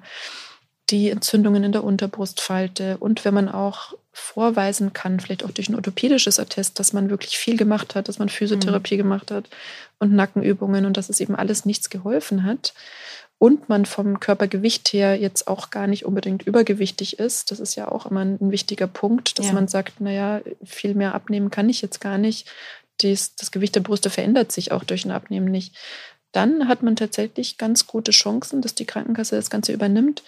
die 0.89 1.11
Entzündungen 1.11 1.65
in 1.65 1.73
der 1.73 1.85
Unterbrustfalte 1.85 2.97
und 2.97 3.25
wenn 3.27 3.35
man 3.35 3.49
auch 3.51 3.95
vorweisen 4.15 4.93
kann, 4.93 5.19
vielleicht 5.21 5.45
auch 5.45 5.51
durch 5.51 5.69
ein 5.69 5.75
orthopädisches 5.75 6.39
Attest, 6.39 6.79
dass 6.79 6.93
man 6.93 7.11
wirklich 7.11 7.37
viel 7.37 7.57
gemacht 7.57 7.95
hat, 7.95 8.09
dass 8.09 8.19
man 8.19 8.29
Physiotherapie 8.29 8.95
mhm. 8.95 8.99
gemacht 8.99 9.31
hat 9.31 9.47
und 9.99 10.15
Nackenübungen 10.15 10.87
und 10.87 10.97
dass 10.97 11.11
es 11.11 11.21
eben 11.21 11.35
alles 11.35 11.67
nichts 11.67 11.91
geholfen 11.91 12.45
hat 12.45 12.73
und 13.39 13.69
man 13.69 13.85
vom 13.85 14.21
Körpergewicht 14.21 14.93
her 14.93 15.17
jetzt 15.21 15.49
auch 15.49 15.71
gar 15.71 15.89
nicht 15.89 16.05
unbedingt 16.05 16.45
übergewichtig 16.45 17.19
ist. 17.19 17.51
Das 17.51 17.59
ist 17.59 17.75
ja 17.75 17.89
auch 17.89 18.07
immer 18.07 18.21
ein, 18.21 18.51
wichtiger 18.53 18.87
Punkt, 18.87 19.39
dass 19.39 19.49
ja. 19.49 19.53
man 19.53 19.67
sagt, 19.67 20.01
naja, 20.01 20.41
viel 20.65 20.95
mehr 20.95 21.15
abnehmen 21.15 21.51
kann 21.51 21.69
ich 21.69 21.83
jetzt 21.83 22.01
gar 22.01 22.17
nicht. 22.17 22.49
Dies, 23.01 23.35
das 23.35 23.51
Gewicht 23.51 23.75
der 23.75 23.81
Brüste 23.81 24.09
verändert 24.09 24.53
sich 24.53 24.71
auch 24.71 24.85
durch 24.85 25.05
ein 25.05 25.11
Abnehmen 25.11 25.51
nicht. 25.51 25.75
Dann 26.31 26.69
hat 26.69 26.83
man 26.83 26.97
tatsächlich 26.97 27.59
ganz 27.59 27.87
gute 27.87 28.13
Chancen, 28.13 28.63
dass 28.63 28.75
die 28.75 28.87
Krankenkasse 28.87 29.37
das 29.37 29.51
Ganze 29.51 29.73
übernimmt. 29.73 30.23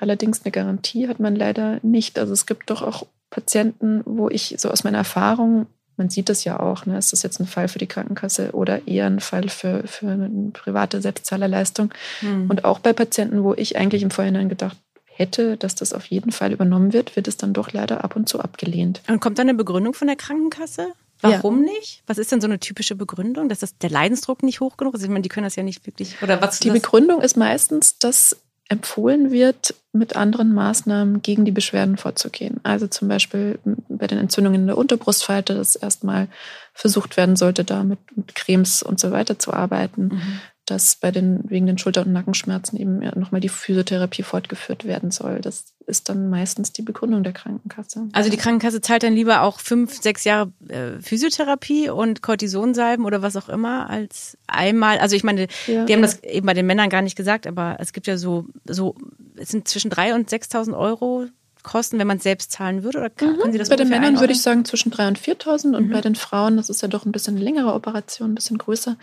Allerdings 0.00 0.42
eine 0.44 0.52
Garantie 0.52 1.08
hat 1.08 1.20
man 1.20 1.36
leider 1.36 1.78
nicht. 1.82 2.18
Also 2.18 2.32
es 2.32 2.46
gibt 2.46 2.70
doch 2.70 2.82
auch 2.82 3.06
Patienten, 3.30 4.02
wo 4.04 4.28
ich 4.28 4.54
so 4.58 4.70
aus 4.70 4.84
meiner 4.84 4.98
Erfahrung, 4.98 5.66
man 5.96 6.10
sieht 6.10 6.28
das 6.28 6.44
ja 6.44 6.58
auch, 6.58 6.86
ne, 6.86 6.98
ist 6.98 7.12
das 7.12 7.22
jetzt 7.22 7.38
ein 7.40 7.46
Fall 7.46 7.68
für 7.68 7.78
die 7.78 7.86
Krankenkasse 7.86 8.52
oder 8.52 8.86
eher 8.86 9.06
ein 9.06 9.20
Fall 9.20 9.48
für, 9.48 9.86
für 9.86 10.08
eine 10.08 10.50
private 10.52 11.00
Selbstzahlerleistung. 11.00 11.92
Mhm. 12.20 12.50
Und 12.50 12.64
auch 12.64 12.78
bei 12.78 12.92
Patienten, 12.92 13.44
wo 13.44 13.54
ich 13.54 13.76
eigentlich 13.76 14.02
im 14.02 14.10
Vorhinein 14.10 14.48
gedacht 14.48 14.76
hätte, 15.04 15.56
dass 15.56 15.74
das 15.74 15.92
auf 15.92 16.06
jeden 16.06 16.32
Fall 16.32 16.52
übernommen 16.52 16.92
wird, 16.92 17.16
wird 17.16 17.28
es 17.28 17.36
dann 17.36 17.52
doch 17.52 17.72
leider 17.72 18.04
ab 18.04 18.16
und 18.16 18.28
zu 18.28 18.40
abgelehnt. 18.40 19.02
Und 19.08 19.20
kommt 19.20 19.38
da 19.38 19.42
eine 19.42 19.54
Begründung 19.54 19.94
von 19.94 20.08
der 20.08 20.16
Krankenkasse? 20.16 20.88
Warum 21.20 21.64
ja. 21.64 21.72
nicht? 21.72 22.02
Was 22.06 22.18
ist 22.18 22.32
denn 22.32 22.40
so 22.40 22.48
eine 22.48 22.58
typische 22.58 22.96
Begründung? 22.96 23.48
Dass 23.48 23.60
das 23.60 23.78
der 23.78 23.90
Leidensdruck 23.90 24.42
nicht 24.42 24.60
hoch 24.60 24.76
genug 24.76 24.94
ist? 24.94 25.04
Ich 25.04 25.08
meine, 25.08 25.22
die 25.22 25.28
können 25.28 25.44
das 25.44 25.54
ja 25.54 25.62
nicht 25.62 25.86
wirklich. 25.86 26.20
Oder 26.20 26.42
was? 26.42 26.58
Die 26.58 26.70
Begründung 26.70 27.20
ist 27.20 27.36
meistens, 27.36 27.98
dass 27.98 28.36
empfohlen 28.68 29.30
wird, 29.30 29.74
mit 29.92 30.16
anderen 30.16 30.54
Maßnahmen 30.54 31.20
gegen 31.20 31.44
die 31.44 31.50
Beschwerden 31.50 31.98
vorzugehen. 31.98 32.60
Also 32.62 32.86
zum 32.86 33.08
Beispiel 33.08 33.58
bei 33.88 34.06
den 34.06 34.18
Entzündungen 34.18 34.62
in 34.62 34.66
der 34.66 34.78
Unterbrustfalte, 34.78 35.54
dass 35.54 35.76
erstmal 35.76 36.28
versucht 36.72 37.18
werden 37.18 37.36
sollte, 37.36 37.64
da 37.64 37.84
mit, 37.84 37.98
mit 38.16 38.34
Cremes 38.34 38.82
und 38.82 38.98
so 38.98 39.10
weiter 39.10 39.38
zu 39.38 39.52
arbeiten. 39.52 40.04
Mhm 40.04 40.40
dass 40.66 40.94
bei 40.96 41.10
den, 41.10 41.40
wegen 41.50 41.66
den 41.66 41.76
Schulter- 41.76 42.06
und 42.06 42.12
Nackenschmerzen 42.12 42.78
eben 42.78 42.98
nochmal 43.18 43.40
die 43.40 43.48
Physiotherapie 43.48 44.22
fortgeführt 44.22 44.84
werden 44.84 45.10
soll. 45.10 45.40
Das 45.40 45.74
ist 45.86 46.08
dann 46.08 46.30
meistens 46.30 46.72
die 46.72 46.82
Begründung 46.82 47.24
der 47.24 47.32
Krankenkasse. 47.32 48.08
Also 48.12 48.30
die 48.30 48.36
Krankenkasse 48.36 48.80
zahlt 48.80 49.02
dann 49.02 49.14
lieber 49.14 49.42
auch 49.42 49.58
fünf, 49.58 50.00
sechs 50.00 50.22
Jahre 50.22 50.52
äh, 50.68 51.00
Physiotherapie 51.00 51.90
und 51.90 52.22
Cortisonsalben 52.22 53.04
oder 53.04 53.22
was 53.22 53.36
auch 53.36 53.48
immer 53.48 53.90
als 53.90 54.38
einmal. 54.46 54.98
Also 54.98 55.16
ich 55.16 55.24
meine, 55.24 55.48
ja. 55.66 55.84
die 55.84 55.92
haben 55.92 56.02
das 56.02 56.22
eben 56.22 56.46
bei 56.46 56.54
den 56.54 56.66
Männern 56.66 56.90
gar 56.90 57.02
nicht 57.02 57.16
gesagt, 57.16 57.46
aber 57.48 57.76
es 57.80 57.92
gibt 57.92 58.06
ja 58.06 58.16
so, 58.16 58.46
so 58.64 58.94
es 59.36 59.48
sind 59.48 59.66
zwischen 59.66 59.90
drei 59.90 60.14
und 60.14 60.30
6.000 60.30 60.78
Euro 60.78 61.26
Kosten, 61.62 61.98
wenn 61.98 62.06
man 62.06 62.16
es 62.16 62.22
selbst 62.24 62.50
zahlen 62.52 62.82
würde? 62.82 62.98
Oder 62.98 63.10
kann, 63.10 63.36
mhm. 63.36 63.52
Sie 63.52 63.58
das 63.58 63.68
bei 63.68 63.76
den 63.76 63.88
Männern 63.88 64.18
würde 64.18 64.32
ich 64.32 64.42
sagen 64.42 64.64
zwischen 64.64 64.92
3.000 64.92 65.08
und 65.08 65.18
4.000 65.18 65.76
und 65.76 65.88
mhm. 65.88 65.92
bei 65.92 66.00
den 66.00 66.14
Frauen, 66.14 66.56
das 66.56 66.68
ist 66.68 66.82
ja 66.82 66.88
doch 66.88 67.04
ein 67.04 67.12
bisschen 67.12 67.36
längere 67.36 67.72
Operation, 67.72 68.32
ein 68.32 68.34
bisschen 68.34 68.58
größer, 68.58 68.96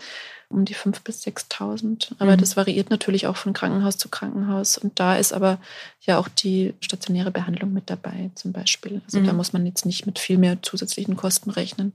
um 0.50 0.64
die 0.64 0.74
5.000 0.74 1.04
bis 1.04 1.24
6.000. 1.24 2.12
Aber 2.18 2.32
mhm. 2.32 2.40
das 2.40 2.56
variiert 2.56 2.90
natürlich 2.90 3.26
auch 3.26 3.36
von 3.36 3.52
Krankenhaus 3.54 3.96
zu 3.96 4.08
Krankenhaus. 4.08 4.76
Und 4.76 5.00
da 5.00 5.16
ist 5.16 5.32
aber 5.32 5.58
ja 6.02 6.18
auch 6.18 6.28
die 6.28 6.74
stationäre 6.80 7.30
Behandlung 7.30 7.72
mit 7.72 7.88
dabei 7.88 8.30
zum 8.34 8.52
Beispiel. 8.52 9.00
Also 9.06 9.20
da 9.20 9.32
mhm. 9.32 9.38
muss 9.38 9.52
man 9.52 9.64
jetzt 9.64 9.86
nicht 9.86 10.04
mit 10.04 10.18
viel 10.18 10.36
mehr 10.36 10.58
zusätzlichen 10.60 11.16
Kosten 11.16 11.50
rechnen. 11.50 11.94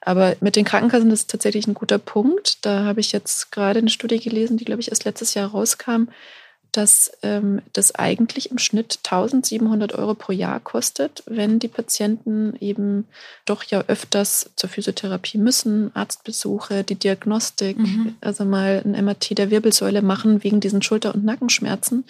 Aber 0.00 0.36
mit 0.40 0.56
den 0.56 0.64
Krankenkassen, 0.64 1.10
das 1.10 1.20
ist 1.20 1.30
tatsächlich 1.30 1.66
ein 1.66 1.74
guter 1.74 1.98
Punkt. 1.98 2.64
Da 2.64 2.84
habe 2.84 3.00
ich 3.00 3.12
jetzt 3.12 3.50
gerade 3.50 3.80
eine 3.80 3.90
Studie 3.90 4.20
gelesen, 4.20 4.56
die, 4.56 4.64
glaube 4.64 4.80
ich, 4.80 4.90
erst 4.90 5.04
letztes 5.04 5.34
Jahr 5.34 5.50
rauskam 5.50 6.08
dass 6.76 7.10
ähm, 7.22 7.62
das 7.72 7.94
eigentlich 7.94 8.50
im 8.50 8.58
Schnitt 8.58 8.98
1700 9.04 9.94
Euro 9.94 10.14
pro 10.14 10.32
Jahr 10.32 10.60
kostet, 10.60 11.22
wenn 11.26 11.58
die 11.58 11.68
Patienten 11.68 12.54
eben 12.60 13.06
doch 13.44 13.62
ja 13.64 13.84
öfters 13.86 14.50
zur 14.56 14.68
Physiotherapie 14.68 15.38
müssen, 15.38 15.90
Arztbesuche, 15.94 16.84
die 16.84 16.96
Diagnostik, 16.96 17.78
mhm. 17.78 18.16
also 18.20 18.44
mal 18.44 18.82
ein 18.84 19.04
MRT 19.04 19.38
der 19.38 19.50
Wirbelsäule 19.50 20.02
machen 20.02 20.44
wegen 20.44 20.60
diesen 20.60 20.82
Schulter- 20.82 21.14
und 21.14 21.24
Nackenschmerzen. 21.24 22.04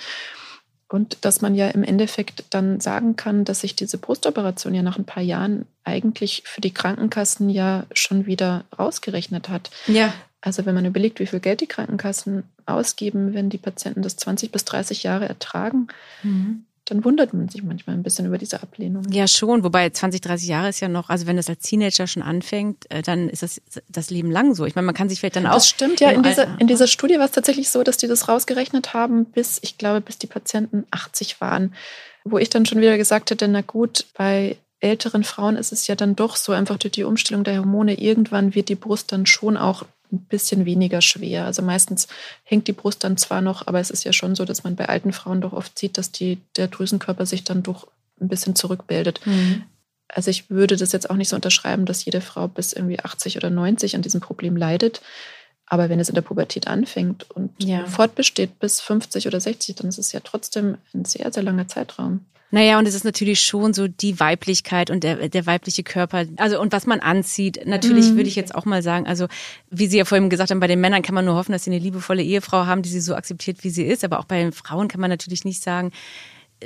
Und 0.89 1.19
dass 1.23 1.41
man 1.41 1.55
ja 1.55 1.69
im 1.69 1.83
Endeffekt 1.83 2.45
dann 2.51 2.81
sagen 2.81 3.17
kann, 3.17 3.45
dass 3.45 3.61
sich 3.61 3.75
diese 3.75 3.99
Brustoperation 3.99 4.75
ja 4.75 4.83
nach 4.83 4.99
ein 4.99 5.05
paar 5.05 5.23
Jahren 5.23 5.67
eigentlich 5.83 6.43
für 6.45 6.61
die 6.61 6.73
Krankenkassen 6.73 7.51
ja 7.51 7.87
schon 7.93 8.27
wieder 8.27 8.65
rausgerechnet 8.79 9.49
hat. 9.49 9.71
Ja. 9.89 10.13
Also 10.47 10.65
wenn 10.65 10.77
man 10.77 10.85
überlegt, 10.85 11.19
wie 11.19 11.27
viel 11.27 11.41
Geld 11.41 11.61
die 11.61 11.67
Krankenkassen 11.67 12.45
ausgeben, 12.67 13.35
wenn 13.35 13.51
die 13.51 13.59
Patienten 13.59 14.03
das 14.03 14.17
20 14.17 14.53
bis 14.53 14.65
30 14.65 15.03
Jahre 15.03 15.29
ertragen, 15.29 15.89
mhm. 16.23 16.65
dann 16.85 17.05
wundert 17.05 17.35
man 17.35 17.49
sich 17.49 17.65
manchmal 17.65 17.97
ein 17.97 18.05
bisschen 18.05 18.27
über 18.27 18.39
diese 18.39 18.63
Ablehnung. 18.63 19.03
Ja, 19.11 19.27
schon. 19.27 19.65
Wobei 19.65 19.91
20, 19.91 20.21
30 20.21 20.49
Jahre 20.49 20.69
ist 20.69 20.79
ja 20.79 20.87
noch, 20.87 21.11
also 21.11 21.27
wenn 21.27 21.37
das 21.37 21.49
als 21.49 21.63
Teenager 21.63 22.07
schon 22.07 22.23
anfängt, 22.23 22.89
äh, 22.93 23.03
dann 23.03 23.29
ist 23.29 23.43
das 23.43 23.61
das 23.89 24.11
Leben 24.11 24.31
lang 24.31 24.55
so. 24.55 24.67
Ich 24.67 24.77
meine, 24.77 24.87
man 24.87 24.95
kann 24.95 25.09
sich 25.09 25.19
vielleicht 25.19 25.35
dann 25.35 25.49
auch. 25.49 25.55
Das 25.55 25.69
stimmt, 25.69 25.99
ja. 25.99 26.13
In 26.13 26.23
dieser, 26.23 26.61
in 26.61 26.69
dieser 26.69 26.87
Studie 26.87 27.19
war 27.19 27.25
es 27.25 27.33
tatsächlich 27.33 27.69
so, 27.69 27.83
dass 27.83 27.97
die 27.97 28.07
das 28.07 28.29
rausgerechnet 28.29 28.95
haben, 28.95 29.25
bis, 29.25 29.59
ich 29.63 29.79
glaube, 29.79 30.01
bis 30.01 30.19
die 30.19 30.29
Patienten 30.29 30.87
80 30.93 31.41
waren. 31.41 31.75
Wo 32.23 32.39
ich 32.39 32.51
dann 32.51 32.67
schon 32.67 32.81
wieder 32.81 32.97
gesagt 32.97 33.33
hätte, 33.33 33.49
na 33.49 33.63
gut, 33.63 34.07
bei 34.17 34.59
älteren 34.79 35.25
Frauen 35.25 35.57
ist 35.57 35.73
es 35.73 35.89
ja 35.89 35.97
dann 35.97 36.15
doch 36.15 36.37
so 36.37 36.53
einfach 36.53 36.79
durch 36.79 36.93
die 36.93 37.05
Umstellung 37.05 37.43
der 37.43 37.59
Hormone, 37.59 37.99
irgendwann 37.99 38.55
wird 38.55 38.69
die 38.69 38.77
Brust 38.77 39.11
dann 39.11 39.27
schon 39.27 39.57
auch 39.57 39.85
ein 40.13 40.21
bisschen 40.21 40.65
weniger 40.65 41.01
schwer. 41.01 41.45
Also 41.45 41.63
meistens 41.63 42.09
hängt 42.45 42.69
die 42.69 42.73
Brust 42.73 43.05
dann 43.05 43.17
zwar 43.17 43.41
noch, 43.41 43.67
aber 43.67 43.81
es 43.81 43.91
ist 43.91 44.05
ja 44.05 44.13
schon 44.13 44.35
so, 44.35 44.45
dass 44.45 44.65
man 44.65 44.77
bei 44.77 44.89
alten 44.89 45.13
Frauen 45.13 45.41
doch 45.41 45.53
oft 45.53 45.79
sieht, 45.79 45.99
dass 45.99 46.13
die, 46.13 46.39
der 46.57 46.69
Drüsenkörper 46.69 47.27
sich 47.27 47.45
dann 47.45 47.63
doch 47.63 47.89
ein 48.21 48.29
bisschen 48.29 48.55
zurückbildet. 48.55 49.21
Mhm. 49.27 49.65
Also 50.09 50.31
ich 50.31 50.51
würde 50.51 50.77
das 50.77 50.93
jetzt 50.93 51.11
auch 51.11 51.17
nicht 51.17 51.29
so 51.29 51.37
unterschreiben, 51.37 51.85
dass 51.85 52.05
jede 52.05 52.21
Frau 52.21 52.49
bis 52.49 52.73
irgendwie 52.73 53.01
80 53.01 53.37
oder 53.37 53.51
90 53.51 53.97
an 53.97 54.03
diesem 54.03 54.21
Problem 54.21 54.57
leidet. 54.57 55.03
Aber 55.67 55.89
wenn 55.89 55.99
es 55.99 56.09
in 56.09 56.15
der 56.15 56.23
Pubertät 56.23 56.69
anfängt 56.69 57.29
und 57.31 57.51
ja. 57.59 57.85
fortbesteht 57.87 58.61
bis 58.61 58.81
50 58.81 59.27
oder 59.27 59.41
60, 59.41 59.75
dann 59.75 59.89
ist 59.89 59.99
es 59.99 60.13
ja 60.13 60.21
trotzdem 60.21 60.79
ein 60.95 61.05
sehr, 61.05 61.33
sehr 61.33 61.43
langer 61.43 61.67
Zeitraum. 61.67 62.25
Naja, 62.53 62.79
und 62.79 62.87
es 62.87 62.95
ist 62.95 63.05
natürlich 63.05 63.41
schon 63.41 63.75
so 63.75 63.89
die 63.89 64.21
Weiblichkeit 64.21 64.91
und 64.91 65.03
der, 65.03 65.29
der 65.29 65.47
weibliche 65.47 65.83
Körper, 65.83 66.25
also 66.37 66.61
und 66.61 66.73
was 66.73 66.87
man 66.87 67.01
anzieht. 67.01 67.61
Natürlich 67.67 68.11
mhm. 68.11 68.17
würde 68.17 68.29
ich 68.29 68.37
jetzt 68.37 68.55
auch 68.55 68.65
mal 68.65 68.83
sagen, 68.83 69.07
also 69.07 69.27
wie 69.71 69.89
Sie 69.89 69.99
ja 69.99 70.05
vorhin 70.05 70.31
gesagt 70.31 70.51
haben, 70.51 70.61
bei 70.61 70.69
den 70.69 70.81
Männern 70.81 71.03
kann 71.03 71.15
man 71.15 71.25
nur 71.25 71.35
hoffen, 71.35 71.53
dass 71.53 71.65
sie 71.65 71.71
eine 71.71 71.81
liebevolle 71.81 72.23
Ehefrau 72.23 72.67
haben, 72.67 72.83
die 72.83 72.89
sie 72.89 73.01
so 73.01 73.15
akzeptiert, 73.17 73.65
wie 73.65 73.71
sie 73.71 73.85
ist. 73.85 74.05
Aber 74.05 74.21
auch 74.21 74.27
bei 74.27 74.39
den 74.39 74.53
Frauen 74.53 74.87
kann 74.89 75.01
man 75.01 75.11
natürlich 75.11 75.45
nicht 75.45 75.63
sagen, 75.63 75.91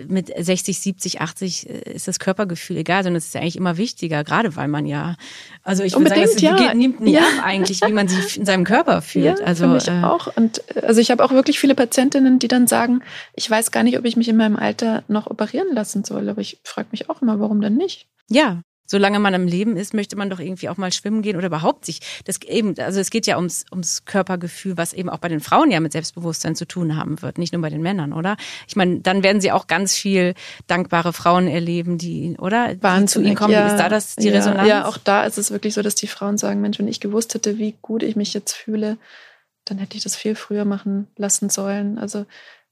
mit 0.07 0.33
60, 0.37 0.79
70, 0.79 1.21
80 1.21 1.67
ist 1.69 2.07
das 2.07 2.19
Körpergefühl 2.19 2.77
egal, 2.77 3.03
sondern 3.03 3.19
es 3.19 3.27
ist 3.27 3.35
ja 3.35 3.41
eigentlich 3.41 3.57
immer 3.57 3.77
wichtiger, 3.77 4.23
gerade 4.25 4.55
weil 4.57 4.69
man 4.69 4.87
ja, 4.87 5.17
also 5.63 5.83
ich 5.83 5.97
würde 5.97 6.11
sagen, 6.11 6.23
es 6.23 6.41
ja. 6.41 6.75
nimmt 6.75 7.01
nicht 7.01 7.15
ja. 7.15 7.21
ab 7.21 7.45
eigentlich, 7.45 7.81
wie 7.83 7.93
man 7.93 8.07
sich 8.09 8.37
in 8.37 8.47
seinem 8.47 8.65
Körper 8.65 9.03
fühlt. 9.03 9.41
Ja, 9.41 9.45
also 9.45 9.75
ich 9.77 9.89
äh, 9.89 10.03
auch. 10.03 10.35
Und 10.37 10.63
also 10.83 11.01
ich 11.01 11.11
habe 11.11 11.25
auch 11.25 11.33
wirklich 11.33 11.59
viele 11.59 11.75
Patientinnen, 11.75 12.39
die 12.39 12.49
dann 12.49 12.67
sagen, 12.67 13.03
ich 13.35 13.51
weiß 13.51 13.71
gar 13.73 13.83
nicht, 13.83 13.99
ob 13.99 14.05
ich 14.05 14.17
mich 14.17 14.29
in 14.29 14.37
meinem 14.37 14.57
Alter 14.57 15.03
noch 15.09 15.27
operieren 15.27 15.75
lassen 15.75 16.05
soll, 16.05 16.29
aber 16.29 16.41
ich 16.41 16.61
frage 16.65 16.89
mich 16.93 17.11
auch 17.11 17.21
immer, 17.23 17.41
warum 17.41 17.61
denn 17.61 17.77
nicht? 17.77 18.07
Ja, 18.29 18.63
solange 18.91 19.21
man 19.21 19.35
am 19.37 19.47
Leben 19.47 19.77
ist, 19.77 19.95
möchte 19.95 20.17
man 20.17 20.31
doch 20.31 20.41
irgendwie 20.41 20.69
auch 20.69 20.77
mal 20.77 20.93
schwimmen 20.93 21.23
gehen 21.23 21.37
oder 21.37 21.47
überhaupt 21.47 21.85
sich 21.85 22.01
das 22.25 22.43
eben, 22.43 22.77
also 22.79 22.99
es 22.99 23.11
geht 23.11 23.25
ja 23.27 23.37
ums, 23.37 23.65
ums 23.71 24.05
Körpergefühl, 24.05 24.77
was 24.77 24.93
eben 24.93 25.09
auch 25.09 25.19
bei 25.19 25.29
den 25.29 25.39
Frauen 25.39 25.71
ja 25.71 25.79
mit 25.79 25.93
Selbstbewusstsein 25.93 26.57
zu 26.57 26.67
tun 26.67 26.97
haben 26.97 27.23
wird, 27.23 27.39
nicht 27.39 27.53
nur 27.53 27.63
bei 27.63 27.71
den 27.71 27.83
Männern, 27.83 28.13
oder? 28.13 28.37
Ich 28.67 28.75
meine, 28.75 28.99
dann 28.99 29.23
werden 29.23 29.41
sie 29.41 29.53
auch 29.53 29.69
ganz 29.69 29.95
viel 29.95 30.35
dankbare 30.67 31.13
Frauen 31.13 31.47
erleben, 31.47 31.99
die, 31.99 32.35
oder? 32.39 32.75
Wahnsinn, 32.81 33.07
zu 33.07 33.23
ihnen 33.23 33.37
kommen. 33.37 33.53
Ja, 33.53 33.69
ist 33.69 33.77
da 33.77 33.89
das 33.89 34.17
die 34.17 34.29
ja, 34.29 34.35
Resonanz? 34.35 34.69
Ja, 34.69 34.87
auch 34.87 34.99
da 34.99 35.25
ist 35.25 35.39
es 35.39 35.53
wirklich 35.53 35.75
so, 35.75 35.83
dass 35.83 35.95
die 35.95 36.09
Frauen 36.09 36.37
sagen, 36.37 36.61
Mensch, 36.61 36.81
wenn 36.81 36.89
ich 36.89 36.99
gewusst 36.99 37.35
hätte, 37.35 37.59
wie 37.59 37.77
gut 37.81 38.03
ich 38.03 38.17
mich 38.17 38.35
jetzt 38.35 38.55
fühle, 38.57 38.99
dann 39.67 39.79
hätte 39.79 39.97
ich 39.97 40.03
das 40.03 40.17
viel 40.17 40.35
früher 40.35 40.65
machen 40.65 41.07
lassen 41.17 41.49
sollen. 41.49 41.97
Also 41.97 42.27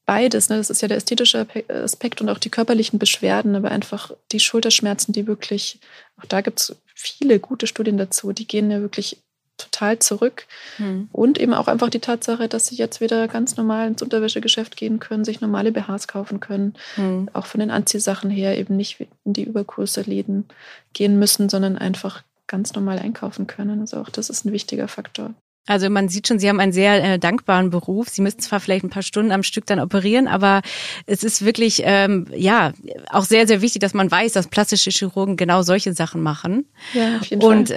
beides. 0.08 0.48
Ne? 0.48 0.56
Das 0.56 0.70
ist 0.70 0.80
ja 0.80 0.88
der 0.88 0.96
ästhetische 0.96 1.46
Aspekt 1.68 2.22
und 2.22 2.30
auch 2.30 2.38
die 2.38 2.48
körperlichen 2.48 2.98
Beschwerden, 2.98 3.54
aber 3.54 3.70
einfach 3.70 4.10
die 4.32 4.40
Schulterschmerzen, 4.40 5.12
die 5.12 5.26
wirklich, 5.26 5.80
auch 6.18 6.24
da 6.24 6.40
gibt 6.40 6.60
es 6.60 6.76
viele 6.94 7.38
gute 7.38 7.66
Studien 7.66 7.98
dazu, 7.98 8.32
die 8.32 8.48
gehen 8.48 8.70
ja 8.70 8.80
wirklich 8.80 9.18
total 9.58 9.98
zurück. 9.98 10.46
Hm. 10.78 11.10
Und 11.12 11.38
eben 11.38 11.52
auch 11.52 11.68
einfach 11.68 11.90
die 11.90 12.00
Tatsache, 12.00 12.48
dass 12.48 12.68
sie 12.68 12.76
jetzt 12.76 13.02
wieder 13.02 13.28
ganz 13.28 13.58
normal 13.58 13.88
ins 13.88 14.00
Unterwäschegeschäft 14.00 14.78
gehen 14.78 14.98
können, 14.98 15.26
sich 15.26 15.42
normale 15.42 15.72
BHs 15.72 16.08
kaufen 16.08 16.40
können, 16.40 16.74
hm. 16.94 17.28
auch 17.34 17.44
von 17.44 17.60
den 17.60 17.70
Anziehsachen 17.70 18.30
her 18.30 18.56
eben 18.56 18.78
nicht 18.78 19.06
in 19.26 19.34
die 19.34 19.44
Überkurse 19.44 20.00
Läden 20.00 20.46
gehen 20.94 21.18
müssen, 21.18 21.50
sondern 21.50 21.76
einfach 21.76 22.22
ganz 22.46 22.72
normal 22.72 22.98
einkaufen 22.98 23.46
können. 23.46 23.80
Also 23.80 23.98
auch 23.98 24.08
das 24.08 24.30
ist 24.30 24.46
ein 24.46 24.52
wichtiger 24.52 24.88
Faktor. 24.88 25.34
Also 25.68 25.90
man 25.90 26.08
sieht 26.08 26.28
schon, 26.28 26.38
Sie 26.38 26.48
haben 26.48 26.60
einen 26.60 26.72
sehr 26.72 27.02
äh, 27.02 27.18
dankbaren 27.18 27.70
Beruf. 27.70 28.08
Sie 28.08 28.22
müssen 28.22 28.40
zwar 28.40 28.60
vielleicht 28.60 28.84
ein 28.84 28.90
paar 28.90 29.02
Stunden 29.02 29.32
am 29.32 29.42
Stück 29.42 29.66
dann 29.66 29.80
operieren, 29.80 30.28
aber 30.28 30.62
es 31.06 31.24
ist 31.24 31.44
wirklich 31.44 31.82
ähm, 31.84 32.26
ja 32.34 32.72
auch 33.10 33.24
sehr 33.24 33.46
sehr 33.46 33.60
wichtig, 33.62 33.80
dass 33.80 33.94
man 33.94 34.10
weiß, 34.10 34.32
dass 34.32 34.48
plastische 34.48 34.90
Chirurgen 34.90 35.36
genau 35.36 35.62
solche 35.62 35.92
Sachen 35.92 36.22
machen. 36.22 36.66
Ja, 36.94 37.18
auf 37.18 37.26
jeden 37.26 37.42
Und 37.42 37.68
Fall. 37.68 37.76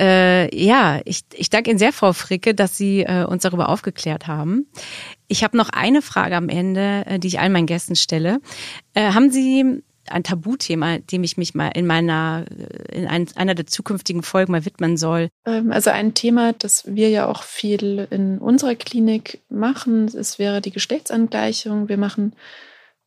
äh, 0.52 0.56
ja, 0.56 1.02
ich, 1.06 1.22
ich 1.34 1.50
danke 1.50 1.70
Ihnen 1.70 1.80
sehr, 1.80 1.94
Frau 1.94 2.14
Fricke, 2.14 2.54
dass 2.56 2.78
Sie 2.78 3.02
äh, 3.02 3.26
uns 3.26 3.44
darüber 3.44 3.70
aufgeklärt 3.70 4.28
haben. 4.28 4.68
Ich 5.28 5.44
habe 5.44 5.58
noch 5.58 5.70
eine 5.70 6.02
Frage 6.02 6.36
am 6.36 6.50
Ende, 6.50 7.04
äh, 7.06 7.20
die 7.20 7.28
ich 7.28 7.39
allen 7.39 7.52
meinen 7.54 7.66
Gästen 7.68 7.96
stelle. 7.96 8.39
Äh, 8.94 9.14
haben 9.14 9.32
Sie 9.32 9.82
ein 10.12 10.24
Tabuthema, 10.24 10.99
dem 10.99 11.24
ich 11.24 11.38
mich 11.38 11.55
mal 11.55 11.70
in 11.70 11.86
meiner, 11.88 12.45
in 12.91 13.07
ein, 13.07 13.28
einer 13.36 13.55
der 13.55 13.68
zukünftigen 13.68 14.24
Folgen 14.24 14.51
mal 14.51 14.66
widmen 14.66 14.97
soll. 14.97 15.30
Ähm, 15.45 15.72
also 15.72 15.89
ein 15.89 16.14
Thema, 16.14 16.53
das 16.53 16.86
wir 16.86 17.09
ja 17.09 17.28
auch 17.28 17.43
viel 17.43 18.07
in 18.12 18.38
unserer 18.38 18.76
Klinik 18.76 19.39
machen, 19.49 20.05
es 20.05 20.39
wäre 20.39 20.62
die 20.62 20.72
Geschlechtsangleichung. 20.72 21.89
Wir 21.89 21.97
machen 21.97 22.34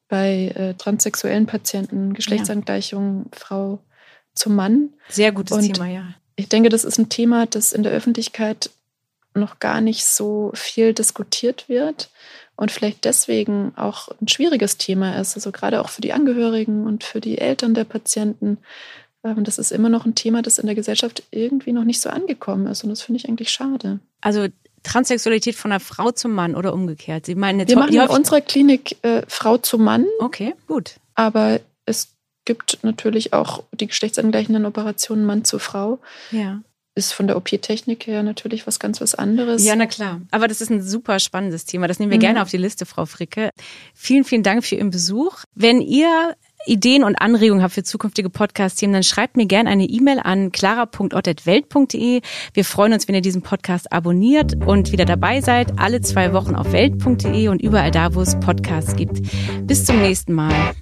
bei 0.09 0.53
äh, 0.55 0.75
transsexuellen 0.75 1.47
Patienten 1.47 2.15
Geschlechtsangleichung 2.15 3.27
ja. 3.31 3.39
Frau 3.39 3.79
zum 4.35 4.55
Mann. 4.55 4.91
Sehr 5.09 5.33
gutes 5.33 5.57
Und 5.57 5.73
Thema, 5.73 5.89
ja. 5.89 6.15
Ich 6.37 6.49
denke, 6.49 6.69
das 6.69 6.85
ist 6.85 6.99
ein 6.99 7.09
Thema, 7.09 7.47
das 7.47 7.73
in 7.73 7.83
der 7.83 7.93
Öffentlichkeit 7.93 8.71
noch 9.35 9.59
gar 9.59 9.81
nicht 9.81 10.05
so 10.05 10.53
viel 10.55 10.93
diskutiert 10.93 11.69
wird 11.69 12.11
und 12.57 12.71
vielleicht 12.71 13.05
deswegen 13.05 13.73
auch 13.77 14.09
ein 14.21 14.29
schwieriges 14.29 14.77
Thema 14.77 15.19
ist, 15.19 15.35
also 15.37 15.53
gerade 15.53 15.81
auch 15.81 15.89
für 15.89 16.01
die 16.01 16.13
Angehörigen 16.13 16.87
und 16.87 17.05
für 17.05 17.21
die 17.21 17.39
Eltern 17.39 17.75
der 17.75 17.85
Patienten. 17.85 18.59
Ähm, 19.25 19.45
das 19.45 19.59
ist 19.59 19.73
immer 19.73 19.89
noch 19.89 20.07
ein 20.07 20.15
Thema, 20.15 20.43
das 20.43 20.59
in 20.59 20.67
der 20.67 20.75
Gesellschaft 20.75 21.25
irgendwie 21.31 21.73
noch 21.73 21.85
nicht 21.85 22.01
so 22.01 22.11
angekommen 22.11 22.67
ist 22.67 22.85
und 22.85 22.91
das 22.91 23.03
finde 23.03 23.19
ich 23.19 23.29
eigentlich 23.29 23.51
schade. 23.51 23.99
Also 24.21 24.47
Transsexualität 24.83 25.55
von 25.55 25.73
einer 25.73 25.81
Frau 25.81 26.11
zum 26.13 26.33
Mann 26.33 26.55
oder 26.55 26.75
umgekehrt? 26.75 27.27
Sie 27.27 27.35
meinen 27.35 27.61
jetzt 27.61 27.71
Wir 27.71 27.79
machen 27.79 27.95
in 27.95 28.09
unserer 28.09 28.43
Klinik 28.43 28.97
äh, 29.03 29.23
Frau 29.27 29.57
zum 29.57 29.83
Mann. 29.83 30.07
Okay, 30.21 30.55
gut. 30.69 30.97
Aber 31.15 31.61
es 31.87 32.09
gibt 32.45 32.79
natürlich 32.83 33.33
auch 33.33 33.65
die 33.73 33.87
geschlechtsangleichenden 33.87 34.67
Operationen 34.67 35.25
Mann 35.25 35.45
zu 35.45 35.59
Frau. 35.59 36.01
Ja 36.31 36.61
ist 36.95 37.13
von 37.13 37.27
der 37.27 37.37
OP-Technik 37.37 38.07
her 38.07 38.23
natürlich 38.23 38.67
was 38.67 38.79
ganz 38.79 39.01
was 39.01 39.15
anderes. 39.15 39.65
Ja, 39.65 39.75
na 39.77 39.87
klar. 39.87 40.21
Aber 40.31 40.49
das 40.49 40.61
ist 40.61 40.71
ein 40.71 40.83
super 40.83 41.19
spannendes 41.19 41.65
Thema. 41.65 41.89
Das 41.89 41.99
nehmen 41.99 42.11
wir 42.11 42.19
mhm. 42.19 42.23
gerne 42.23 42.43
auf 42.43 42.51
die 42.51 42.57
Liste, 42.57 42.87
Frau 42.87 43.07
Fricke. 43.07 43.51
Vielen, 43.95 44.25
vielen 44.25 44.43
Dank 44.43 44.65
für 44.65 44.77
Ihren 44.77 44.91
Besuch. 44.91 45.39
Wenn 45.55 45.81
ihr 45.81 46.37
Ideen 46.67 47.05
und 47.05 47.17
Anregungen 47.17 47.63
habt 47.63 47.75
für 47.75 47.83
zukünftige 47.83 48.31
Podcast-Themen, 48.31 48.93
dann 48.93 49.03
schreibt 49.03 49.37
mir 49.37 49.47
gerne 49.47 49.69
eine 49.71 49.85
E-Mail 49.85 50.21
an 50.21 50.53
clara.ott.welt.de. 50.53 52.21
Wir 52.55 52.65
freuen 52.65 52.93
uns, 52.93 53.09
wenn 53.09 53.15
ihr 53.15 53.21
diesen 53.21 53.43
Podcast 53.43 53.93
abonniert 53.93 54.55
und 54.67 54.93
wieder 54.93 55.05
dabei 55.05 55.41
seid. 55.41 55.79
Alle 55.79 56.01
zwei 56.01 56.33
Wochen 56.33 56.55
auf 56.55 56.73
welt.de 56.73 57.49
und 57.49 57.61
überall 57.61 57.91
da, 57.91 58.15
wo 58.15 58.23
es 58.23 58.39
Podcasts 58.41 58.97
gibt. 58.97 59.21
Bis 59.67 59.85
zum 59.85 60.01
nächsten 60.01 60.33
Mal. 60.33 60.75